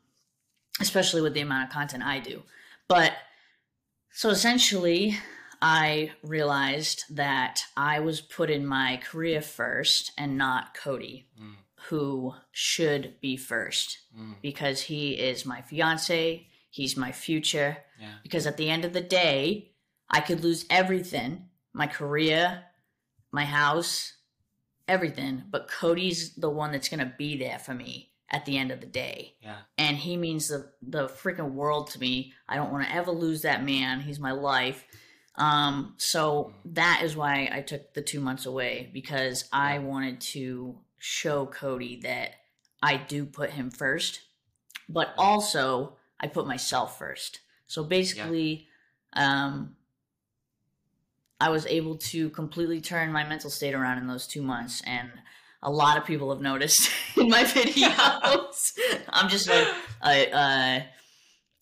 especially 0.80 1.22
with 1.22 1.34
the 1.34 1.42
amount 1.42 1.68
of 1.70 1.74
content 1.74 2.04
I 2.04 2.20
do. 2.20 2.44
But 2.88 3.14
so 4.12 4.30
essentially, 4.30 5.18
I 5.62 6.12
realized 6.24 7.04
that 7.16 7.64
I 7.78 8.00
was 8.00 8.20
putting 8.20 8.66
my 8.66 8.98
career 8.98 9.42
first 9.42 10.12
and 10.18 10.38
not 10.38 10.74
Cody, 10.74 11.28
Mm, 11.40 11.56
who 11.90 12.34
should 12.52 13.20
be 13.22 13.38
first 13.38 14.00
mm, 14.18 14.36
because 14.42 14.82
he 14.82 15.12
is 15.14 15.46
my 15.46 15.62
fiance, 15.62 16.48
he's 16.70 16.98
my 16.98 17.12
future. 17.12 17.78
yeah. 18.00 18.16
Because 18.24 18.46
at 18.48 18.58
the 18.58 18.70
end 18.70 18.84
of 18.86 18.94
the 18.94 19.02
day, 19.02 19.71
I 20.12 20.20
could 20.20 20.44
lose 20.44 20.66
everything 20.70 21.48
my 21.74 21.88
career, 21.88 22.64
my 23.32 23.46
house, 23.46 24.14
everything. 24.88 25.44
But 25.50 25.70
Cody's 25.70 26.36
the 26.36 26.50
one 26.50 26.72
that's 26.72 26.90
going 26.90 27.00
to 27.00 27.14
be 27.18 27.38
there 27.38 27.60
for 27.60 27.74
me 27.74 28.12
at 28.30 28.46
the 28.46 28.58
end 28.58 28.72
of 28.72 28.82
the 28.82 28.88
day. 28.88 29.36
Yeah. 29.42 29.58
And 29.78 29.98
he 29.98 30.18
means 30.18 30.48
the, 30.48 30.72
the 30.82 31.08
freaking 31.08 31.54
world 31.54 31.92
to 31.92 32.00
me. 32.00 32.34
I 32.48 32.56
don't 32.56 32.72
want 32.72 32.88
to 32.88 32.94
ever 32.94 33.12
lose 33.12 33.42
that 33.42 33.64
man. 33.64 34.02
He's 34.02 34.20
my 34.20 34.32
life. 34.32 34.86
Um, 35.36 35.96
so 35.98 36.54
that 36.66 37.02
is 37.04 37.16
why 37.16 37.50
I 37.52 37.62
took 37.62 37.94
the 37.94 38.02
two 38.02 38.20
months 38.20 38.46
away 38.46 38.90
because 38.94 39.46
I 39.52 39.80
wanted 39.80 40.22
to 40.22 40.78
show 40.98 41.46
Cody 41.46 42.02
that 42.04 42.32
I 42.84 42.98
do 42.98 43.26
put 43.26 43.52
him 43.52 43.72
first, 43.72 44.22
but 44.90 45.14
also 45.18 45.96
I 46.20 46.28
put 46.28 46.48
myself 46.48 46.98
first. 46.98 47.40
So 47.68 47.84
basically, 47.84 48.68
um, 49.14 49.76
I 51.42 51.50
was 51.50 51.66
able 51.66 51.98
to 52.14 52.30
completely 52.30 52.80
turn 52.82 53.12
my 53.12 53.24
mental 53.28 53.50
state 53.50 53.74
around 53.74 53.98
in 53.98 54.08
those 54.08 54.28
two 54.28 54.42
months, 54.42 54.82
and 54.86 55.10
a 55.64 55.72
lot 55.72 55.98
of 55.98 56.06
people 56.06 56.30
have 56.34 56.42
noticed 56.42 56.90
in 57.18 57.30
my 57.30 57.44
videos. 57.44 58.74
I'm 59.10 59.28
just 59.30 59.50
like 59.50 59.68
a, 60.06 60.32
a 60.32 60.86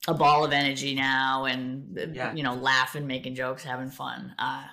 a 0.08 0.14
ball 0.14 0.44
of 0.46 0.52
energy 0.54 0.96
now, 0.96 1.46
and 1.46 1.98
Yeah. 2.14 2.34
you 2.34 2.44
know, 2.44 2.56
laughing, 2.56 3.08
making 3.08 3.36
jokes, 3.36 3.64
having 3.64 3.90
fun. 3.90 4.34
Uh, 4.38 4.66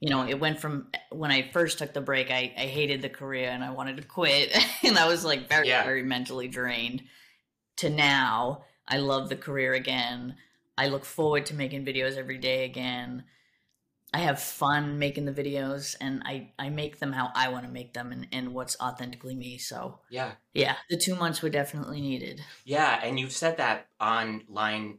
you 0.00 0.10
know, 0.10 0.26
it 0.28 0.38
went 0.38 0.60
from 0.60 0.88
when 1.10 1.30
I 1.30 1.50
first 1.52 1.78
took 1.78 1.92
the 1.94 2.02
break, 2.02 2.30
I, 2.30 2.52
I 2.56 2.66
hated 2.66 3.00
the 3.02 3.08
career 3.08 3.48
and 3.48 3.64
I 3.64 3.70
wanted 3.70 3.96
to 3.96 4.02
quit, 4.04 4.54
and 4.84 4.98
I 4.98 5.06
was 5.08 5.24
like 5.24 5.48
very, 5.48 5.68
Yeah. 5.68 5.84
very 5.84 6.02
mentally 6.02 6.48
drained. 6.48 7.02
To 7.78 7.90
now, 7.90 8.64
I 8.88 8.98
love 8.98 9.28
the 9.28 9.36
career 9.36 9.72
again. 9.74 10.36
I 10.78 10.88
look 10.88 11.04
forward 11.04 11.46
to 11.46 11.54
making 11.54 11.84
videos 11.86 12.16
every 12.16 12.38
day 12.38 12.64
again. 12.64 13.24
I 14.12 14.18
have 14.20 14.40
fun 14.40 14.98
making 14.98 15.24
the 15.26 15.32
videos, 15.32 15.96
and 16.00 16.22
I 16.24 16.52
I 16.58 16.70
make 16.70 16.98
them 16.98 17.12
how 17.12 17.30
I 17.34 17.48
want 17.48 17.66
to 17.66 17.72
make 17.72 17.92
them, 17.92 18.12
and, 18.12 18.28
and 18.32 18.54
what's 18.54 18.78
authentically 18.80 19.34
me. 19.34 19.58
So 19.58 20.00
Yeah. 20.08 20.36
yeah, 20.54 20.76
the 20.88 20.96
two 20.96 21.14
months 21.16 21.42
were 21.42 21.50
definitely 21.50 22.00
needed. 22.00 22.42
Yeah, 22.64 23.00
and 23.02 23.18
you've 23.18 23.32
said 23.32 23.58
that 23.58 23.88
online 24.00 24.98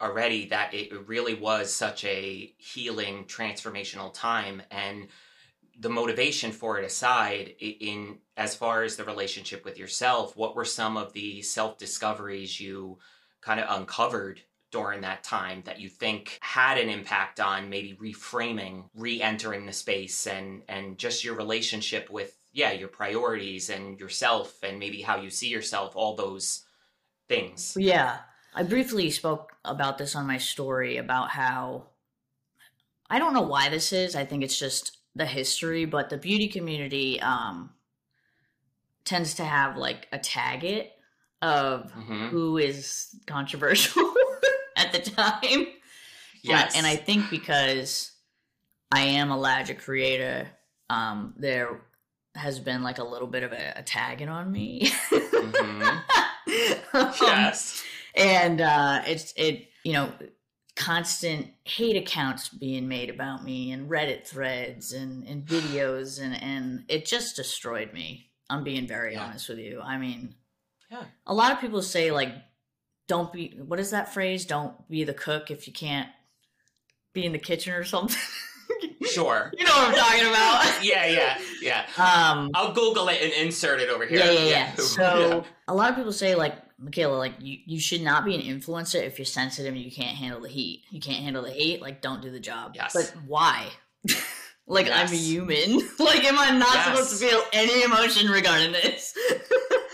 already 0.00 0.46
that 0.48 0.74
it 0.74 1.06
really 1.06 1.34
was 1.34 1.72
such 1.72 2.04
a 2.04 2.54
healing, 2.58 3.26
transformational 3.26 4.12
time, 4.12 4.62
and 4.70 5.08
the 5.78 5.90
motivation 5.90 6.52
for 6.52 6.78
it 6.78 6.84
aside, 6.84 7.54
in 7.60 8.20
as 8.36 8.54
far 8.56 8.82
as 8.82 8.96
the 8.96 9.04
relationship 9.04 9.64
with 9.64 9.78
yourself, 9.78 10.36
what 10.36 10.56
were 10.56 10.64
some 10.64 10.96
of 10.96 11.12
the 11.14 11.42
self 11.42 11.78
discoveries 11.78 12.60
you 12.60 12.98
kind 13.40 13.60
of 13.60 13.80
uncovered 13.80 14.42
during 14.72 15.02
that 15.02 15.22
time 15.22 15.62
that 15.66 15.78
you 15.78 15.88
think 15.88 16.38
had 16.40 16.78
an 16.78 16.88
impact 16.88 17.38
on 17.38 17.70
maybe 17.70 17.96
reframing, 18.00 18.84
re-entering 18.96 19.66
the 19.66 19.72
space, 19.72 20.26
and 20.26 20.62
and 20.68 20.98
just 20.98 21.22
your 21.22 21.36
relationship 21.36 22.10
with 22.10 22.36
yeah 22.52 22.72
your 22.72 22.88
priorities 22.88 23.70
and 23.70 24.00
yourself, 24.00 24.58
and 24.62 24.78
maybe 24.78 25.02
how 25.02 25.16
you 25.16 25.30
see 25.30 25.48
yourself, 25.48 25.94
all 25.94 26.16
those 26.16 26.64
things. 27.28 27.76
Yeah, 27.78 28.18
I 28.54 28.64
briefly 28.64 29.10
spoke 29.10 29.52
about 29.64 29.98
this 29.98 30.16
on 30.16 30.26
my 30.26 30.38
story 30.38 30.96
about 30.96 31.30
how 31.30 31.88
I 33.08 33.18
don't 33.18 33.34
know 33.34 33.42
why 33.42 33.68
this 33.68 33.92
is. 33.92 34.16
I 34.16 34.24
think 34.24 34.42
it's 34.42 34.58
just 34.58 34.98
the 35.14 35.26
history, 35.26 35.84
but 35.84 36.08
the 36.08 36.18
beauty 36.18 36.48
community 36.48 37.20
um 37.20 37.70
tends 39.04 39.34
to 39.34 39.44
have 39.44 39.76
like 39.76 40.08
a 40.12 40.18
tag 40.18 40.64
it 40.64 40.92
of 41.42 41.90
hmm 41.92 42.28
who 42.30 42.56
is 42.56 43.14
controversial 43.26 44.11
at 44.94 45.04
the 45.04 45.10
time. 45.10 45.66
Yes. 46.44 46.76
And 46.76 46.84
I 46.84 46.96
think 46.96 47.30
because 47.30 48.10
I 48.90 49.02
am 49.02 49.30
a 49.30 49.36
Ladra 49.36 49.78
creator 49.78 50.48
um, 50.90 51.34
there 51.36 51.82
has 52.34 52.58
been 52.58 52.82
like 52.82 52.98
a 52.98 53.04
little 53.04 53.28
bit 53.28 53.44
of 53.44 53.52
a, 53.52 53.74
a 53.76 53.82
tagging 53.84 54.28
on 54.28 54.50
me. 54.50 54.90
Mhm. 55.10 56.02
Um, 56.94 57.12
yes. 57.22 57.82
and 58.16 58.60
uh, 58.60 59.02
it's 59.06 59.32
it 59.36 59.68
you 59.84 59.92
know 59.92 60.12
constant 60.74 61.48
hate 61.64 61.96
accounts 61.96 62.48
being 62.48 62.88
made 62.88 63.08
about 63.08 63.44
me 63.44 63.70
and 63.70 63.88
Reddit 63.88 64.26
threads 64.26 64.92
and, 64.92 65.24
and 65.26 65.46
videos 65.46 66.20
and 66.20 66.34
and 66.42 66.84
it 66.88 67.06
just 67.06 67.36
destroyed 67.36 67.92
me. 67.92 68.30
I'm 68.50 68.64
being 68.64 68.86
very 68.88 69.12
Yeah. 69.14 69.24
honest 69.26 69.48
with 69.48 69.58
you. 69.58 69.80
I 69.80 69.96
mean, 69.96 70.34
Yeah. 70.90 71.04
a 71.26 71.32
lot 71.32 71.52
of 71.52 71.60
people 71.60 71.82
say 71.82 72.10
like, 72.10 72.34
don't 73.08 73.32
be 73.32 73.58
what 73.66 73.80
is 73.80 73.90
that 73.90 74.12
phrase? 74.12 74.44
Don't 74.46 74.88
be 74.88 75.04
the 75.04 75.14
cook 75.14 75.50
if 75.50 75.66
you 75.66 75.72
can't 75.72 76.08
be 77.12 77.24
in 77.26 77.32
the 77.32 77.38
kitchen 77.38 77.72
or 77.74 77.84
something. 77.84 78.16
Sure. 79.04 79.52
you 79.58 79.64
know 79.64 79.70
what 79.72 79.88
I'm 79.88 79.94
talking 79.94 80.28
about. 80.28 80.82
Yeah, 80.82 81.06
yeah, 81.06 81.38
yeah. 81.60 81.80
Um, 81.98 82.50
I'll 82.54 82.72
Google 82.72 83.08
it 83.08 83.20
and 83.20 83.32
insert 83.32 83.80
it 83.80 83.88
over 83.90 84.06
here. 84.06 84.18
Yeah, 84.20 84.30
yeah, 84.30 84.44
yeah. 84.44 84.74
So 84.76 85.02
Yeah. 85.02 85.42
a 85.68 85.74
lot 85.74 85.90
of 85.90 85.96
people 85.96 86.12
say 86.12 86.34
like 86.36 86.54
Mikayla, 86.82 87.18
like 87.18 87.34
you, 87.40 87.58
you 87.66 87.78
should 87.80 88.00
not 88.00 88.24
be 88.24 88.34
an 88.34 88.40
influencer 88.40 89.02
if 89.04 89.18
you're 89.18 89.26
sensitive 89.26 89.74
and 89.74 89.82
you 89.82 89.90
can't 89.90 90.16
handle 90.16 90.40
the 90.40 90.48
heat. 90.48 90.84
You 90.90 91.00
can't 91.00 91.22
handle 91.22 91.42
the 91.42 91.50
heat, 91.50 91.82
like 91.82 92.00
don't 92.00 92.22
do 92.22 92.30
the 92.30 92.40
job. 92.40 92.72
Yes. 92.74 92.92
But 92.94 93.12
why? 93.26 93.68
Like 94.66 94.88
I'm 94.90 95.06
a 95.12 95.16
human. 95.16 95.78
like 95.98 96.24
am 96.24 96.38
I 96.38 96.50
not 96.56 96.74
Yes. 96.74 96.86
supposed 96.86 97.10
to 97.10 97.16
feel 97.28 97.42
any 97.52 97.82
emotion 97.82 98.28
regarding 98.30 98.72
this? 98.72 99.14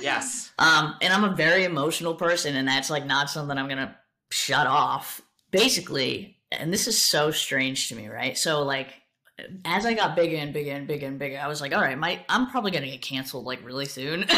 Yes. 0.00 0.52
um, 0.60 0.94
and 1.02 1.12
I'm 1.12 1.24
a 1.24 1.34
very 1.34 1.64
emotional 1.64 2.14
person, 2.14 2.54
and 2.54 2.68
that's 2.68 2.88
like 2.88 3.04
not 3.04 3.28
something 3.28 3.58
I'm 3.58 3.66
gonna 3.68 3.96
shut 4.30 4.68
off. 4.68 5.20
Basically, 5.50 6.36
and 6.52 6.72
this 6.72 6.86
is 6.86 7.02
so 7.10 7.32
strange 7.32 7.88
to 7.88 7.96
me, 7.96 8.06
right? 8.08 8.38
So 8.38 8.62
like 8.62 8.88
as 9.64 9.84
I 9.86 9.94
got 9.94 10.14
bigger 10.14 10.36
and 10.36 10.52
bigger 10.52 10.70
and 10.70 10.86
bigger 10.86 11.06
and 11.06 11.18
bigger, 11.18 11.40
I 11.42 11.48
was 11.48 11.60
like, 11.60 11.74
all 11.74 11.80
right, 11.80 11.98
my 11.98 12.20
I'm 12.28 12.48
probably 12.48 12.70
gonna 12.70 12.86
get 12.86 13.02
canceled 13.02 13.44
like 13.44 13.64
really 13.66 13.86
soon. 13.86 14.24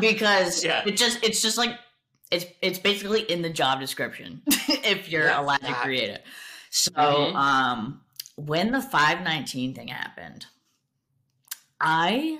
because 0.00 0.64
Yeah. 0.64 0.82
it 0.86 0.96
just 0.96 1.22
it's 1.22 1.42
just 1.42 1.58
like 1.58 1.78
it's 2.30 2.46
it's 2.60 2.78
basically 2.78 3.22
in 3.22 3.42
the 3.42 3.50
job 3.50 3.80
description 3.80 4.42
if 4.46 5.08
you're 5.10 5.26
Yeah, 5.26 5.40
allowed 5.40 5.58
to 5.62 5.72
create 5.74 6.08
it. 6.10 6.24
So 6.74 6.92
Mhm. 6.96 7.36
um 7.36 8.00
when 8.36 8.72
the 8.72 8.80
519 8.80 9.74
thing 9.74 9.88
happened, 9.88 10.46
I 11.80 12.38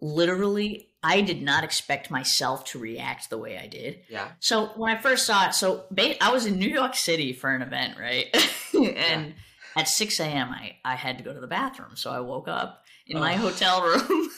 literally 0.00 0.88
I 1.04 1.20
did 1.20 1.42
not 1.42 1.64
expect 1.64 2.10
myself 2.10 2.64
to 2.66 2.78
react 2.78 3.28
the 3.30 3.38
way 3.38 3.58
I 3.58 3.66
did. 3.66 4.00
yeah. 4.08 4.32
So 4.40 4.66
when 4.76 4.94
I 4.96 5.00
first 5.00 5.26
saw 5.26 5.48
it, 5.48 5.54
so 5.54 5.84
I 6.20 6.32
was 6.32 6.46
in 6.46 6.58
New 6.58 6.68
York 6.68 6.94
City 6.94 7.32
for 7.32 7.50
an 7.50 7.62
event, 7.62 7.98
right? 7.98 8.26
and 8.96 9.34
at 9.76 9.88
6 9.88 10.20
a.m., 10.20 10.50
I, 10.50 10.76
I 10.84 10.94
had 10.94 11.18
to 11.18 11.24
go 11.24 11.32
to 11.32 11.40
the 11.40 11.46
bathroom. 11.48 11.96
So 11.96 12.10
I 12.10 12.20
woke 12.20 12.46
up 12.46 12.84
in 13.06 13.18
my 13.18 13.34
hotel 13.34 13.82
room 13.82 14.30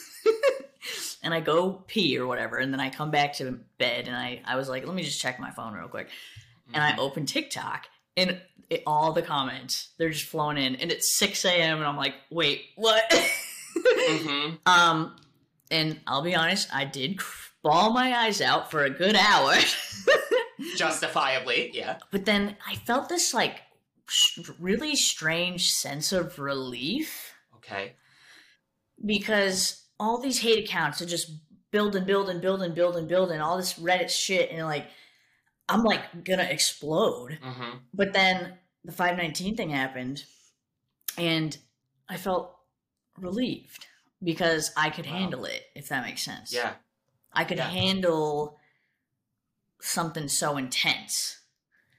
and 1.23 1.33
I 1.35 1.39
go 1.39 1.83
pee 1.87 2.17
or 2.17 2.25
whatever. 2.25 2.57
And 2.57 2.73
then 2.73 2.79
I 2.79 2.89
come 2.89 3.11
back 3.11 3.33
to 3.33 3.59
bed 3.77 4.07
and 4.07 4.15
I, 4.15 4.41
I 4.45 4.55
was 4.55 4.67
like, 4.69 4.85
let 4.87 4.95
me 4.95 5.03
just 5.03 5.21
check 5.21 5.39
my 5.39 5.51
phone 5.51 5.73
real 5.73 5.87
quick. 5.87 6.09
And 6.73 6.83
Mm-hmm. 6.83 6.99
I 6.99 7.01
open 7.01 7.25
TikTok 7.27 7.87
and 8.17 8.39
it, 8.69 8.83
all 8.87 9.11
the 9.13 9.21
comments, 9.21 9.89
they're 9.97 10.09
just 10.09 10.25
flowing 10.25 10.57
in. 10.57 10.75
And 10.75 10.91
it's 10.91 11.17
6 11.17 11.45
a.m. 11.45 11.77
and 11.79 11.87
I'm 11.87 11.97
like, 11.97 12.15
wait, 12.31 12.61
what? 12.75 13.03
Mhm. 14.09 14.57
um, 14.65 15.15
and 15.71 15.99
I'll 16.07 16.21
be 16.21 16.35
honest, 16.35 16.69
I 16.73 16.85
did 16.85 17.19
bawl 17.63 17.91
my 17.93 18.15
eyes 18.15 18.41
out 18.41 18.71
for 18.71 18.83
a 18.83 18.89
good 18.89 19.15
hour. 19.15 19.53
Justifiably, 20.77 21.71
yeah. 21.73 21.97
but 22.11 22.25
then 22.25 22.55
I 22.67 22.75
felt 22.75 23.09
this 23.09 23.33
like 23.33 23.61
really 24.59 24.95
strange 24.95 25.71
sense 25.71 26.11
of 26.13 26.39
relief 26.39 27.33
Okay. 27.57 27.93
because 29.05 29.83
all 29.99 30.21
these 30.21 30.39
hate 30.39 30.63
accounts 30.63 31.01
are 31.01 31.05
just 31.05 31.31
build 31.71 31.95
and 31.95 32.05
build 32.05 32.29
and 32.29 32.41
build 32.41 32.61
and 32.61 32.73
build 32.75 32.95
and 32.95 33.07
build 33.07 33.31
and 33.31 33.41
all 33.41 33.57
this 33.57 33.73
Reddit 33.79 34.09
shit 34.09 34.49
and 34.51 34.65
like 34.65 34.87
I'm 35.69 35.83
like 35.83 36.23
gonna 36.23 36.43
explode. 36.43 37.39
hmm 37.41 37.77
But 37.93 38.13
then 38.13 38.59
the 38.83 38.91
519 38.91 39.55
thing 39.55 39.69
happened 39.69 40.25
and 41.17 41.57
I 42.09 42.17
felt 42.17 42.57
relieved 43.17 43.87
because 44.23 44.71
I 44.77 44.89
could 44.89 45.05
Wow. 45.05 45.11
handle 45.13 45.45
it, 45.45 45.63
if 45.75 45.89
that 45.89 46.05
makes 46.05 46.23
sense. 46.23 46.53
Yeah. 46.53 46.75
I 47.33 47.45
could 47.45 47.57
Yeah. 47.57 47.69
handle 47.69 48.59
something 49.81 50.27
so 50.27 50.57
intense. 50.57 51.39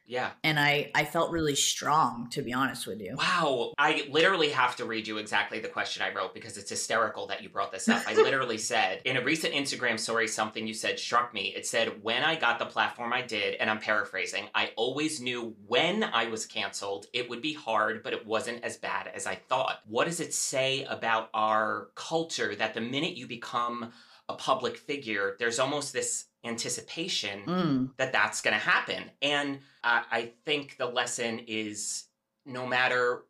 Yeah. 0.06 0.30
And 0.44 0.58
I, 0.58 0.90
I 0.94 1.04
felt 1.04 1.30
really 1.30 1.56
strong, 1.56 2.28
to 2.30 2.42
be 2.42 2.52
honest 2.52 2.86
with 2.86 3.00
you. 3.00 3.16
Wow. 3.16 3.72
I 3.76 4.06
literally 4.10 4.50
have 4.50 4.76
to 4.76 4.84
read 4.84 5.06
you 5.06 5.18
exactly 5.18 5.58
the 5.58 5.68
question 5.68 6.02
I 6.02 6.14
wrote 6.14 6.32
because 6.32 6.56
it's 6.56 6.70
hysterical 6.70 7.26
that 7.26 7.42
you 7.42 7.48
brought 7.48 7.72
this 7.72 7.88
up. 7.88 8.02
I 8.06 8.14
literally 8.14 8.58
said, 8.72 9.00
in 9.04 9.16
a 9.16 9.24
recent 9.24 9.54
Instagram 9.54 9.98
story, 9.98 10.28
something 10.28 10.66
you 10.66 10.74
said 10.74 10.98
struck 10.98 11.34
me. 11.34 11.52
It 11.56 11.66
said, 11.66 12.02
When 12.02 12.22
I 12.22 12.36
got 12.36 12.58
the 12.58 12.66
platform 12.66 13.12
I 13.12 13.22
did, 13.22 13.54
and 13.56 13.68
I'm 13.68 13.80
paraphrasing, 13.80 14.48
I 14.54 14.70
always 14.76 15.20
knew 15.20 15.56
when 15.66 16.04
I 16.04 16.26
was 16.26 16.46
canceled, 16.46 17.06
it 17.12 17.28
would 17.28 17.42
be 17.42 17.52
hard, 17.52 18.02
but 18.02 18.12
it 18.12 18.26
wasn't 18.26 18.64
as 18.64 18.76
bad 18.76 19.10
as 19.14 19.26
I 19.26 19.34
thought. 19.34 19.80
What 19.86 20.06
does 20.06 20.20
it 20.20 20.32
say 20.32 20.84
about 20.84 21.30
our 21.34 21.88
culture 21.94 22.54
that 22.54 22.74
the 22.74 22.80
minute 22.80 23.16
you 23.16 23.26
become 23.26 23.92
a 24.28 24.34
public 24.34 24.76
figure, 24.76 25.36
there's 25.38 25.58
almost 25.58 25.92
this 25.92 26.26
anticipation 26.46 27.42
Mm, 27.46 27.90
that 27.96 28.12
that's 28.12 28.40
going 28.40 28.54
to 28.54 28.60
happen. 28.60 29.10
And 29.22 29.60
uh, 29.84 30.02
I 30.10 30.32
think 30.44 30.76
the 30.76 30.86
lesson 30.86 31.40
is 31.46 32.04
no 32.44 32.66
matter 32.66 33.24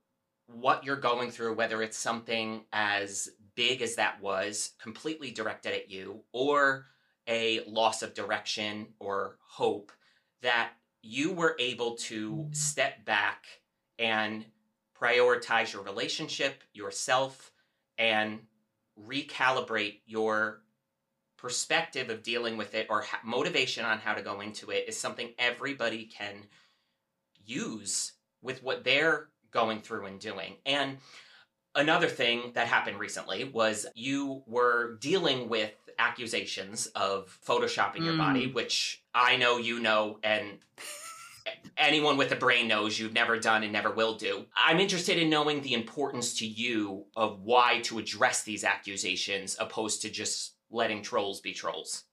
what 0.47 0.85
you're 0.85 0.97
going 0.97 1.31
through, 1.31 1.55
whether 1.55 1.83
it's 1.83 1.99
something 1.99 2.65
as 2.73 3.29
big 3.55 3.83
as 3.83 3.97
that 3.97 4.21
was, 4.21 4.73
completely 4.81 5.31
directed 5.31 5.73
at 5.73 5.91
you, 5.91 6.23
or 6.33 6.87
a 7.27 7.65
loss 7.67 8.03
of 8.03 8.15
direction 8.15 8.89
or 9.01 9.39
hope, 9.49 9.91
that 10.43 10.71
you 11.03 11.33
were 11.33 11.57
able 11.59 11.97
to 11.97 12.49
step 12.53 13.05
back 13.05 13.47
and 13.99 14.45
prioritize 15.01 15.73
your 15.73 15.83
relationship, 15.83 16.63
yourself, 16.73 17.53
and 17.99 18.41
recalibrate 19.09 20.01
your 20.07 20.63
perspective 21.47 22.11
of 22.11 22.25
dealing 22.25 22.57
with 22.57 22.75
it 22.75 22.89
or 22.91 23.03
ha- 23.03 23.21
motivation 23.23 23.85
on 23.85 23.99
how 24.01 24.13
to 24.15 24.21
go 24.21 24.41
into 24.41 24.71
it 24.71 24.85
is 24.89 24.97
something 24.99 25.31
everybody 25.39 26.05
can 26.05 26.35
use 27.45 28.15
with 28.43 28.65
what 28.65 28.83
they're 28.83 29.29
going 29.53 29.81
through 29.81 30.07
and 30.07 30.19
doing. 30.19 30.57
And 30.67 30.99
another 31.77 32.09
thing 32.09 32.51
that 32.55 32.67
happened 32.67 32.99
recently 32.99 33.45
was 33.45 33.87
you 33.95 34.43
were 34.49 34.97
dealing 35.01 35.49
with 35.49 35.73
accusations 36.01 36.87
of 36.97 37.39
photoshopping 37.47 38.05
your 38.05 38.15
Mm. 38.15 38.19
body, 38.19 38.47
which 38.49 39.05
I 39.15 39.37
know 39.37 39.59
you 39.59 39.79
know 39.79 40.19
and 40.25 40.59
anyone 41.77 42.17
with 42.17 42.33
a 42.33 42.37
brain 42.37 42.67
knows 42.67 42.99
you've 42.99 43.13
never 43.13 43.39
done 43.39 43.63
and 43.63 43.73
never 43.73 43.93
will 43.93 44.17
do. 44.17 44.47
I'm 44.57 44.81
interested 44.81 45.17
in 45.17 45.31
knowing 45.31 45.63
the 45.63 45.75
importance 45.75 46.37
to 46.41 46.47
you 46.47 47.07
of 47.15 47.43
why 47.43 47.83
to 47.83 48.01
address 48.01 48.43
these 48.43 48.65
accusations 48.65 49.57
opposed 49.61 50.03
to 50.03 50.11
just 50.11 50.55
letting 50.71 51.03
trolls 51.03 51.41
be 51.41 51.53
trolls. 51.53 52.05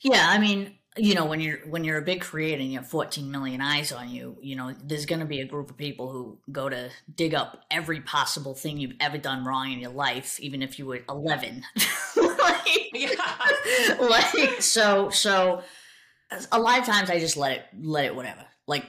yeah, 0.00 0.26
I 0.28 0.38
mean, 0.38 0.78
you 0.96 1.14
know, 1.14 1.24
when 1.24 1.40
you're 1.40 1.58
when 1.68 1.84
you're 1.84 1.96
a 1.98 2.02
big 2.02 2.20
creator 2.20 2.60
and 2.60 2.70
you 2.70 2.78
have 2.78 2.88
14 2.88 3.30
million 3.30 3.60
eyes 3.60 3.92
on 3.92 4.10
you, 4.10 4.36
you 4.42 4.56
know, 4.56 4.74
there's 4.84 5.06
going 5.06 5.20
to 5.20 5.26
be 5.26 5.40
a 5.40 5.46
group 5.46 5.70
of 5.70 5.76
people 5.76 6.10
who 6.10 6.38
go 6.50 6.68
to 6.68 6.90
dig 7.14 7.34
up 7.34 7.62
every 7.70 8.00
possible 8.00 8.54
thing 8.54 8.76
you've 8.78 8.96
ever 9.00 9.16
done 9.16 9.44
wrong 9.44 9.72
in 9.72 9.78
your 9.78 9.90
life, 9.92 10.38
even 10.40 10.60
if 10.60 10.78
you 10.78 10.84
were 10.86 11.00
11. 11.08 11.62
like, 12.16 12.90
Yeah. 12.92 13.08
like 14.00 14.60
so 14.60 15.08
so 15.08 15.62
a 16.50 16.58
lot 16.60 16.78
of 16.78 16.84
times 16.86 17.08
I 17.10 17.18
just 17.18 17.36
let 17.36 17.52
it 17.52 17.64
let 17.80 18.04
it 18.04 18.14
whatever. 18.14 18.44
Like 18.66 18.84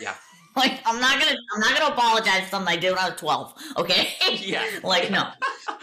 Yeah. 0.00 0.14
Like 0.56 0.80
I'm 0.84 1.00
not 1.00 1.20
gonna 1.20 1.36
I'm 1.54 1.60
not 1.60 1.78
gonna 1.78 1.94
apologize 1.94 2.42
for 2.44 2.48
something 2.50 2.74
I 2.74 2.76
did 2.76 2.90
when 2.90 2.98
I 2.98 3.10
was 3.10 3.20
12. 3.20 3.54
Okay. 3.76 4.08
Yeah. 4.40 4.64
like 4.82 5.08
no. 5.08 5.28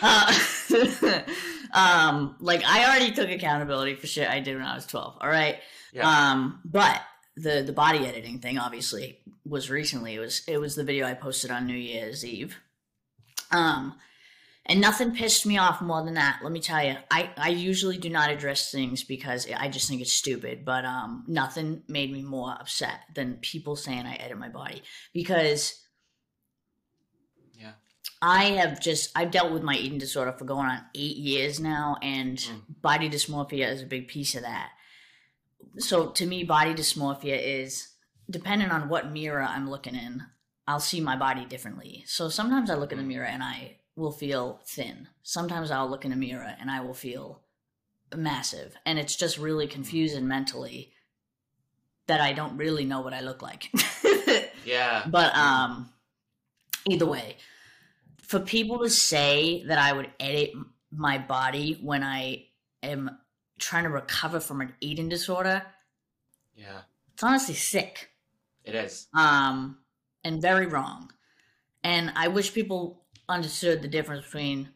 Uh, 0.02 0.38
um 1.74 2.36
like 2.40 2.64
I 2.66 2.86
already 2.86 3.12
took 3.12 3.30
accountability 3.30 3.96
for 3.96 4.08
shit 4.08 4.30
I 4.30 4.40
did 4.40 4.56
when 4.56 4.66
I 4.66 4.76
was 4.76 4.86
12. 4.86 5.18
All 5.22 5.30
right. 5.30 5.58
Yeah. 5.94 6.32
Um 6.32 6.62
but 6.66 7.02
the 7.36 7.64
the 7.66 7.74
body 7.74 8.06
editing 8.06 8.40
thing 8.40 8.58
obviously 8.58 9.20
was 9.46 9.70
recently. 9.70 10.16
It 10.16 10.20
was 10.20 10.44
it 10.48 10.60
was 10.60 10.76
the 10.76 10.84
video 10.84 11.06
I 11.06 11.14
posted 11.14 11.52
on 11.52 11.68
New 11.68 11.74
Year's 11.74 12.26
Eve. 12.26 12.58
Um 13.52 13.96
and 14.68 14.82
nothing 14.82 15.16
pissed 15.16 15.46
me 15.46 15.58
off 15.58 15.82
more 15.82 16.04
than 16.04 16.16
that. 16.16 16.40
Let 16.42 16.52
me 16.52 16.60
tell 16.60 16.84
you, 16.84 16.96
I, 17.12 17.30
I 17.38 17.50
usually 17.50 17.98
do 17.98 18.10
not 18.10 18.32
address 18.32 18.72
things 18.72 19.04
because 19.04 19.48
I 19.56 19.70
just 19.70 19.88
think 19.88 20.02
it's 20.02 20.12
stupid. 20.12 20.66
But 20.66 20.86
um, 20.86 21.24
nothing 21.28 21.84
made 21.88 22.12
me 22.12 22.24
more 22.24 22.52
upset 22.52 23.02
than 23.14 23.38
people 23.42 23.76
saying 23.76 24.06
I 24.06 24.16
edit 24.16 24.38
my 24.38 24.50
body 24.50 24.82
because. 25.14 25.82
I 28.22 28.45
have 28.51 28.80
just 28.80 29.11
I've 29.16 29.32
dealt 29.32 29.51
with 29.51 29.63
my 29.63 29.76
eating 29.76 29.97
disorder 29.99 30.32
for 30.32 30.45
going 30.45 30.68
on 30.68 30.82
eight 30.95 31.18
years 31.18 31.59
now, 31.59 31.97
and 32.01 32.38
Mm. 32.38 32.61
body 32.82 33.09
dysmorphia 33.09 33.70
is 33.72 33.82
a 33.82 33.86
big 33.86 34.07
piece 34.07 34.36
of 34.36 34.41
that. 34.43 34.72
So 35.78 36.09
to 36.11 36.26
me, 36.26 36.43
body 36.43 36.74
dysmorphia 36.74 37.39
is 37.41 37.89
depending 38.30 38.72
on 38.72 38.89
what 38.89 39.11
mirror 39.11 39.41
I'm 39.43 39.70
looking 39.70 39.95
in. 39.95 40.24
I'll 40.68 40.80
see 40.80 40.99
my 40.99 41.16
body 41.16 41.45
differently. 41.45 42.03
So 42.07 42.30
sometimes 42.30 42.70
I 42.72 42.76
look 42.76 42.91
in 42.91 42.97
the 42.97 43.03
mirror 43.03 43.26
and 43.26 43.43
I 43.43 43.78
will 43.95 44.11
feel 44.11 44.61
thin. 44.66 45.07
Sometimes 45.22 45.70
I'll 45.70 45.88
look 45.89 46.05
in 46.05 46.11
a 46.11 46.16
mirror 46.16 46.55
and 46.59 46.72
I 46.72 46.80
will 46.80 46.95
feel 46.95 47.41
massive. 48.16 48.76
And 48.86 48.97
it's 48.97 49.16
just 49.16 49.38
really 49.38 49.68
confusing 49.68 50.28
mentally 50.28 50.91
that 52.07 52.20
I 52.20 52.34
don't 52.34 52.57
really 52.57 52.86
know 52.86 53.01
what 53.01 53.13
I 53.13 53.22
look 53.22 53.41
like. 53.43 53.70
yeah. 54.66 55.05
But 55.07 55.36
um 55.36 55.89
either 56.89 57.05
way, 57.05 57.38
for 58.28 58.40
people 58.40 58.80
to 58.80 58.90
say 58.90 59.64
that 59.68 59.78
I 59.78 59.94
would 59.94 60.12
edit 60.20 60.52
my 60.92 61.18
body 61.18 61.80
when 61.82 62.04
I 62.04 62.46
am 62.84 63.18
trying 63.60 63.84
to 63.84 63.90
recover 63.90 64.40
from 64.40 64.62
an 64.62 64.74
eating 64.82 65.10
disorder, 65.10 65.64
yeah. 66.56 66.82
It's 67.14 67.24
honestly 67.24 67.56
sick. 67.56 68.12
It 68.64 68.76
is. 68.76 69.08
Um 69.14 69.78
and 70.24 70.42
very 70.42 70.66
wrong. 70.66 71.12
And 71.84 72.12
I 72.16 72.30
wish 72.30 72.54
people 72.54 73.04
understood 73.30 73.82
the 73.82 73.88
difference 73.88 74.26
between 74.26 74.70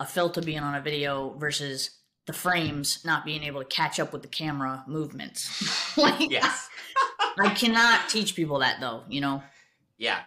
a 0.00 0.06
filter 0.06 0.40
being 0.40 0.60
on 0.60 0.74
a 0.74 0.80
video 0.80 1.30
versus 1.38 1.90
the 2.26 2.32
frames 2.32 3.04
not 3.04 3.24
being 3.24 3.44
able 3.44 3.60
to 3.60 3.66
catch 3.66 4.00
up 4.00 4.12
with 4.12 4.22
the 4.22 4.28
camera 4.28 4.84
movements. 4.86 5.96
like, 5.96 6.30
yes. 6.30 6.68
I 7.38 7.50
cannot 7.50 8.08
teach 8.08 8.34
people 8.34 8.58
that 8.60 8.80
though, 8.80 9.04
you 9.08 9.20
know? 9.20 9.42
Yeah. 9.96 10.20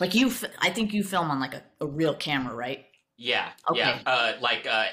Like 0.00 0.14
you, 0.14 0.32
I 0.60 0.70
think 0.70 0.92
you 0.92 1.02
film 1.02 1.30
on 1.30 1.40
like 1.40 1.54
a, 1.54 1.62
a 1.80 1.86
real 1.86 2.14
camera, 2.14 2.54
right? 2.54 2.84
Yeah. 3.18 3.48
Okay. 3.68 3.80
Yeah. 3.80 4.00
Uh, 4.06 4.32
like 4.40 4.66
uh, 4.70 4.86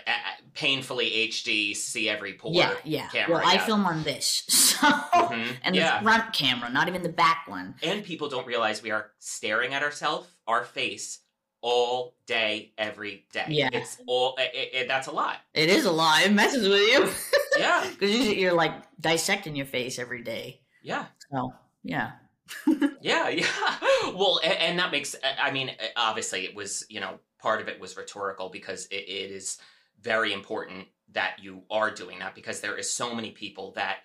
painfully 0.56 1.30
HD, 1.30 1.76
see 1.76 2.10
every 2.10 2.34
pore. 2.34 2.54
Yeah, 2.54 2.74
yeah. 2.84 3.08
Camera, 3.10 3.38
well, 3.38 3.48
I 3.48 3.60
film 3.60 3.86
on 3.86 4.02
this, 4.02 4.44
so 4.50 4.88
mm-hmm. 4.88 5.52
and 5.64 5.76
yeah. 5.76 6.00
the 6.00 6.04
front 6.04 6.34
camera, 6.34 6.72
not 6.72 6.88
even 6.88 7.04
the 7.04 7.10
back 7.10 7.46
one. 7.48 7.76
And 7.84 8.04
people 8.04 8.28
don't 8.28 8.48
realize 8.48 8.82
we 8.82 8.90
are 8.90 9.12
staring 9.20 9.76
at 9.76 9.84
ourselves, 9.84 10.28
our 10.48 10.64
face, 10.64 11.20
all 11.62 12.16
day, 12.26 12.74
every 12.80 13.28
day. 13.32 13.46
Yeah, 13.50 13.70
it's 13.72 14.02
all. 14.08 14.36
It, 14.40 14.70
it, 14.74 14.88
that's 14.88 15.06
a 15.08 15.12
lot. 15.12 15.38
It 15.54 15.70
is 15.70 15.86
a 15.86 15.92
lot. 15.92 16.24
It 16.24 16.34
messes 16.34 16.68
with 16.68 16.80
you. 16.80 17.12
yeah, 17.60 17.88
because 17.92 18.12
you're 18.34 18.54
like 18.54 18.74
dissecting 19.00 19.56
your 19.56 19.68
face 19.68 20.00
every 20.00 20.24
day. 20.24 20.62
Yeah. 20.82 21.06
So 21.32 21.54
yeah. 21.84 22.14
yeah, 23.02 23.30
yeah. 23.30 23.48
Well, 24.14 24.40
and, 24.44 24.54
and, 24.54 24.80
that 24.80 24.92
makes. 24.92 25.16
I 25.24 25.52
mean, 25.52 25.72
obviously, 25.96 26.46
it 26.46 26.56
was 26.56 26.86
you 26.90 27.00
know 27.00 27.20
part 27.40 27.62
of 27.62 27.68
it 27.68 27.80
was 27.80 27.98
rhetorical 27.98 28.50
because 28.50 28.86
it, 28.88 29.08
it 29.08 29.32
is 29.32 29.58
very 30.02 30.32
important 30.32 30.88
that 31.12 31.38
you 31.42 31.64
are 31.72 31.92
doing 31.92 32.20
that 32.20 32.36
because 32.36 32.62
there 32.62 32.78
is 32.78 32.90
so 32.90 33.16
many 33.16 33.32
people 33.32 33.72
that 33.74 34.00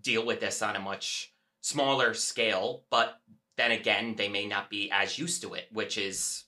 deal 0.00 0.26
with 0.26 0.40
this 0.40 0.62
on 0.62 0.76
a 0.76 0.80
much 0.80 1.32
smaller 1.62 2.14
scale, 2.14 2.84
but 2.90 3.20
then 3.56 3.72
again, 3.72 4.14
they 4.16 4.28
may 4.28 4.46
not 4.46 4.68
be 4.70 4.90
as 4.92 5.18
used 5.18 5.42
to 5.42 5.54
it, 5.54 5.66
which 5.72 5.96
is 5.96 6.44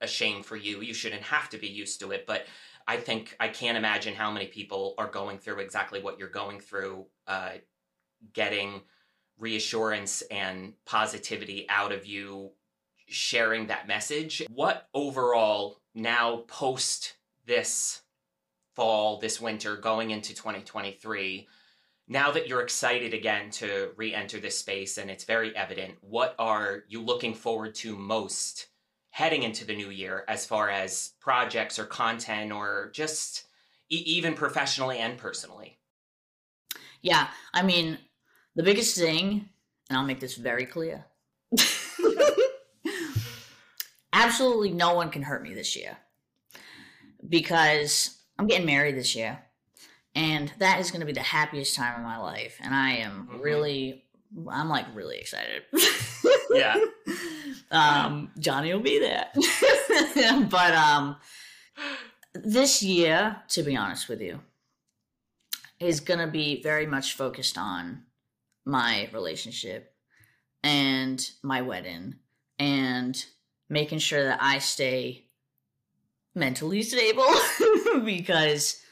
a 0.00 0.06
shame 0.06 0.42
for 0.42 0.56
you. 0.56 0.80
You 0.80 0.94
shouldn't 0.94 1.22
have 1.22 1.48
to 1.50 1.58
be 1.58 1.66
used 1.66 2.00
to 2.00 2.12
it, 2.12 2.24
but 2.26 2.46
I 2.86 2.96
think 2.96 3.36
I 3.38 3.48
can't 3.48 3.76
imagine 3.76 4.14
how 4.14 4.30
many 4.30 4.46
people 4.46 4.94
are 4.96 5.10
going 5.10 5.38
through 5.38 5.58
exactly 5.58 6.00
what 6.00 6.18
you're 6.18 6.28
going 6.28 6.60
through, 6.60 7.06
uh, 7.26 7.52
getting 8.32 8.82
reassurance 9.38 10.22
and 10.30 10.74
positivity 10.84 11.66
out 11.68 11.92
of 11.92 12.06
you 12.06 12.50
sharing 13.06 13.66
that 13.68 13.88
message. 13.88 14.42
What 14.50 14.88
overall, 14.92 15.80
now 15.94 16.44
post 16.48 17.14
this 17.46 18.02
fall, 18.74 19.18
this 19.18 19.40
winter, 19.40 19.76
going 19.76 20.10
into 20.10 20.34
2023, 20.34 21.48
now 22.06 22.30
that 22.30 22.48
you're 22.48 22.62
excited 22.62 23.12
again 23.12 23.50
to 23.50 23.90
re 23.96 24.14
enter 24.14 24.40
this 24.40 24.58
space 24.58 24.98
and 24.98 25.10
it's 25.10 25.24
very 25.24 25.54
evident, 25.56 25.96
what 26.00 26.34
are 26.38 26.84
you 26.88 27.02
looking 27.02 27.34
forward 27.34 27.74
to 27.76 27.96
most 27.96 28.68
heading 29.10 29.42
into 29.42 29.64
the 29.64 29.76
new 29.76 29.90
year 29.90 30.24
as 30.28 30.46
far 30.46 30.70
as 30.70 31.12
projects 31.20 31.78
or 31.78 31.84
content 31.84 32.52
or 32.52 32.90
just 32.92 33.46
e- 33.90 33.96
even 34.06 34.34
professionally 34.34 34.98
and 34.98 35.18
personally? 35.18 35.78
Yeah, 37.02 37.28
I 37.52 37.62
mean, 37.62 37.98
the 38.58 38.64
biggest 38.64 38.98
thing, 38.98 39.48
and 39.88 39.96
I'll 39.96 40.04
make 40.04 40.18
this 40.18 40.34
very 40.34 40.66
clear 40.66 41.04
absolutely 44.12 44.72
no 44.72 44.94
one 44.94 45.10
can 45.10 45.22
hurt 45.22 45.44
me 45.44 45.54
this 45.54 45.76
year 45.76 45.96
because 47.26 48.18
I'm 48.36 48.48
getting 48.48 48.66
married 48.66 48.96
this 48.96 49.14
year. 49.14 49.38
And 50.14 50.52
that 50.58 50.80
is 50.80 50.90
going 50.90 51.00
to 51.00 51.06
be 51.06 51.12
the 51.12 51.20
happiest 51.20 51.76
time 51.76 52.00
of 52.00 52.02
my 52.02 52.18
life. 52.18 52.58
And 52.60 52.74
I 52.74 52.96
am 52.96 53.28
mm-hmm. 53.30 53.40
really, 53.40 54.04
I'm 54.50 54.68
like 54.68 54.86
really 54.92 55.18
excited. 55.18 55.62
yeah. 56.50 56.76
um, 57.70 58.32
Johnny 58.40 58.72
will 58.72 58.80
be 58.80 58.98
there. 58.98 59.26
but 60.50 60.74
um, 60.74 61.16
this 62.34 62.82
year, 62.82 63.36
to 63.50 63.62
be 63.62 63.76
honest 63.76 64.08
with 64.08 64.20
you, 64.20 64.40
is 65.78 66.00
going 66.00 66.18
to 66.18 66.26
be 66.26 66.60
very 66.60 66.86
much 66.86 67.14
focused 67.14 67.56
on 67.56 68.02
my 68.68 69.08
relationship 69.12 69.94
and 70.62 71.30
my 71.42 71.62
wedding 71.62 72.16
and 72.58 73.24
making 73.68 73.98
sure 73.98 74.22
that 74.22 74.38
I 74.42 74.58
stay 74.58 75.24
mentally 76.34 76.82
stable 76.82 77.26
because 78.04 78.82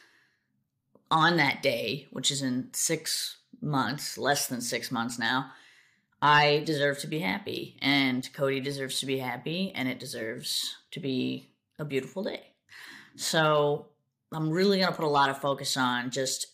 on 1.11 1.37
that 1.37 1.63
day, 1.63 2.09
which 2.11 2.31
is 2.31 2.43
in 2.43 2.71
six 2.73 3.37
months, 3.61 4.19
less 4.19 4.49
than 4.49 4.61
six 4.61 4.91
months 4.91 5.19
now, 5.19 5.53
I 6.21 6.63
deserve 6.65 6.99
to 7.01 7.07
be 7.07 7.19
happy, 7.19 7.77
and 7.83 8.29
Cody 8.33 8.61
deserves 8.61 9.01
to 9.01 9.07
be 9.07 9.19
happy, 9.19 9.73
and 9.75 9.87
it 9.87 10.01
deserves 10.01 10.75
to 10.93 11.01
be 11.01 11.51
a 11.79 11.85
beautiful 11.85 12.25
day. 12.25 12.43
So 13.17 13.89
I'm 14.33 14.51
really 14.51 14.79
going 14.79 14.91
to 14.91 14.97
put 14.97 15.05
a 15.05 15.09
lot 15.09 15.29
of 15.31 15.39
focus 15.39 15.77
on 15.77 16.11
just 16.11 16.47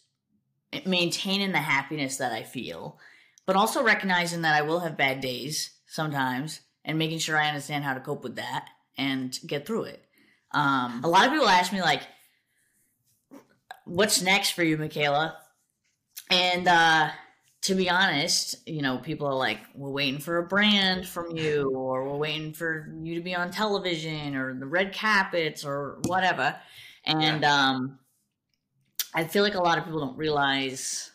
maintaining 0.85 1.53
the 1.53 1.59
happiness 1.59 2.17
that 2.17 2.33
I 2.33 2.43
feel, 2.43 2.99
but 3.47 3.57
also 3.57 3.83
recognizing 3.83 4.43
that 4.43 4.55
I 4.55 4.63
will 4.63 4.81
have 4.81 4.97
bad 4.97 5.21
days 5.21 5.71
sometimes 5.87 6.61
and 6.85 6.99
making 6.99 7.19
sure 7.19 7.37
I 7.37 7.49
understand 7.49 7.85
how 7.85 7.95
to 7.95 8.01
cope 8.01 8.23
with 8.23 8.37
that 8.37 8.69
and 8.99 9.37
get 9.47 9.67
through 9.67 9.85
it. 9.85 10.05
Um, 10.53 11.03
a 11.05 11.09
lot 11.09 11.27
of 11.27 11.33
people 11.33 11.49
ask 11.49 11.73
me 11.73 11.81
like, 11.81 12.03
"What's 13.85 14.21
next 14.21 14.51
for 14.51 14.63
you, 14.63 14.77
Mikayla?" 14.77 15.35
And 16.31 16.69
uh, 16.69 17.11
to 17.63 17.75
be 17.75 17.89
honest, 17.89 18.57
you 18.67 18.83
know, 18.83 18.99
people 18.99 19.27
are 19.27 19.35
like, 19.35 19.61
"We're 19.75 19.91
waiting 19.91 20.21
for 20.21 20.39
a 20.39 20.47
brand 20.47 21.09
from 21.09 21.37
you, 21.37 21.71
or 21.75 22.05
we're 22.05 22.19
waiting 22.19 22.53
for 22.53 22.93
you 23.01 23.15
to 23.15 23.21
be 23.21 23.35
on 23.35 23.51
television, 23.51 24.37
or 24.37 24.55
the 24.55 24.67
red 24.67 24.95
carpets, 24.95 25.65
or 25.65 26.01
whatever." 26.07 26.57
And 27.05 27.45
um, 27.45 27.99
I 29.15 29.25
feel 29.25 29.43
like 29.43 29.55
a 29.55 29.63
lot 29.63 29.79
of 29.79 29.85
people 29.85 30.01
don't 30.01 30.17
realize 30.17 31.12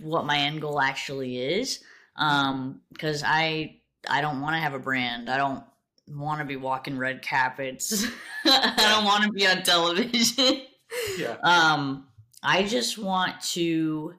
what 0.00 0.24
my 0.26 0.38
end 0.38 0.60
goal 0.60 0.80
actually 0.80 1.38
is, 1.38 1.82
because 2.14 3.22
um, 3.22 3.28
I 3.28 3.76
I 4.08 4.20
don't 4.20 4.40
want 4.40 4.54
to 4.54 4.60
have 4.60 4.74
a 4.74 4.78
brand. 4.78 5.30
I 5.30 5.36
don't 5.36 5.64
want 6.08 6.40
to 6.40 6.44
be 6.44 6.56
walking 6.56 6.98
red 6.98 7.26
carpets. 7.26 8.06
I 8.44 8.74
don't 8.76 9.04
want 9.04 9.24
to 9.24 9.30
be 9.30 9.46
on 9.46 9.62
television. 9.62 10.62
Yeah. 11.16 11.36
Um, 11.42 12.08
I 12.42 12.64
just 12.64 12.98
want 12.98 13.40
to 13.52 14.12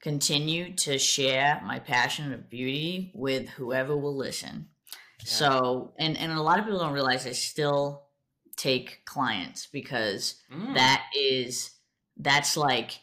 continue 0.00 0.74
to 0.74 0.98
share 0.98 1.62
my 1.64 1.78
passion 1.78 2.32
of 2.32 2.50
beauty 2.50 3.12
with 3.14 3.48
whoever 3.50 3.96
will 3.96 4.16
listen. 4.16 4.70
Yeah. 5.20 5.24
So, 5.24 5.92
and 5.96 6.18
and 6.18 6.32
a 6.32 6.42
lot 6.42 6.58
of 6.58 6.64
people 6.64 6.80
don't 6.80 6.92
realize 6.92 7.28
I 7.28 7.30
still 7.32 8.02
take 8.56 9.04
clients 9.04 9.68
because 9.70 10.34
mm. 10.52 10.74
that 10.74 11.04
is 11.16 11.70
that's 12.16 12.56
like 12.56 12.98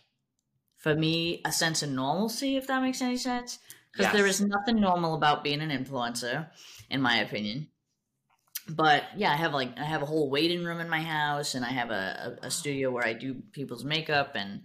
for 0.82 0.94
me 0.96 1.42
a 1.46 1.52
sense 1.52 1.82
of 1.82 1.90
normalcy 1.90 2.58
if 2.58 2.68
that 2.68 2.82
makes 2.82 3.02
any 3.02 3.18
sense 3.18 3.60
because 3.92 4.06
yes. 4.06 4.14
there 4.14 4.28
is 4.28 4.42
nothing 4.42 4.80
normal 4.80 5.16
about 5.16 5.44
being 5.44 5.62
an 5.62 5.70
influencer, 5.70 6.48
in 6.90 7.02
my 7.02 7.18
opinion. 7.18 7.68
But 8.70 9.04
yeah, 9.18 9.32
I 9.32 9.36
have 9.36 9.54
like 9.54 9.78
I 9.78 9.84
have 9.84 10.02
a 10.02 10.06
whole 10.06 10.30
waiting 10.30 10.64
room 10.64 10.80
in 10.80 10.88
my 10.90 11.02
house, 11.02 11.56
and 11.56 11.66
I 11.66 11.70
have 11.70 11.92
a, 11.92 12.38
a, 12.42 12.48
a 12.48 12.52
studio 12.52 12.92
where 12.92 13.06
I 13.06 13.14
do 13.14 13.42
people's 13.52 13.84
makeup, 13.84 14.36
and 14.36 14.62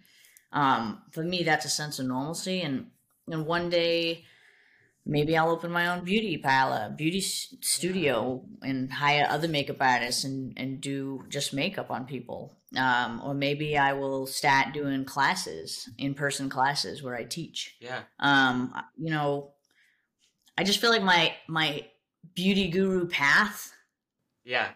um, 0.52 1.02
for 1.12 1.24
me, 1.24 1.42
that's 1.42 1.64
a 1.64 1.70
sense 1.70 1.98
of 1.98 2.06
normalcy. 2.06 2.62
And 2.62 2.90
and 3.26 3.46
one 3.46 3.68
day, 3.68 4.24
maybe 5.06 5.36
I'll 5.36 5.50
open 5.50 5.70
my 5.70 5.86
own 5.86 6.04
beauty 6.04 6.36
parlor, 6.36 6.92
beauty 6.94 7.20
studio, 7.20 8.44
and 8.62 8.92
hire 8.92 9.26
other 9.30 9.48
makeup 9.48 9.76
artists 9.80 10.24
and 10.24 10.52
and 10.56 10.80
do 10.80 11.24
just 11.28 11.54
makeup 11.54 11.90
on 11.90 12.04
people. 12.04 12.58
Um, 12.76 13.22
or 13.24 13.32
maybe 13.32 13.78
I 13.78 13.92
will 13.92 14.26
start 14.26 14.74
doing 14.74 15.04
classes, 15.04 15.88
in 15.96 16.14
person 16.14 16.48
classes 16.50 17.02
where 17.02 17.14
I 17.14 17.24
teach. 17.24 17.76
Yeah. 17.80 18.00
Um, 18.18 18.74
you 18.98 19.10
know, 19.10 19.52
I 20.58 20.64
just 20.64 20.80
feel 20.80 20.90
like 20.90 21.02
my 21.02 21.34
my 21.48 21.86
beauty 22.34 22.68
guru 22.68 23.06
path. 23.06 23.72
Yeah. 24.44 24.68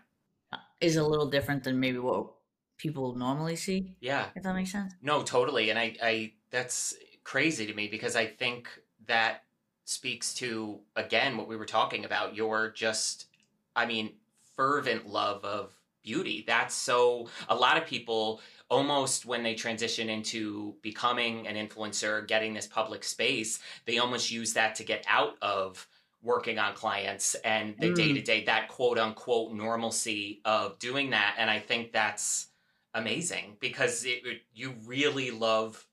Is 0.80 0.96
a 0.96 1.06
little 1.06 1.28
different 1.28 1.64
than 1.64 1.78
maybe 1.78 1.98
what 1.98 2.32
people 2.78 3.14
normally 3.14 3.56
see. 3.56 3.96
Yeah. 4.00 4.26
If 4.34 4.42
that 4.44 4.54
makes 4.54 4.72
sense. 4.72 4.94
No, 5.02 5.22
totally. 5.22 5.68
And 5.68 5.78
I, 5.78 5.94
I 6.02 6.32
that's 6.50 6.94
crazy 7.22 7.66
to 7.66 7.74
me 7.74 7.88
because 7.88 8.16
I 8.16 8.26
think 8.26 8.68
that 9.06 9.42
speaks 9.84 10.34
to 10.34 10.78
again 10.96 11.36
what 11.36 11.48
we 11.48 11.56
were 11.56 11.66
talking 11.66 12.04
about 12.04 12.34
your 12.34 12.70
just 12.70 13.26
i 13.74 13.84
mean 13.86 14.12
fervent 14.54 15.08
love 15.08 15.44
of 15.44 15.72
beauty. 16.02 16.44
That's 16.46 16.74
so 16.74 17.28
a 17.48 17.54
lot 17.54 17.76
of 17.76 17.86
people 17.86 18.40
almost 18.68 19.26
when 19.26 19.42
they 19.42 19.54
transition 19.54 20.08
into 20.08 20.74
becoming 20.82 21.46
an 21.46 21.56
influencer 21.56 22.26
getting 22.28 22.54
this 22.54 22.68
public 22.68 23.02
space 23.02 23.58
they 23.84 23.98
almost 23.98 24.30
use 24.30 24.52
that 24.52 24.76
to 24.76 24.84
get 24.84 25.04
out 25.08 25.34
of 25.42 25.88
working 26.22 26.58
on 26.58 26.72
clients 26.74 27.34
and 27.36 27.74
the 27.80 27.92
day 27.94 28.12
to 28.12 28.20
day 28.22 28.44
that 28.44 28.68
quote 28.68 28.98
unquote 28.98 29.52
normalcy 29.52 30.40
of 30.44 30.78
doing 30.78 31.10
that. 31.10 31.34
And 31.38 31.50
i 31.50 31.58
think 31.58 31.92
that's 31.92 32.48
amazing 32.94 33.56
because 33.60 34.04
it, 34.04 34.20
it, 34.24 34.42
you 34.54 34.74
really 34.84 35.30
love 35.30 35.86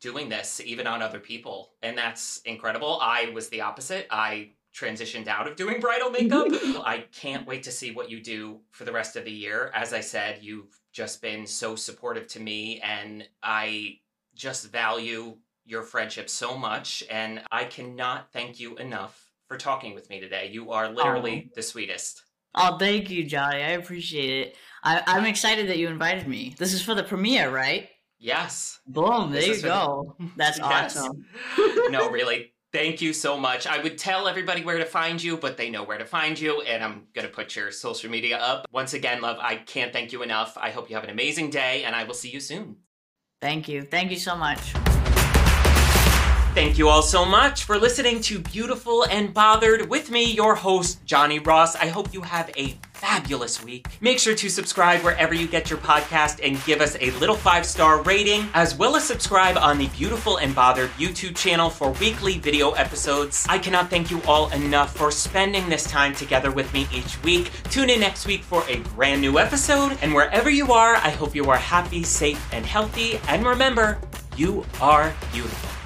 doing 0.00 0.28
this 0.28 0.60
even 0.64 0.86
on 0.86 1.02
other 1.02 1.20
people 1.20 1.70
and 1.82 1.96
that's 1.96 2.40
incredible 2.44 2.98
i 3.00 3.30
was 3.34 3.48
the 3.48 3.60
opposite 3.60 4.06
i 4.10 4.50
transitioned 4.74 5.26
out 5.26 5.48
of 5.48 5.56
doing 5.56 5.80
bridal 5.80 6.10
makeup 6.10 6.46
i 6.84 7.04
can't 7.12 7.46
wait 7.46 7.62
to 7.62 7.70
see 7.70 7.90
what 7.90 8.10
you 8.10 8.20
do 8.20 8.60
for 8.70 8.84
the 8.84 8.92
rest 8.92 9.16
of 9.16 9.24
the 9.24 9.32
year 9.32 9.70
as 9.74 9.92
i 9.92 10.00
said 10.00 10.38
you've 10.42 10.80
just 10.92 11.20
been 11.20 11.46
so 11.46 11.74
supportive 11.74 12.26
to 12.26 12.40
me 12.40 12.80
and 12.80 13.26
i 13.42 13.96
just 14.34 14.70
value 14.70 15.36
your 15.64 15.82
friendship 15.82 16.28
so 16.28 16.56
much 16.56 17.02
and 17.10 17.42
i 17.50 17.64
cannot 17.64 18.32
thank 18.32 18.60
you 18.60 18.76
enough 18.76 19.30
for 19.46 19.56
talking 19.56 19.94
with 19.94 20.08
me 20.10 20.20
today 20.20 20.48
you 20.52 20.70
are 20.70 20.88
literally 20.88 21.46
oh. 21.48 21.52
the 21.56 21.62
sweetest 21.62 22.22
Oh, 22.54 22.78
thank 22.78 23.10
you, 23.10 23.24
Johnny. 23.24 23.62
I 23.62 23.70
appreciate 23.70 24.48
it. 24.48 24.56
I, 24.82 25.18
am 25.18 25.26
excited 25.26 25.68
that 25.68 25.78
you 25.78 25.86
invited 25.88 26.26
me. 26.26 26.54
This 26.58 26.72
is 26.72 26.82
for 26.82 26.94
the 26.94 27.04
premiere, 27.04 27.50
right? 27.50 27.88
Yes. 28.18 28.80
Boom, 28.86 29.30
there 29.30 29.42
you 29.42 29.62
go. 29.62 30.16
The... 30.18 30.30
That's 30.36 30.60
awesome. 30.60 31.24
no, 31.90 32.10
really. 32.10 32.52
Thank 32.70 33.00
you 33.00 33.14
so 33.14 33.38
much. 33.38 33.66
I 33.66 33.82
would 33.82 33.96
tell 33.96 34.28
everybody 34.28 34.62
where 34.62 34.76
to 34.76 34.84
find 34.84 35.22
you, 35.22 35.38
but 35.38 35.56
they 35.56 35.70
know 35.70 35.84
where 35.84 35.96
to 35.96 36.04
find 36.04 36.38
you, 36.38 36.60
and 36.62 36.84
I'm 36.84 37.06
going 37.14 37.26
to 37.26 37.32
put 37.32 37.56
your 37.56 37.70
social 37.70 38.10
media 38.10 38.36
up. 38.36 38.66
Once 38.72 38.92
again, 38.92 39.22
love, 39.22 39.38
I 39.40 39.56
can't 39.56 39.92
thank 39.92 40.12
you 40.12 40.22
enough. 40.22 40.58
I 40.58 40.70
hope 40.70 40.90
you 40.90 40.96
have 40.96 41.04
an 41.04 41.10
amazing 41.10 41.48
day, 41.48 41.84
and 41.84 41.96
I 41.96 42.04
will 42.04 42.14
see 42.14 42.28
you 42.28 42.40
soon. 42.40 42.76
Thank 43.40 43.68
you. 43.68 43.82
Thank 43.82 44.10
you 44.10 44.18
so 44.18 44.36
much. 44.36 44.74
Thank 46.58 46.76
you 46.76 46.88
all 46.88 47.02
so 47.02 47.24
much 47.24 47.62
for 47.62 47.78
listening 47.78 48.20
to 48.22 48.40
Beautiful 48.40 49.04
and 49.04 49.32
Bothered 49.32 49.88
with 49.88 50.10
me, 50.10 50.24
your 50.24 50.56
host, 50.56 50.98
Johnny 51.04 51.38
Ross. 51.38 51.76
I 51.76 51.86
hope 51.86 52.12
you 52.12 52.20
have 52.20 52.50
a 52.56 52.76
fabulous 52.94 53.62
week. 53.62 53.86
Make 54.00 54.18
sure 54.18 54.34
to 54.34 54.48
subscribe 54.48 55.02
wherever 55.02 55.32
you 55.32 55.46
get 55.46 55.70
your 55.70 55.78
podcast 55.78 56.44
and 56.44 56.60
give 56.64 56.80
us 56.80 56.96
a 57.00 57.12
little 57.12 57.36
five 57.36 57.64
star 57.64 58.02
rating, 58.02 58.48
as 58.54 58.74
well 58.74 58.96
as 58.96 59.04
subscribe 59.04 59.56
on 59.56 59.78
the 59.78 59.86
Beautiful 59.90 60.38
and 60.38 60.52
Bothered 60.52 60.90
YouTube 60.98 61.36
channel 61.36 61.70
for 61.70 61.92
weekly 61.92 62.38
video 62.38 62.72
episodes. 62.72 63.46
I 63.48 63.60
cannot 63.60 63.88
thank 63.88 64.10
you 64.10 64.20
all 64.26 64.50
enough 64.50 64.96
for 64.96 65.12
spending 65.12 65.68
this 65.68 65.84
time 65.84 66.12
together 66.12 66.50
with 66.50 66.74
me 66.74 66.88
each 66.92 67.22
week. 67.22 67.52
Tune 67.70 67.88
in 67.88 68.00
next 68.00 68.26
week 68.26 68.42
for 68.42 68.64
a 68.68 68.80
brand 68.96 69.20
new 69.20 69.38
episode, 69.38 69.96
and 70.02 70.12
wherever 70.12 70.50
you 70.50 70.72
are, 70.72 70.96
I 70.96 71.10
hope 71.10 71.36
you 71.36 71.44
are 71.50 71.56
happy, 71.56 72.02
safe, 72.02 72.52
and 72.52 72.66
healthy. 72.66 73.20
And 73.28 73.46
remember, 73.46 74.00
you 74.36 74.66
are 74.80 75.14
beautiful. 75.32 75.77